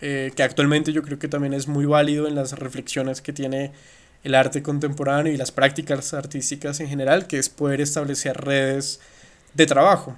eh, 0.00 0.32
que 0.36 0.42
actualmente 0.42 0.92
yo 0.92 1.02
creo 1.02 1.18
que 1.18 1.28
también 1.28 1.54
es 1.54 1.68
muy 1.68 1.86
válido 1.86 2.28
en 2.28 2.34
las 2.34 2.52
reflexiones 2.52 3.22
que 3.22 3.32
tiene 3.32 3.72
el 4.24 4.34
arte 4.34 4.62
contemporáneo 4.62 5.32
y 5.32 5.36
las 5.36 5.52
prácticas 5.52 6.12
artísticas 6.12 6.80
en 6.80 6.88
general, 6.88 7.26
que 7.26 7.38
es 7.38 7.48
poder 7.48 7.80
establecer 7.80 8.36
redes 8.36 9.00
de 9.54 9.66
trabajo. 9.66 10.16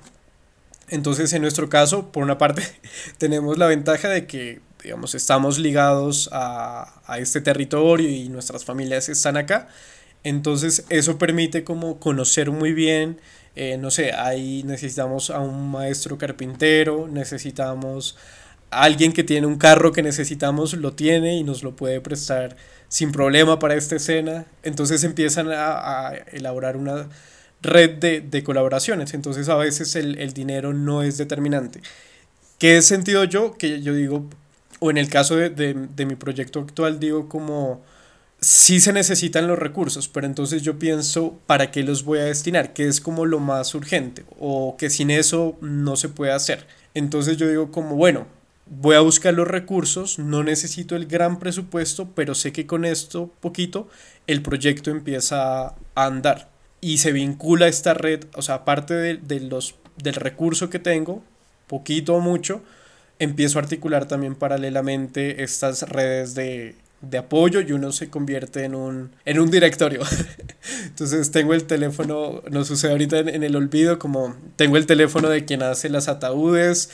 Entonces, 0.88 1.32
en 1.32 1.42
nuestro 1.42 1.68
caso, 1.68 2.10
por 2.10 2.22
una 2.22 2.38
parte, 2.38 2.62
tenemos 3.18 3.58
la 3.58 3.66
ventaja 3.66 4.08
de 4.08 4.26
que, 4.26 4.60
digamos, 4.82 5.14
estamos 5.14 5.58
ligados 5.58 6.28
a, 6.32 7.02
este 7.18 7.40
territorio 7.40 8.08
y 8.08 8.28
nuestras 8.28 8.64
familias 8.64 9.08
están 9.08 9.36
acá. 9.36 9.68
Entonces, 10.24 10.84
eso 10.88 11.18
permite 11.18 11.64
como 11.64 11.98
conocer 12.00 12.50
muy 12.50 12.72
bien, 12.72 13.20
eh, 13.56 13.76
no 13.78 13.90
sé, 13.90 14.12
ahí 14.12 14.62
necesitamos 14.64 15.30
a 15.30 15.40
un 15.40 15.70
maestro 15.70 16.18
carpintero, 16.18 17.08
necesitamos 17.08 18.16
a 18.70 18.82
alguien 18.82 19.12
que 19.12 19.24
tiene 19.24 19.46
un 19.46 19.56
carro 19.56 19.92
que 19.92 20.02
necesitamos, 20.02 20.74
lo 20.74 20.92
tiene 20.92 21.36
y 21.36 21.44
nos 21.44 21.62
lo 21.62 21.74
puede 21.74 22.00
prestar 22.00 22.56
sin 22.88 23.12
problema 23.12 23.58
para 23.58 23.74
esta 23.74 23.96
escena. 23.96 24.46
Entonces 24.62 25.04
empiezan 25.04 25.48
a 25.50 26.12
elaborar 26.32 26.76
una 26.76 27.08
red 27.62 28.22
de, 28.22 28.42
colaboraciones. 28.42 29.14
Entonces 29.14 29.48
a 29.48 29.56
veces 29.56 29.94
el, 29.96 30.32
dinero 30.32 30.72
no 30.72 31.02
es 31.02 31.18
determinante. 31.18 31.80
¿Qué 32.58 32.82
sentido 32.82 33.24
yo? 33.24 33.56
Que 33.56 33.82
yo 33.82 33.94
digo, 33.94 34.28
o 34.80 34.90
en 34.90 34.98
el 34.98 35.08
caso 35.08 35.36
de, 35.36 35.74
mi 36.06 36.14
proyecto 36.16 36.60
actual, 36.60 37.00
digo 37.00 37.28
como 37.28 37.82
sí 38.40 38.80
se 38.80 38.92
necesitan 38.92 39.48
los 39.48 39.58
recursos, 39.58 40.08
pero 40.08 40.26
entonces 40.26 40.62
yo 40.62 40.78
pienso 40.78 41.38
para 41.46 41.70
qué 41.70 41.82
los 41.82 42.04
voy 42.04 42.20
a 42.20 42.24
destinar, 42.24 42.72
que 42.72 42.86
es 42.86 43.00
como 43.00 43.26
lo 43.26 43.40
más 43.40 43.74
urgente, 43.74 44.24
o 44.38 44.76
que 44.76 44.90
sin 44.90 45.10
eso 45.10 45.56
no 45.60 45.96
se 45.96 46.08
puede 46.08 46.32
hacer. 46.32 46.66
Entonces 46.94 47.36
yo 47.36 47.48
digo 47.48 47.72
como, 47.72 47.96
bueno, 47.96 48.26
voy 48.70 48.96
a 48.96 49.00
buscar 49.00 49.34
los 49.34 49.48
recursos, 49.48 50.18
no 50.18 50.42
necesito 50.42 50.94
el 50.94 51.06
gran 51.06 51.38
presupuesto, 51.38 52.10
pero 52.14 52.34
sé 52.34 52.52
que 52.52 52.66
con 52.66 52.84
esto 52.84 53.30
poquito 53.40 53.88
el 54.26 54.42
proyecto 54.42 54.90
empieza 54.90 55.66
a 55.66 55.74
andar. 55.94 56.50
Y 56.80 56.98
se 56.98 57.12
vincula 57.12 57.66
esta 57.66 57.94
red, 57.94 58.24
o 58.34 58.42
sea, 58.42 58.56
aparte 58.56 58.94
de, 58.94 59.40
los, 59.40 59.74
del 59.96 60.14
recurso 60.14 60.70
que 60.70 60.78
tengo, 60.78 61.24
poquito 61.66 62.14
o 62.14 62.20
mucho, 62.20 62.62
empiezo 63.18 63.58
a 63.58 63.62
articular 63.62 64.06
también 64.06 64.34
paralelamente 64.34 65.42
estas 65.42 65.82
redes 65.88 66.34
de, 66.34 66.76
apoyo 67.16 67.60
y 67.60 67.72
uno 67.72 67.92
se 67.92 68.10
convierte 68.10 68.64
en 68.64 68.74
un, 68.74 69.10
en 69.24 69.40
un 69.40 69.50
directorio. 69.50 70.02
Entonces 70.84 71.30
tengo 71.30 71.54
el 71.54 71.64
teléfono, 71.64 72.42
no 72.50 72.64
sucede 72.64 72.92
ahorita 72.92 73.18
en, 73.18 73.42
el 73.42 73.56
olvido, 73.56 73.98
como 73.98 74.34
tengo 74.56 74.76
el 74.76 74.86
teléfono 74.86 75.28
de 75.28 75.44
quien 75.44 75.62
hace 75.62 75.88
las 75.88 76.08
ataúdes, 76.08 76.90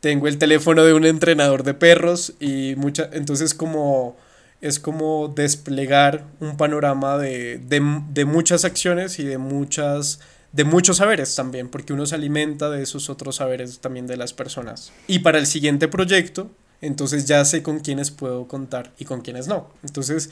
tengo 0.00 0.28
el 0.28 0.38
teléfono 0.38 0.84
de 0.84 0.92
un 0.92 1.06
entrenador 1.06 1.62
de 1.62 1.74
perros 1.74 2.34
y 2.40 2.74
mucha, 2.76 3.08
entonces 3.12 3.54
como 3.54 4.16
es 4.64 4.78
como 4.78 5.28
desplegar 5.28 6.24
un 6.40 6.56
panorama 6.56 7.18
de, 7.18 7.58
de, 7.58 8.24
muchas 8.24 8.64
acciones 8.64 9.18
y 9.18 9.24
de 9.24 9.36
muchas 9.36 10.20
de 10.54 10.62
muchos 10.62 10.98
saberes 10.98 11.34
también, 11.34 11.68
porque 11.68 11.92
uno 11.92 12.06
se 12.06 12.14
alimenta 12.14 12.70
de 12.70 12.80
esos 12.80 13.10
otros 13.10 13.36
saberes 13.36 13.80
también 13.80 14.06
de 14.06 14.16
las 14.16 14.32
personas. 14.32 14.92
Y 15.08 15.18
para 15.18 15.38
el 15.38 15.46
siguiente 15.46 15.88
proyecto, 15.88 16.48
entonces 16.80 17.26
ya 17.26 17.44
sé 17.44 17.64
con 17.64 17.80
quiénes 17.80 18.12
puedo 18.12 18.46
contar 18.46 18.92
y 18.96 19.04
con 19.04 19.20
quiénes 19.20 19.48
no. 19.48 19.68
Entonces, 19.82 20.30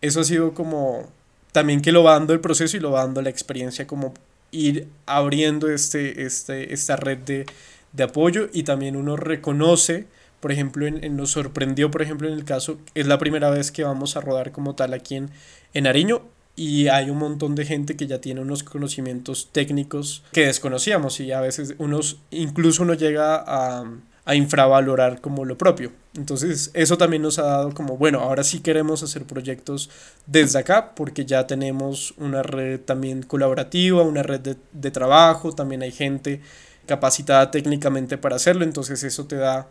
eso 0.00 0.20
ha 0.20 0.24
sido 0.24 0.54
como 0.54 1.08
también 1.52 1.82
que 1.82 1.92
lo 1.92 2.02
va 2.02 2.14
dando 2.14 2.32
el 2.32 2.40
proceso 2.40 2.76
y 2.76 2.80
lo 2.80 2.90
va 2.90 3.02
dando 3.02 3.22
la 3.22 3.30
experiencia 3.30 3.86
como 3.86 4.12
ir 4.50 4.88
abriendo 5.06 5.70
este, 5.70 6.26
este, 6.26 6.74
esta 6.74 6.96
red 6.96 7.18
de, 7.18 7.46
de 7.92 8.02
apoyo 8.02 8.48
y 8.52 8.64
también 8.64 8.96
uno 8.96 9.16
reconoce, 9.16 10.08
por 10.40 10.50
ejemplo, 10.50 10.84
en, 10.88 11.16
nos 11.16 11.30
sorprendió, 11.30 11.92
por 11.92 12.02
ejemplo, 12.02 12.26
en 12.26 12.34
el 12.34 12.44
caso, 12.44 12.78
es 12.96 13.06
la 13.06 13.18
primera 13.18 13.50
vez 13.50 13.70
que 13.70 13.84
vamos 13.84 14.16
a 14.16 14.20
rodar 14.20 14.50
como 14.50 14.74
tal 14.74 14.94
aquí 14.94 15.14
en, 15.14 15.30
en 15.74 15.86
Ariño 15.86 16.22
y 16.60 16.88
hay 16.88 17.08
un 17.08 17.16
montón 17.16 17.54
de 17.54 17.64
gente 17.64 17.96
que 17.96 18.06
ya 18.06 18.20
tiene 18.20 18.42
unos 18.42 18.62
conocimientos 18.62 19.48
técnicos 19.50 20.22
que 20.30 20.44
desconocíamos 20.44 21.18
y 21.18 21.32
a 21.32 21.40
veces 21.40 21.74
unos, 21.78 22.18
incluso 22.30 22.82
uno 22.82 22.92
llega 22.92 23.42
a, 23.46 23.90
a 24.26 24.34
infravalorar 24.34 25.22
como 25.22 25.46
lo 25.46 25.56
propio. 25.56 25.90
Entonces 26.14 26.70
eso 26.74 26.98
también 26.98 27.22
nos 27.22 27.38
ha 27.38 27.44
dado 27.44 27.72
como, 27.72 27.96
bueno, 27.96 28.20
ahora 28.20 28.44
sí 28.44 28.60
queremos 28.60 29.02
hacer 29.02 29.24
proyectos 29.24 29.88
desde 30.26 30.58
acá 30.58 30.94
porque 30.94 31.24
ya 31.24 31.46
tenemos 31.46 32.12
una 32.18 32.42
red 32.42 32.78
también 32.80 33.22
colaborativa, 33.22 34.02
una 34.02 34.22
red 34.22 34.40
de, 34.40 34.56
de 34.72 34.90
trabajo, 34.90 35.54
también 35.54 35.80
hay 35.80 35.92
gente 35.92 36.42
capacitada 36.84 37.50
técnicamente 37.50 38.18
para 38.18 38.36
hacerlo, 38.36 38.64
entonces 38.64 39.02
eso 39.02 39.24
te 39.24 39.36
da 39.36 39.66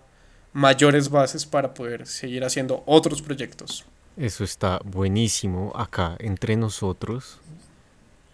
mayores 0.54 1.12
bases 1.12 1.46
para 1.46 1.76
poder 1.76 2.08
seguir 2.08 2.44
haciendo 2.44 2.82
otros 2.88 3.22
proyectos. 3.22 3.86
Eso 4.18 4.44
está 4.44 4.80
buenísimo 4.84 5.72
acá 5.76 6.16
entre 6.20 6.56
nosotros, 6.58 7.40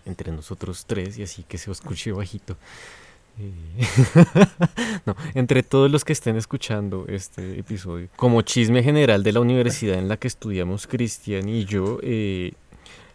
entre 0.05 0.31
nosotros 0.31 0.85
tres, 0.85 1.17
y 1.17 1.23
así 1.23 1.43
que 1.43 1.57
se 1.57 1.71
escuche 1.71 2.11
bajito. 2.11 2.57
Eh, 3.37 3.51
no, 5.05 5.15
entre 5.33 5.61
todos 5.61 5.91
los 5.91 6.05
que 6.05 6.13
estén 6.13 6.37
escuchando 6.37 7.05
este 7.07 7.59
episodio, 7.59 8.07
como 8.15 8.41
chisme 8.41 8.81
general 8.81 9.23
de 9.23 9.33
la 9.33 9.41
universidad 9.41 9.99
en 9.99 10.07
la 10.07 10.17
que 10.17 10.27
estudiamos 10.27 10.87
Cristian 10.87 11.49
y 11.49 11.65
yo, 11.65 11.99
eh, 12.01 12.53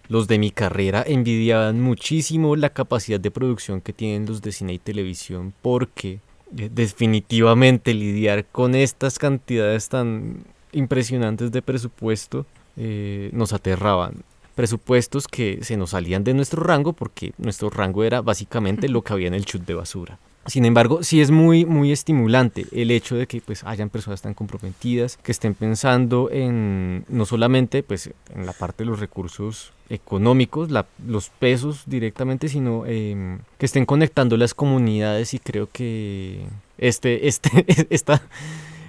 los 0.08 0.28
de 0.28 0.38
mi 0.38 0.50
carrera 0.50 1.04
envidiaban 1.06 1.80
muchísimo 1.80 2.56
la 2.56 2.70
capacidad 2.70 3.20
de 3.20 3.30
producción 3.30 3.80
que 3.80 3.92
tienen 3.92 4.26
los 4.26 4.42
de 4.42 4.52
cine 4.52 4.74
y 4.74 4.78
televisión 4.78 5.54
porque 5.62 6.18
eh, 6.56 6.68
definitivamente 6.70 7.94
lidiar 7.94 8.44
con 8.44 8.74
estas 8.74 9.18
cantidades 9.18 9.88
tan 9.88 10.44
impresionantes 10.73 11.53
de 11.53 11.62
presupuesto 11.62 12.47
eh, 12.77 13.31
nos 13.33 13.53
aterraban. 13.53 14.23
Presupuestos 14.55 15.27
que 15.27 15.61
se 15.62 15.77
nos 15.77 15.91
salían 15.91 16.25
de 16.25 16.35
nuestro 16.35 16.62
rango 16.62 16.93
porque 16.93 17.33
nuestro 17.39 17.71
rango 17.71 18.05
era 18.05 18.21
básicamente 18.21 18.89
lo 18.89 19.03
que 19.03 19.12
había 19.12 19.29
en 19.29 19.35
el 19.35 19.45
chute 19.45 19.64
de 19.66 19.75
basura. 19.75 20.18
Sin 20.47 20.64
embargo, 20.64 21.03
sí 21.03 21.21
es 21.21 21.31
muy, 21.31 21.66
muy 21.66 21.93
estimulante 21.93 22.66
el 22.73 22.91
hecho 22.91 23.14
de 23.14 23.27
que 23.27 23.43
pues, 23.43 23.62
hayan 23.64 23.91
personas 23.91 24.23
tan 24.23 24.33
comprometidas, 24.33 25.18
que 25.23 25.33
estén 25.33 25.55
pensando 25.55 26.31
en 26.33 27.05
no 27.09 27.27
solamente 27.27 27.83
pues, 27.83 28.11
en 28.35 28.47
la 28.47 28.53
parte 28.53 28.83
de 28.83 28.91
los 28.91 29.01
recursos 29.01 29.73
económicos, 29.91 30.71
los 31.07 31.29
pesos 31.29 31.83
directamente, 31.87 32.49
sino 32.49 32.87
em, 32.87 33.41
que 33.59 33.66
estén 33.66 33.85
conectando 33.85 34.37
las 34.39 34.55
comunidades 34.55 35.35
y 35.35 35.41
creo 35.41 35.68
que 35.71 36.47
este, 36.79 37.29
este, 37.29 37.66
esta, 37.91 38.23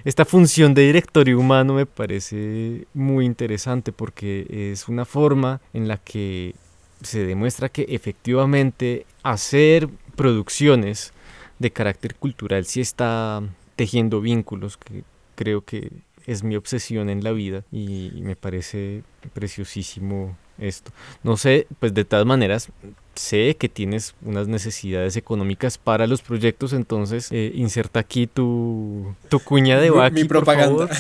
esta 0.04 0.26
función 0.26 0.74
de 0.74 0.84
directorio 0.84 1.40
humano 1.40 1.74
me 1.76 1.86
parece 1.86 2.88
muy 2.94 3.26
interesante 3.26 3.92
porque 3.92 4.72
es 4.72 4.88
una 4.88 5.06
forma 5.06 5.62
en 5.74 5.88
la 5.88 5.98
que 5.98 6.56
se 7.02 7.26
demuestra 7.26 7.70
que 7.70 7.86
efectivamente 7.90 9.06
hacer 9.24 9.90
producciones 10.16 11.14
de 11.60 11.72
carácter 11.72 12.16
cultural 12.16 12.66
sí 12.66 12.82
está 12.82 13.42
tejiendo 13.76 14.22
vínculos, 14.22 14.78
que 14.78 15.04
creo 15.36 15.62
que 15.62 15.92
es 16.26 16.44
mi 16.44 16.56
obsesión 16.56 17.10
en 17.10 17.24
la 17.24 17.32
vida 17.32 17.64
y, 17.72 18.12
me 18.22 18.36
parece 18.36 19.04
preciosísimo 19.34 20.38
esto. 20.58 20.92
No 21.24 21.38
sé, 21.38 21.68
pues 21.80 21.94
de 21.94 22.06
todas 22.06 22.26
maneras, 22.26 22.70
sé 23.16 23.56
que 23.58 23.70
tienes 23.70 24.16
unas 24.24 24.48
necesidades 24.48 25.16
económicas 25.18 25.78
para 25.78 26.08
los 26.08 26.22
proyectos, 26.22 26.74
entonces 26.74 27.30
eh, 27.32 27.52
inserta 27.56 28.00
aquí 28.00 28.28
tu, 28.28 29.16
tu 29.30 29.40
cuña 29.40 29.80
de 29.80 29.90
Baki. 29.90 30.16
Mi, 30.16 30.24
propaganda. 30.26 30.90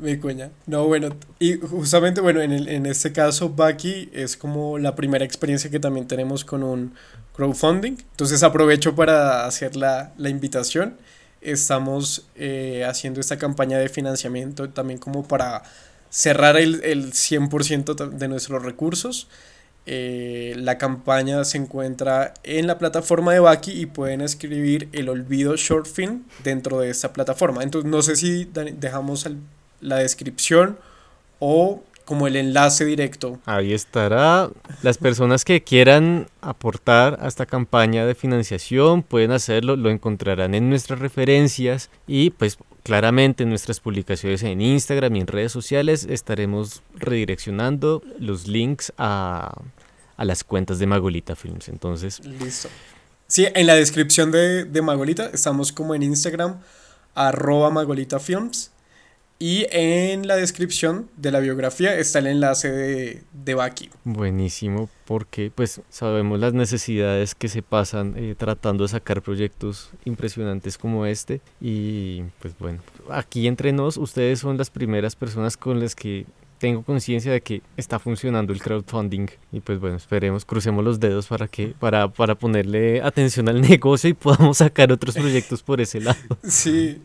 mi 0.00 0.18
cuña. 0.18 0.50
No, 0.66 0.86
bueno, 0.86 1.16
y 1.38 1.54
justamente, 1.54 2.20
bueno, 2.20 2.40
en, 2.40 2.52
el, 2.52 2.68
en 2.68 2.86
este 2.86 3.12
caso, 3.12 3.50
Baki 3.50 4.10
es 4.12 4.36
como 4.36 4.78
la 4.78 4.94
primera 4.94 5.24
experiencia 5.24 5.70
que 5.70 5.80
también 5.80 6.06
tenemos 6.06 6.44
con 6.44 6.62
un 6.62 6.94
crowdfunding. 7.34 7.96
Entonces 8.10 8.42
aprovecho 8.42 8.94
para 8.94 9.46
hacer 9.46 9.76
la, 9.76 10.12
la 10.16 10.28
invitación. 10.28 10.96
Estamos 11.40 12.26
eh, 12.36 12.84
haciendo 12.88 13.20
esta 13.20 13.36
campaña 13.36 13.78
de 13.78 13.88
financiamiento 13.88 14.70
también 14.70 14.98
como 14.98 15.26
para 15.28 15.62
cerrar 16.08 16.56
el, 16.56 16.82
el 16.84 17.12
100% 17.12 18.10
de 18.10 18.28
nuestros 18.28 18.62
recursos. 18.62 19.28
Eh, 19.86 20.54
la 20.56 20.78
campaña 20.78 21.44
se 21.44 21.58
encuentra 21.58 22.32
en 22.42 22.66
la 22.66 22.78
plataforma 22.78 23.32
de 23.32 23.40
Baki 23.40 23.72
y 23.72 23.86
pueden 23.86 24.22
escribir 24.22 24.88
el 24.92 25.10
olvido 25.10 25.56
short 25.56 25.86
film 25.86 26.22
dentro 26.42 26.80
de 26.80 26.90
esta 26.90 27.12
plataforma. 27.12 27.62
Entonces 27.62 27.90
no 27.90 28.00
sé 28.00 28.16
si 28.16 28.46
dejamos 28.46 29.28
la 29.80 29.96
descripción 29.96 30.78
o 31.38 31.82
como 32.04 32.26
el 32.26 32.36
enlace 32.36 32.84
directo. 32.84 33.40
Ahí 33.46 33.72
estará. 33.72 34.50
Las 34.82 34.98
personas 34.98 35.44
que 35.44 35.62
quieran 35.62 36.28
aportar 36.40 37.18
a 37.20 37.28
esta 37.28 37.46
campaña 37.46 38.06
de 38.06 38.14
financiación 38.14 39.02
pueden 39.02 39.32
hacerlo, 39.32 39.76
lo 39.76 39.90
encontrarán 39.90 40.54
en 40.54 40.68
nuestras 40.68 40.98
referencias 40.98 41.90
y 42.06 42.30
pues 42.30 42.58
claramente 42.84 43.42
en 43.42 43.48
nuestras 43.48 43.80
publicaciones 43.80 44.44
en 44.44 44.60
Instagram 44.60 45.16
y 45.16 45.20
en 45.22 45.26
redes 45.26 45.50
sociales 45.50 46.06
estaremos 46.08 46.82
redireccionando 46.94 48.02
los 48.20 48.46
links 48.46 48.92
a, 48.98 49.60
a 50.16 50.24
las 50.24 50.44
cuentas 50.44 50.78
de 50.78 50.86
Magolita 50.86 51.34
Films. 51.34 51.68
Entonces... 51.68 52.20
Listo. 52.24 52.68
Sí, 53.26 53.46
en 53.52 53.66
la 53.66 53.74
descripción 53.74 54.30
de, 54.30 54.64
de 54.66 54.82
Magolita 54.82 55.30
estamos 55.32 55.72
como 55.72 55.94
en 55.94 56.02
Instagram 56.02 56.60
arroba 57.14 57.70
Magolita 57.70 58.20
Films 58.20 58.70
y 59.38 59.66
en 59.70 60.26
la 60.26 60.36
descripción 60.36 61.10
de 61.16 61.30
la 61.30 61.40
biografía 61.40 61.96
está 61.98 62.20
el 62.20 62.28
enlace 62.28 62.70
de, 62.70 63.22
de 63.32 63.54
Baki. 63.54 63.90
Buenísimo, 64.04 64.88
porque 65.04 65.50
pues 65.54 65.80
sabemos 65.90 66.38
las 66.38 66.54
necesidades 66.54 67.34
que 67.34 67.48
se 67.48 67.62
pasan 67.62 68.14
eh, 68.16 68.34
tratando 68.38 68.84
de 68.84 68.88
sacar 68.88 69.22
proyectos 69.22 69.90
impresionantes 70.04 70.78
como 70.78 71.04
este. 71.04 71.40
Y 71.60 72.22
pues 72.40 72.56
bueno, 72.58 72.80
aquí 73.10 73.46
entre 73.46 73.72
nos, 73.72 73.96
ustedes 73.96 74.38
son 74.38 74.56
las 74.56 74.70
primeras 74.70 75.16
personas 75.16 75.56
con 75.56 75.80
las 75.80 75.94
que 75.94 76.26
tengo 76.58 76.82
conciencia 76.82 77.32
de 77.32 77.42
que 77.42 77.60
está 77.76 77.98
funcionando 77.98 78.52
el 78.52 78.62
crowdfunding 78.62 79.26
y 79.52 79.60
pues 79.60 79.78
bueno, 79.80 79.96
esperemos, 79.96 80.44
crucemos 80.44 80.82
los 80.82 80.98
dedos 80.98 81.26
para 81.26 81.48
que 81.48 81.74
para, 81.78 82.08
para 82.08 82.36
ponerle 82.36 83.02
atención 83.02 83.48
al 83.48 83.60
negocio 83.68 84.08
y 84.08 84.14
podamos 84.14 84.58
sacar 84.58 84.90
otros 84.92 85.14
proyectos 85.14 85.62
por 85.62 85.80
ese 85.80 86.00
lado. 86.00 86.18
Sí, 86.44 87.02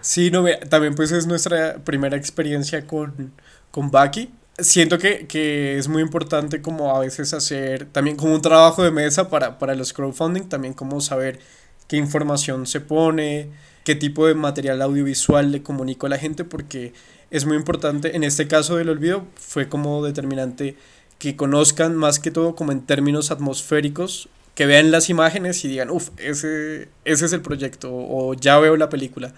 Sí, 0.00 0.30
no, 0.30 0.44
también 0.68 0.94
pues 0.94 1.12
es 1.12 1.26
nuestra 1.26 1.76
primera 1.84 2.16
experiencia 2.16 2.86
con, 2.86 3.32
con 3.70 3.90
Baki. 3.90 4.30
Siento 4.58 4.98
que, 4.98 5.26
que, 5.26 5.76
es 5.76 5.88
muy 5.88 6.00
importante 6.00 6.62
como 6.62 6.96
a 6.96 7.00
veces 7.00 7.34
hacer 7.34 7.86
también 7.86 8.16
como 8.16 8.34
un 8.34 8.40
trabajo 8.40 8.82
de 8.82 8.90
mesa 8.90 9.28
para, 9.28 9.58
para 9.58 9.74
los 9.74 9.92
crowdfunding, 9.92 10.48
también 10.48 10.72
como 10.72 11.00
saber 11.00 11.40
qué 11.88 11.96
información 11.96 12.66
se 12.66 12.80
pone, 12.80 13.50
qué 13.84 13.94
tipo 13.94 14.26
de 14.26 14.34
material 14.34 14.80
audiovisual 14.80 15.52
le 15.52 15.62
comunico 15.62 16.06
a 16.06 16.08
la 16.08 16.18
gente, 16.18 16.44
porque 16.44 16.94
es 17.30 17.44
muy 17.44 17.56
importante, 17.56 18.16
en 18.16 18.24
este 18.24 18.48
caso 18.48 18.76
del 18.76 18.88
olvido 18.88 19.26
fue 19.34 19.68
como 19.68 20.04
determinante 20.04 20.76
que 21.18 21.36
conozcan 21.36 21.94
más 21.96 22.18
que 22.18 22.30
todo 22.30 22.54
como 22.54 22.72
en 22.72 22.82
términos 22.82 23.30
atmosféricos 23.30 24.28
que 24.56 24.66
vean 24.66 24.90
las 24.90 25.10
imágenes 25.10 25.64
y 25.64 25.68
digan, 25.68 25.90
uff, 25.90 26.08
ese, 26.16 26.88
ese 27.04 27.26
es 27.26 27.32
el 27.32 27.42
proyecto 27.42 27.90
o 27.92 28.34
ya 28.34 28.58
veo 28.58 28.76
la 28.76 28.88
película. 28.88 29.34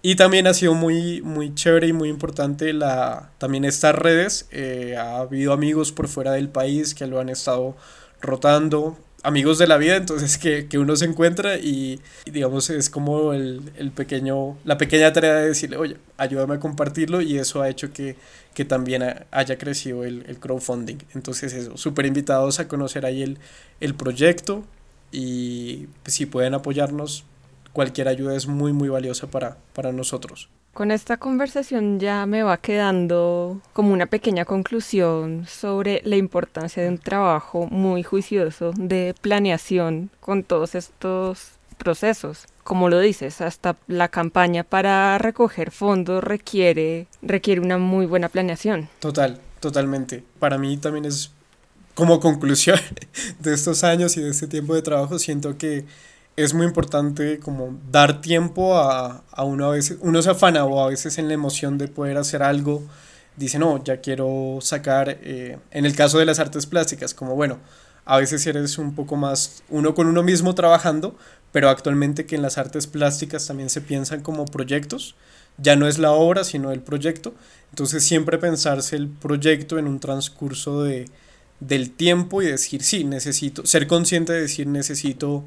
Y 0.00 0.16
también 0.16 0.46
ha 0.46 0.54
sido 0.54 0.74
muy, 0.74 1.22
muy 1.22 1.54
chévere 1.54 1.86
y 1.88 1.92
muy 1.92 2.08
importante 2.08 2.72
la, 2.72 3.30
también 3.38 3.64
estas 3.64 3.94
redes. 3.94 4.48
Eh, 4.50 4.96
ha 4.98 5.18
habido 5.18 5.52
amigos 5.52 5.92
por 5.92 6.08
fuera 6.08 6.32
del 6.32 6.48
país 6.48 6.94
que 6.94 7.06
lo 7.06 7.20
han 7.20 7.28
estado 7.28 7.76
rotando, 8.22 8.98
amigos 9.24 9.58
de 9.58 9.66
la 9.66 9.78
vida, 9.78 9.96
entonces 9.96 10.38
que, 10.38 10.68
que 10.68 10.78
uno 10.78 10.94
se 10.96 11.06
encuentra 11.06 11.56
y, 11.56 12.00
digamos 12.26 12.70
es 12.70 12.90
como 12.90 13.32
el, 13.32 13.72
el, 13.76 13.90
pequeño, 13.90 14.56
la 14.64 14.78
pequeña 14.78 15.12
tarea 15.12 15.34
de 15.34 15.48
decirle, 15.48 15.78
oye, 15.78 15.96
ayúdame 16.18 16.54
a 16.54 16.60
compartirlo 16.60 17.20
y 17.22 17.38
eso 17.38 17.62
ha 17.62 17.68
hecho 17.68 17.92
que, 17.92 18.16
que 18.52 18.64
también 18.64 19.02
haya 19.30 19.58
crecido 19.58 20.04
el, 20.04 20.24
el 20.28 20.38
crowdfunding. 20.38 20.98
Entonces 21.14 21.54
eso, 21.54 21.76
súper 21.76 22.06
invitados 22.06 22.60
a 22.60 22.68
conocer 22.68 23.06
ahí 23.06 23.22
el, 23.22 23.38
el 23.80 23.94
proyecto 23.94 24.64
y 25.10 25.86
pues, 26.02 26.14
si 26.14 26.26
pueden 26.26 26.54
apoyarnos, 26.54 27.24
cualquier 27.72 28.08
ayuda 28.08 28.36
es 28.36 28.46
muy 28.46 28.72
muy 28.72 28.88
valiosa 28.88 29.26
para, 29.26 29.56
para 29.72 29.90
nosotros. 29.90 30.48
Con 30.74 30.90
esta 30.90 31.18
conversación 31.18 32.00
ya 32.00 32.26
me 32.26 32.42
va 32.42 32.56
quedando 32.56 33.60
como 33.72 33.92
una 33.92 34.06
pequeña 34.06 34.44
conclusión 34.44 35.46
sobre 35.46 36.02
la 36.04 36.16
importancia 36.16 36.82
de 36.82 36.88
un 36.88 36.98
trabajo 36.98 37.68
muy 37.70 38.02
juicioso 38.02 38.72
de 38.76 39.14
planeación 39.20 40.10
con 40.18 40.42
todos 40.42 40.74
estos 40.74 41.52
procesos. 41.78 42.46
Como 42.64 42.88
lo 42.88 42.98
dices, 42.98 43.40
hasta 43.40 43.76
la 43.86 44.08
campaña 44.08 44.64
para 44.64 45.16
recoger 45.18 45.70
fondos 45.70 46.24
requiere, 46.24 47.06
requiere 47.22 47.60
una 47.60 47.78
muy 47.78 48.06
buena 48.06 48.28
planeación. 48.28 48.88
Total, 48.98 49.38
totalmente. 49.60 50.24
Para 50.40 50.58
mí 50.58 50.76
también 50.76 51.04
es 51.04 51.30
como 51.94 52.18
conclusión 52.18 52.80
de 53.38 53.54
estos 53.54 53.84
años 53.84 54.16
y 54.16 54.22
de 54.22 54.30
este 54.30 54.48
tiempo 54.48 54.74
de 54.74 54.82
trabajo, 54.82 55.20
siento 55.20 55.56
que 55.56 55.84
es 56.36 56.54
muy 56.54 56.66
importante 56.66 57.38
como 57.38 57.78
dar 57.90 58.20
tiempo 58.20 58.76
a, 58.76 59.22
a, 59.30 59.44
uno 59.44 59.66
a 59.66 59.70
veces, 59.70 59.98
uno 60.00 60.20
se 60.22 60.30
afana 60.30 60.64
o 60.64 60.80
a 60.84 60.88
veces 60.88 61.18
en 61.18 61.28
la 61.28 61.34
emoción 61.34 61.78
de 61.78 61.88
poder 61.88 62.16
hacer 62.16 62.42
algo, 62.42 62.82
dice, 63.36 63.58
no, 63.58 63.82
ya 63.82 64.00
quiero 64.00 64.58
sacar, 64.60 65.18
eh, 65.22 65.58
en 65.70 65.86
el 65.86 65.94
caso 65.94 66.18
de 66.18 66.24
las 66.24 66.40
artes 66.40 66.66
plásticas, 66.66 67.14
como 67.14 67.36
bueno, 67.36 67.58
a 68.04 68.18
veces 68.18 68.46
eres 68.46 68.78
un 68.78 68.94
poco 68.94 69.16
más 69.16 69.62
uno 69.70 69.94
con 69.94 70.08
uno 70.08 70.22
mismo 70.22 70.54
trabajando, 70.54 71.16
pero 71.52 71.70
actualmente 71.70 72.26
que 72.26 72.36
en 72.36 72.42
las 72.42 72.58
artes 72.58 72.86
plásticas 72.86 73.46
también 73.46 73.70
se 73.70 73.80
piensan 73.80 74.20
como 74.20 74.44
proyectos, 74.44 75.14
ya 75.56 75.76
no 75.76 75.86
es 75.86 75.98
la 75.98 76.10
obra, 76.10 76.42
sino 76.42 76.72
el 76.72 76.80
proyecto, 76.80 77.32
entonces 77.70 78.04
siempre 78.04 78.38
pensarse 78.38 78.96
el 78.96 79.08
proyecto 79.08 79.78
en 79.78 79.86
un 79.86 80.00
transcurso 80.00 80.82
de, 80.82 81.08
del 81.60 81.92
tiempo 81.92 82.42
y 82.42 82.46
decir, 82.46 82.82
sí, 82.82 83.04
necesito, 83.04 83.64
ser 83.64 83.86
consciente 83.86 84.32
de 84.32 84.42
decir, 84.42 84.66
necesito 84.66 85.44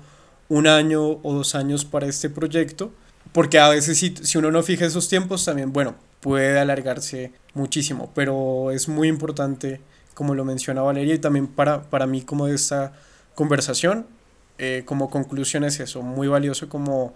un 0.50 0.68
año 0.68 1.20
o 1.24 1.34
dos 1.34 1.56
años 1.56 1.86
para 1.86 2.08
este 2.08 2.30
proyecto, 2.30 2.92
porque 3.32 3.60
a 3.60 3.70
veces 3.70 3.98
si, 3.98 4.16
si 4.22 4.38
uno 4.38 4.52
no 4.52 4.64
fija 4.64 4.86
esos 4.86 5.10
tiempos 5.10 5.46
también, 5.46 5.74
bueno, 5.74 5.96
puede 6.22 6.60
alargarse 6.60 7.32
muchísimo, 7.54 8.12
pero 8.16 8.72
es 8.72 8.88
muy 8.88 9.08
importante, 9.08 9.82
como 10.14 10.36
lo 10.36 10.46
menciona 10.46 10.82
Valeria, 10.82 11.16
y 11.16 11.20
también 11.20 11.48
para, 11.48 11.84
para 11.84 12.08
mí 12.08 12.22
como 12.22 12.48
de 12.48 12.56
esta 12.56 12.94
conversación, 13.36 14.08
eh, 14.58 14.84
como 14.86 15.10
conclusión 15.10 15.64
es 15.64 15.80
eso, 15.80 16.02
muy 16.02 16.28
valioso 16.28 16.70
como 16.70 17.14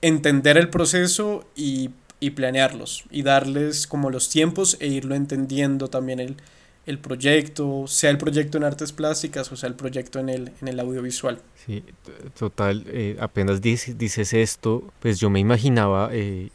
entender 0.00 0.56
el 0.56 0.70
proceso 0.70 1.44
y, 1.56 1.90
y 2.20 2.30
planearlos 2.30 3.04
y 3.10 3.22
darles 3.22 3.86
como 3.88 4.10
los 4.10 4.28
tiempos 4.28 4.76
e 4.78 4.86
irlo 4.86 5.16
entendiendo 5.16 5.88
también 5.88 6.20
el, 6.20 6.36
el 6.88 6.98
proyecto, 6.98 7.84
sea 7.86 8.10
el 8.10 8.16
proyecto 8.16 8.56
en 8.56 8.64
artes 8.64 8.92
plásticas 8.92 9.52
o 9.52 9.56
sea 9.56 9.68
el 9.68 9.74
proyecto 9.74 10.18
en 10.18 10.30
el, 10.30 10.52
en 10.62 10.68
el 10.68 10.80
audiovisual. 10.80 11.38
Sí, 11.66 11.84
total, 12.38 12.84
eh, 12.86 13.16
apenas 13.20 13.60
dices, 13.60 13.98
dices, 13.98 14.32
esto, 14.32 14.82
pues 15.00 15.20
yo 15.20 15.28
me 15.28 15.38
imaginaba 15.38 16.08
eh, 16.12 16.48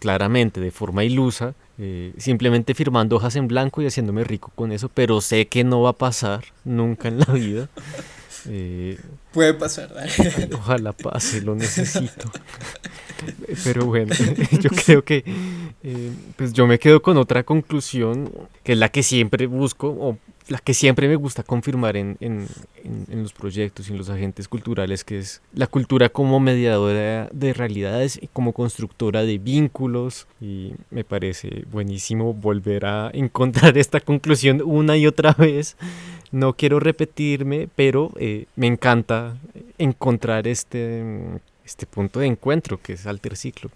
claramente, 0.00 0.60
de 0.60 0.70
forma 0.70 1.04
ilusa, 1.04 1.54
eh, 1.76 2.14
simplemente 2.16 2.72
firmando 2.72 3.16
hojas 3.16 3.36
en 3.36 3.46
blanco 3.46 3.82
y 3.82 3.86
haciéndome 3.86 4.24
rico 4.24 4.52
con 4.54 4.72
eso, 4.72 4.88
pero 4.88 5.20
sé 5.20 5.48
que 5.48 5.64
no 5.64 5.82
va 5.82 5.90
a 5.90 5.98
pasar 5.98 6.44
nunca 6.64 7.08
en 7.08 7.18
la 7.18 7.26
vida. 7.26 7.68
Puede 9.32 9.54
pasar. 9.54 9.92
Ojalá 10.54 10.92
pase, 10.92 11.40
lo 11.40 11.54
necesito. 11.54 12.30
Pero 13.64 13.86
bueno, 13.86 14.14
yo 14.60 14.70
creo 14.70 15.04
que 15.04 15.24
eh, 15.82 16.12
pues 16.36 16.52
yo 16.52 16.66
me 16.66 16.78
quedo 16.78 17.02
con 17.02 17.16
otra 17.16 17.42
conclusión, 17.42 18.30
que 18.62 18.72
es 18.72 18.78
la 18.78 18.88
que 18.88 19.02
siempre 19.02 19.46
busco, 19.46 19.88
o 19.88 20.18
la 20.48 20.58
que 20.58 20.74
siempre 20.74 21.08
me 21.08 21.16
gusta 21.16 21.42
confirmar 21.42 21.96
en, 21.96 22.16
en, 22.20 22.46
en, 22.84 23.22
los 23.22 23.32
proyectos 23.32 23.88
y 23.88 23.92
en 23.92 23.98
los 23.98 24.10
agentes 24.10 24.46
culturales, 24.46 25.02
que 25.02 25.18
es 25.18 25.40
la 25.54 25.66
cultura 25.66 26.10
como 26.10 26.38
mediadora 26.38 27.28
de 27.32 27.54
realidades 27.54 28.18
y 28.20 28.26
como 28.28 28.52
constructora 28.52 29.22
de 29.22 29.38
vínculos. 29.38 30.26
Y 30.40 30.72
me 30.90 31.02
parece 31.02 31.64
buenísimo 31.70 32.34
volver 32.34 32.84
a 32.84 33.10
encontrar 33.14 33.78
esta 33.78 34.00
conclusión 34.00 34.60
una 34.64 34.96
y 34.96 35.06
otra 35.06 35.32
vez. 35.32 35.76
No 36.34 36.54
quiero 36.56 36.80
repetirme, 36.80 37.68
pero 37.76 38.12
eh, 38.18 38.46
me 38.56 38.66
encanta 38.66 39.36
encontrar 39.78 40.48
este 40.48 41.02
este 41.64 41.86
punto 41.86 42.20
de 42.20 42.26
encuentro 42.26 42.80
que 42.80 42.92
es 42.94 43.06
Alter 43.06 43.36
Ciclo, 43.36 43.70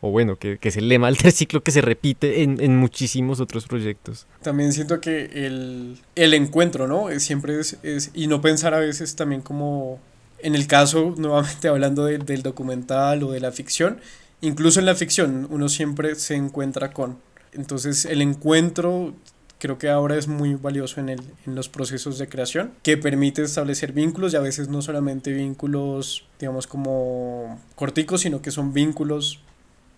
o 0.00 0.10
bueno, 0.10 0.36
que, 0.36 0.58
que, 0.58 0.68
es 0.68 0.76
el 0.76 0.88
lema 0.88 1.06
Alter 1.08 1.30
Ciclo 1.30 1.62
que 1.62 1.70
se 1.70 1.80
repite 1.80 2.42
en, 2.42 2.60
en 2.60 2.76
muchísimos 2.76 3.40
otros 3.40 3.66
proyectos. 3.66 4.26
También 4.42 4.72
siento 4.72 5.00
que 5.00 5.30
el, 5.32 5.98
el 6.16 6.34
encuentro, 6.34 6.88
¿no? 6.88 7.08
siempre 7.20 7.60
es, 7.60 8.10
y 8.12 8.26
no 8.26 8.40
pensar 8.40 8.74
a 8.74 8.78
veces 8.78 9.14
también 9.14 9.42
como, 9.42 10.00
en 10.40 10.54
el 10.54 10.66
caso, 10.66 11.14
nuevamente 11.16 11.68
hablando 11.68 12.04
de, 12.04 12.18
del 12.18 12.42
documental 12.42 13.22
o 13.22 13.30
de 13.30 13.40
la 13.40 13.52
ficción, 13.52 14.00
incluso 14.40 14.80
en 14.80 14.86
la 14.86 14.96
ficción 14.96 15.46
uno 15.50 15.68
siempre 15.68 16.14
se 16.16 16.34
encuentra 16.34 16.92
con. 16.92 17.18
Entonces 17.52 18.06
el 18.06 18.22
encuentro 18.22 19.14
creo 19.62 19.78
que 19.78 19.88
ahora 19.88 20.18
es 20.18 20.26
muy 20.26 20.56
valioso 20.56 20.98
en, 20.98 21.08
el, 21.08 21.20
en 21.46 21.54
los 21.54 21.68
procesos 21.68 22.18
de 22.18 22.28
creación, 22.28 22.72
que 22.82 22.96
permite 22.96 23.42
establecer 23.42 23.92
vínculos 23.92 24.32
y 24.32 24.36
a 24.36 24.40
veces 24.40 24.66
no 24.66 24.82
solamente 24.82 25.32
vínculos, 25.32 26.26
digamos, 26.40 26.66
como 26.66 27.60
corticos, 27.76 28.22
sino 28.22 28.42
que 28.42 28.50
son 28.50 28.72
vínculos 28.72 29.40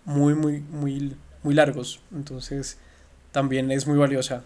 muy, 0.05 0.35
muy, 0.35 0.59
muy, 0.59 1.15
muy 1.41 1.55
largos. 1.55 1.99
Entonces, 2.13 2.77
también 3.31 3.71
es 3.71 3.87
muy 3.87 3.97
valiosa. 3.97 4.43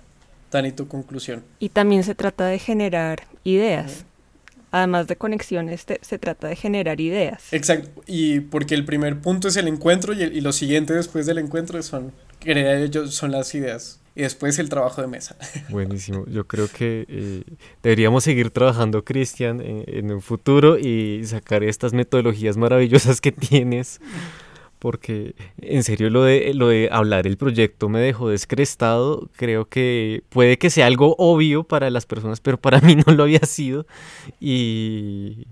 Dani, 0.54 0.72
tu 0.72 0.88
conclusión. 0.88 1.44
Y 1.60 1.68
también 1.68 2.06
se 2.06 2.16
trata 2.16 2.46
de 2.46 2.58
generar 2.58 3.28
ideas. 3.44 4.06
Además 4.72 5.08
de 5.08 5.18
conexiones, 5.18 5.86
se 6.00 6.18
trata 6.18 6.48
de 6.48 6.56
generar 6.56 7.02
ideas. 7.02 7.52
Exacto. 7.52 8.04
Y 8.08 8.40
porque 8.40 8.74
el 8.74 8.86
primer 8.86 9.20
punto 9.20 9.50
es 9.50 9.58
el 9.58 9.68
encuentro 9.68 10.14
y, 10.14 10.24
el, 10.24 10.38
y 10.38 10.40
lo 10.40 10.54
siguiente 10.54 10.94
después 10.94 11.26
del 11.26 11.40
encuentro 11.40 11.84
son, 11.84 12.14
ellos 12.46 13.14
son 13.14 13.32
las 13.32 13.54
ideas 13.54 13.99
y 14.16 14.22
después 14.22 14.60
el 14.60 14.70
trabajo 14.70 15.02
de 15.02 15.08
mesa. 15.08 15.38
Buenísimo. 15.70 16.26
Yo 16.28 16.48
creo 16.48 16.68
que 16.68 17.06
eh, 17.08 17.44
deberíamos 17.84 18.24
seguir 18.24 18.52
trabajando, 18.52 19.04
Cristian, 19.04 19.62
en, 19.62 19.84
en, 19.88 20.12
un 20.12 20.22
futuro 20.22 20.78
y 20.78 21.22
sacar 21.26 21.64
estas 21.64 21.94
metodologías 21.94 22.58
maravillosas 22.58 23.22
que 23.22 23.32
tienes. 23.32 24.00
Porque 24.80 25.36
en 25.62 25.84
serio 25.84 26.10
lo 26.10 26.24
de, 26.24 26.54
lo 26.54 26.70
de 26.70 26.88
hablar 26.90 27.28
el 27.28 27.36
proyecto 27.36 27.90
me 27.90 28.00
dejó 28.00 28.30
descrestado. 28.30 29.30
Creo 29.36 29.66
que 29.68 30.24
puede 30.30 30.58
que 30.58 30.70
sea 30.70 30.88
algo 30.88 31.16
obvio 31.18 31.64
para 31.64 31.90
las 31.90 32.06
personas, 32.06 32.40
pero 32.40 32.58
para 32.58 32.80
mí 32.80 32.96
no 33.06 33.14
lo 33.14 33.24
había 33.24 33.42
sido. 33.42 33.86
Y 34.40 35.48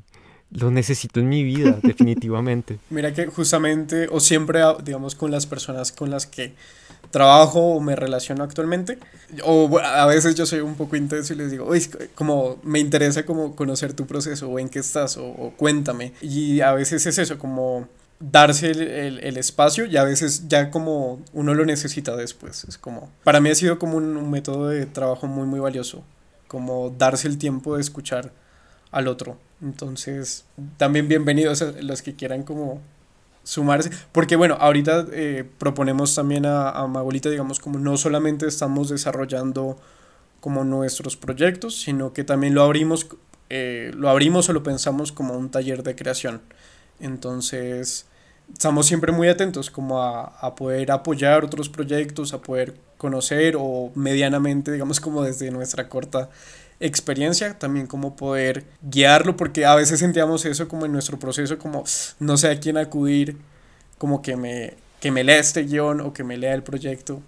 lo 0.49 0.71
necesito 0.71 1.19
en 1.19 1.27
mi 1.27 1.43
vida, 1.43 1.79
definitivamente. 1.83 2.79
Mira 2.89 3.13
que 3.13 3.27
justamente, 3.27 4.07
o 4.09 4.21
siempre, 4.21 4.61
digamos, 4.83 5.15
con 5.15 5.29
las 5.29 5.45
personas 5.45 5.91
con 5.91 6.09
las 6.09 6.25
que 6.25 6.53
trabajo 7.11 7.59
o 7.59 7.79
me 7.79 7.95
relaciono 7.95 8.43
actualmente. 8.43 8.97
O 9.43 9.79
a 9.79 10.05
veces 10.05 10.35
yo 10.35 10.45
soy 10.45 10.59
un 10.59 10.75
poco 10.75 10.95
intenso 10.95 11.33
y 11.33 11.37
les 11.37 11.51
digo, 11.51 11.65
oye, 11.65 11.89
como 12.15 12.57
me 12.63 12.79
interesa 12.79 13.25
como 13.25 13.55
conocer 13.55 13.93
tu 13.93 14.05
proceso 14.05 14.49
o 14.49 14.59
en 14.59 14.69
qué 14.69 14.79
estás 14.79 15.17
o, 15.17 15.53
cuéntame. 15.57 16.13
Y 16.21 16.61
a 16.61 16.73
veces 16.73 17.05
es 17.05 17.17
eso, 17.17 17.37
como 17.37 17.87
darse 18.19 18.71
el, 18.71 18.81
el, 18.81 19.19
el, 19.19 19.37
espacio 19.37 19.85
y 19.85 19.95
a 19.95 20.03
veces 20.03 20.47
ya 20.47 20.71
como 20.71 21.21
uno 21.33 21.53
lo 21.53 21.65
necesita 21.65 22.15
después. 22.15 22.65
Es 22.65 22.77
como, 22.77 23.11
para 23.23 23.39
mí 23.39 23.49
ha 23.49 23.55
sido 23.55 23.77
como 23.79 23.97
un, 23.97 24.17
un 24.17 24.31
método 24.31 24.69
de 24.69 24.85
trabajo 24.85 25.27
muy, 25.27 25.45
muy 25.45 25.59
valioso, 25.59 26.03
como 26.47 26.89
darse 26.89 27.27
el 27.27 27.37
tiempo 27.37 27.75
de 27.75 27.81
escuchar 27.81 28.31
al 28.91 29.07
otro. 29.07 29.37
Entonces, 29.61 30.45
también 30.77 31.07
bienvenidos 31.07 31.61
a 31.61 31.71
los 31.81 32.01
que 32.01 32.15
quieran 32.15 32.43
como 32.43 32.81
sumarse, 33.47 33.89
porque 34.11 34.35
bueno, 34.35 34.57
ahorita 34.59 35.05
eh, 35.13 35.45
proponemos 35.57 36.13
también 36.13 36.45
a, 36.45 36.69
a 36.69 36.85
Magolita, 36.87 37.29
digamos, 37.29 37.59
como 37.59 37.79
no 37.79 37.95
solamente 37.95 38.45
estamos 38.45 38.89
desarrollando 38.89 39.79
como 40.41 40.65
nuestros 40.65 41.15
proyectos, 41.15 41.79
sino 41.79 42.11
que 42.11 42.25
también 42.25 42.53
lo 42.53 42.63
abrimos, 42.63 43.07
eh, 43.49 43.91
lo 43.95 44.09
abrimos 44.09 44.49
o 44.49 44.53
lo 44.53 44.63
pensamos 44.63 45.13
como 45.13 45.37
un 45.37 45.49
taller 45.49 45.83
de 45.83 45.95
creación. 45.95 46.41
Entonces, 46.99 48.05
estamos 48.51 48.85
siempre 48.85 49.13
muy 49.13 49.29
atentos 49.29 49.71
como 49.71 50.03
a, 50.03 50.25
a 50.25 50.55
poder 50.55 50.91
apoyar 50.91 51.45
otros 51.45 51.69
proyectos, 51.69 52.33
a 52.33 52.41
poder 52.41 52.75
conocer 52.97 53.55
o 53.57 53.93
medianamente, 53.95 54.73
digamos, 54.73 54.99
como 54.99 55.23
desde 55.23 55.51
nuestra 55.51 55.87
corta 55.87 56.29
experiencia, 56.79 57.57
también 57.57 57.87
como 57.87 58.15
poder 58.15 58.65
guiarlo, 58.81 59.35
porque 59.35 59.65
a 59.65 59.75
veces 59.75 59.99
sentíamos 59.99 60.45
eso 60.45 60.67
como 60.67 60.85
en 60.85 60.91
nuestro 60.91 61.19
proceso, 61.19 61.57
como 61.57 61.83
no 62.19 62.37
sé 62.37 62.49
a 62.49 62.59
quién 62.59 62.77
acudir, 62.77 63.37
como 63.97 64.21
que 64.21 64.35
me, 64.35 64.75
que 64.99 65.11
me 65.11 65.23
lea 65.23 65.39
este 65.39 65.63
guion 65.63 66.01
o 66.01 66.13
que 66.13 66.23
me 66.23 66.37
lea 66.37 66.53
el 66.53 66.63
proyecto. 66.63 67.21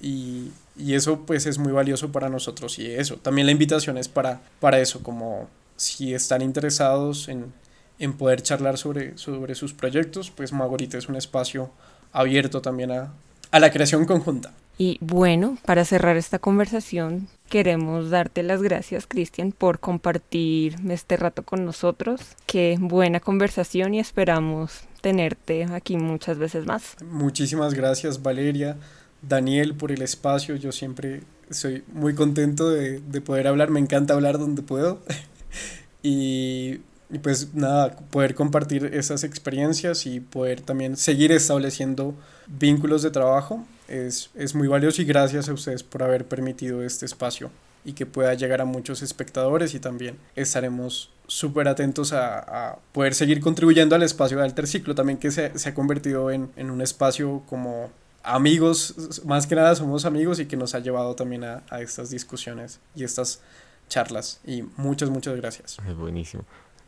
Y, 0.00 0.52
y 0.76 0.94
eso 0.94 1.20
pues 1.26 1.46
es 1.46 1.58
muy 1.58 1.72
valioso 1.72 2.12
para 2.12 2.28
nosotros 2.28 2.78
y 2.78 2.86
eso, 2.90 3.16
también 3.16 3.46
la 3.46 3.52
invitación 3.52 3.96
es 3.96 4.08
para, 4.08 4.42
para 4.60 4.78
eso, 4.78 5.02
como 5.02 5.48
si 5.76 6.14
están 6.14 6.42
interesados 6.42 7.28
en, 7.28 7.52
en 7.98 8.12
poder 8.12 8.42
charlar 8.42 8.78
sobre, 8.78 9.16
sobre 9.16 9.54
sus 9.54 9.72
proyectos, 9.72 10.30
pues 10.30 10.52
Magorita 10.52 10.98
es 10.98 11.08
un 11.08 11.16
espacio 11.16 11.70
abierto 12.12 12.60
también 12.60 12.90
a, 12.92 13.12
a 13.50 13.58
la 13.58 13.70
creación 13.72 14.04
conjunta. 14.04 14.52
Y 14.78 14.98
bueno, 15.00 15.56
para 15.64 15.84
cerrar 15.84 16.16
esta 16.16 16.38
conversación, 16.38 17.28
queremos 17.48 18.10
darte 18.10 18.42
las 18.42 18.62
gracias, 18.62 19.06
Cristian, 19.06 19.52
por 19.52 19.80
compartir 19.80 20.76
este 20.90 21.16
rato 21.16 21.44
con 21.44 21.64
nosotros. 21.64 22.20
Qué 22.46 22.76
buena 22.78 23.20
conversación 23.20 23.94
y 23.94 24.00
esperamos 24.00 24.80
tenerte 25.00 25.64
aquí 25.64 25.96
muchas 25.96 26.36
veces 26.36 26.66
más. 26.66 26.96
Muchísimas 27.10 27.72
gracias, 27.72 28.22
Valeria, 28.22 28.76
Daniel, 29.22 29.74
por 29.74 29.92
el 29.92 30.02
espacio. 30.02 30.56
Yo 30.56 30.72
siempre 30.72 31.22
soy 31.50 31.82
muy 31.92 32.14
contento 32.14 32.68
de, 32.68 33.00
de 33.00 33.20
poder 33.22 33.46
hablar. 33.46 33.70
Me 33.70 33.80
encanta 33.80 34.12
hablar 34.12 34.38
donde 34.38 34.62
puedo. 34.62 35.00
y 36.02 36.80
y 37.08 37.18
pues 37.18 37.54
nada, 37.54 37.96
poder 38.10 38.34
compartir 38.34 38.86
esas 38.86 39.22
experiencias 39.22 40.06
y 40.06 40.18
poder 40.18 40.60
también 40.60 40.96
seguir 40.96 41.30
estableciendo 41.30 42.16
vínculos 42.48 43.02
de 43.02 43.12
trabajo 43.12 43.64
es, 43.88 44.30
es 44.34 44.54
muy 44.54 44.68
valioso 44.68 45.02
y 45.02 45.04
gracias 45.04 45.48
a 45.48 45.52
ustedes 45.52 45.82
por 45.82 46.02
haber 46.02 46.26
permitido 46.26 46.82
este 46.82 47.06
espacio 47.06 47.50
y 47.84 47.92
que 47.92 48.04
pueda 48.04 48.34
llegar 48.34 48.60
a 48.60 48.64
muchos 48.64 49.00
espectadores 49.02 49.74
y 49.74 49.80
también 49.80 50.18
estaremos 50.34 51.10
súper 51.28 51.68
atentos 51.68 52.12
a, 52.12 52.38
a, 52.38 52.78
poder 52.92 53.14
seguir 53.14 53.40
contribuyendo 53.40 53.94
al 53.94 54.02
espacio 54.02 54.38
de 54.38 54.44
Alter 54.44 54.66
Ciclo, 54.66 54.94
también 54.94 55.18
que 55.18 55.30
se, 55.30 55.56
se 55.56 55.68
ha 55.68 55.74
convertido 55.74 56.30
en, 56.30 56.50
en, 56.56 56.70
un 56.70 56.82
espacio 56.82 57.42
como 57.48 57.90
amigos, 58.24 59.22
más 59.24 59.46
que 59.46 59.54
nada 59.54 59.74
somos 59.76 60.04
amigos 60.04 60.40
y 60.40 60.46
que 60.46 60.56
nos 60.56 60.74
ha 60.74 60.80
llevado 60.80 61.14
también 61.14 61.44
a, 61.44 61.62
a 61.70 61.80
estas 61.80 62.10
discusiones 62.10 62.80
y 62.96 63.04
estas 63.04 63.40
charlas. 63.88 64.40
Y 64.44 64.62
muchas, 64.76 65.10
muchas 65.10 65.36
gracias. 65.36 65.76
Es 65.88 65.96
buenísimo. 65.96 66.44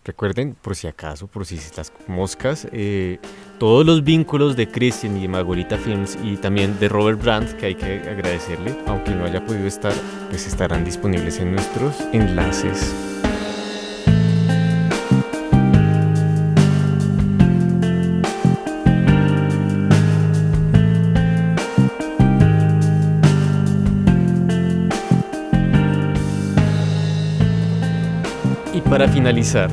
Recuerden, 0.09 0.57
por 0.63 0.75
si 0.75 0.87
acaso, 0.87 1.27
por 1.27 1.45
si 1.45 1.61
las 1.77 1.93
moscas, 2.07 2.67
eh, 2.73 3.19
todos 3.59 3.85
los 3.85 4.03
vínculos 4.03 4.57
de 4.57 4.67
Christian 4.67 5.19
y 5.19 5.21
de 5.21 5.29
Margarita 5.29 5.77
Films 5.77 6.17
y 6.25 6.39
también 6.39 6.81
de 6.81 6.89
Robert 6.89 7.23
Brandt, 7.23 7.53
que 7.59 7.67
hay 7.67 7.75
que 7.75 8.01
agradecerle, 8.09 8.75
aunque 8.87 9.11
no 9.11 9.27
haya 9.27 9.45
podido 9.45 9.67
estar, 9.67 9.93
pues 10.31 10.47
estarán 10.47 10.83
disponibles 10.83 11.39
en 11.41 11.53
nuestros 11.53 12.01
enlaces. 12.15 12.95
Y 28.73 28.81
para 28.81 29.07
finalizar, 29.07 29.69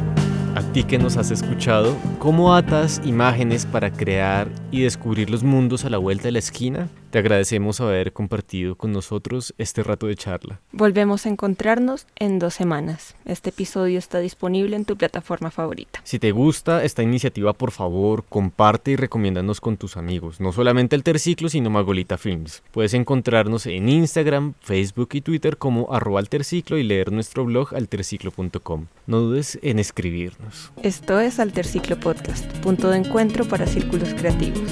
I 0.55 0.64
ti 0.75 0.83
que 0.83 0.97
nos 0.97 1.15
has 1.15 1.31
escuchado, 1.31 1.95
¿cómo 2.19 2.53
atas 2.53 2.99
imágenes 3.05 3.65
para 3.65 3.93
crear 3.93 4.49
y 4.71 4.81
descubrir 4.81 5.29
los 5.29 5.41
mundos 5.41 5.85
a 5.85 5.89
la 5.89 5.97
vuelta 5.97 6.23
de 6.23 6.33
la 6.33 6.39
esquina? 6.39 6.89
Te 7.11 7.19
agradecemos 7.19 7.79
haber 7.79 8.11
compartido 8.11 8.75
con 8.75 8.91
nosotros 8.91 9.53
este 9.57 9.83
rato 9.83 10.07
de 10.07 10.15
charla. 10.15 10.59
Volvemos 10.73 11.25
a 11.25 11.29
encontrarnos 11.29 12.07
en 12.17 12.39
dos 12.39 12.55
semanas. 12.55 13.15
Este 13.23 13.51
episodio 13.51 13.97
está 13.97 14.19
disponible 14.19 14.75
en 14.75 14.83
tu 14.83 14.97
plataforma 14.97 15.49
favorita. 15.49 16.01
Si 16.03 16.19
te 16.19 16.33
gusta 16.33 16.83
esta 16.83 17.03
iniciativa, 17.03 17.53
por 17.53 17.71
favor, 17.71 18.25
comparte 18.27 18.91
y 18.91 18.95
recomiéndanos 18.97 19.61
con 19.61 19.77
tus 19.77 19.95
amigos. 19.95 20.41
No 20.41 20.51
solamente 20.51 20.97
Alterciclo, 20.97 21.47
sino 21.47 21.69
Magolita 21.69 22.17
Films. 22.17 22.63
Puedes 22.73 22.93
encontrarnos 22.93 23.65
en 23.65 23.87
Instagram, 23.87 24.55
Facebook 24.59 25.11
y 25.13 25.21
Twitter 25.21 25.55
como 25.55 25.93
arroba 25.93 26.19
alterciclo 26.19 26.77
y 26.77 26.83
leer 26.83 27.13
nuestro 27.13 27.45
blog 27.45 27.73
alterciclo.com. 27.73 28.87
No 29.07 29.21
dudes 29.21 29.57
en 29.61 29.79
escribirnos. 29.79 30.64
Esto 30.83 31.19
es 31.19 31.39
Alterciclo 31.39 31.99
Podcast, 31.99 32.45
punto 32.59 32.89
de 32.89 32.97
encuentro 32.97 33.45
para 33.45 33.67
círculos 33.67 34.13
creativos. 34.13 34.71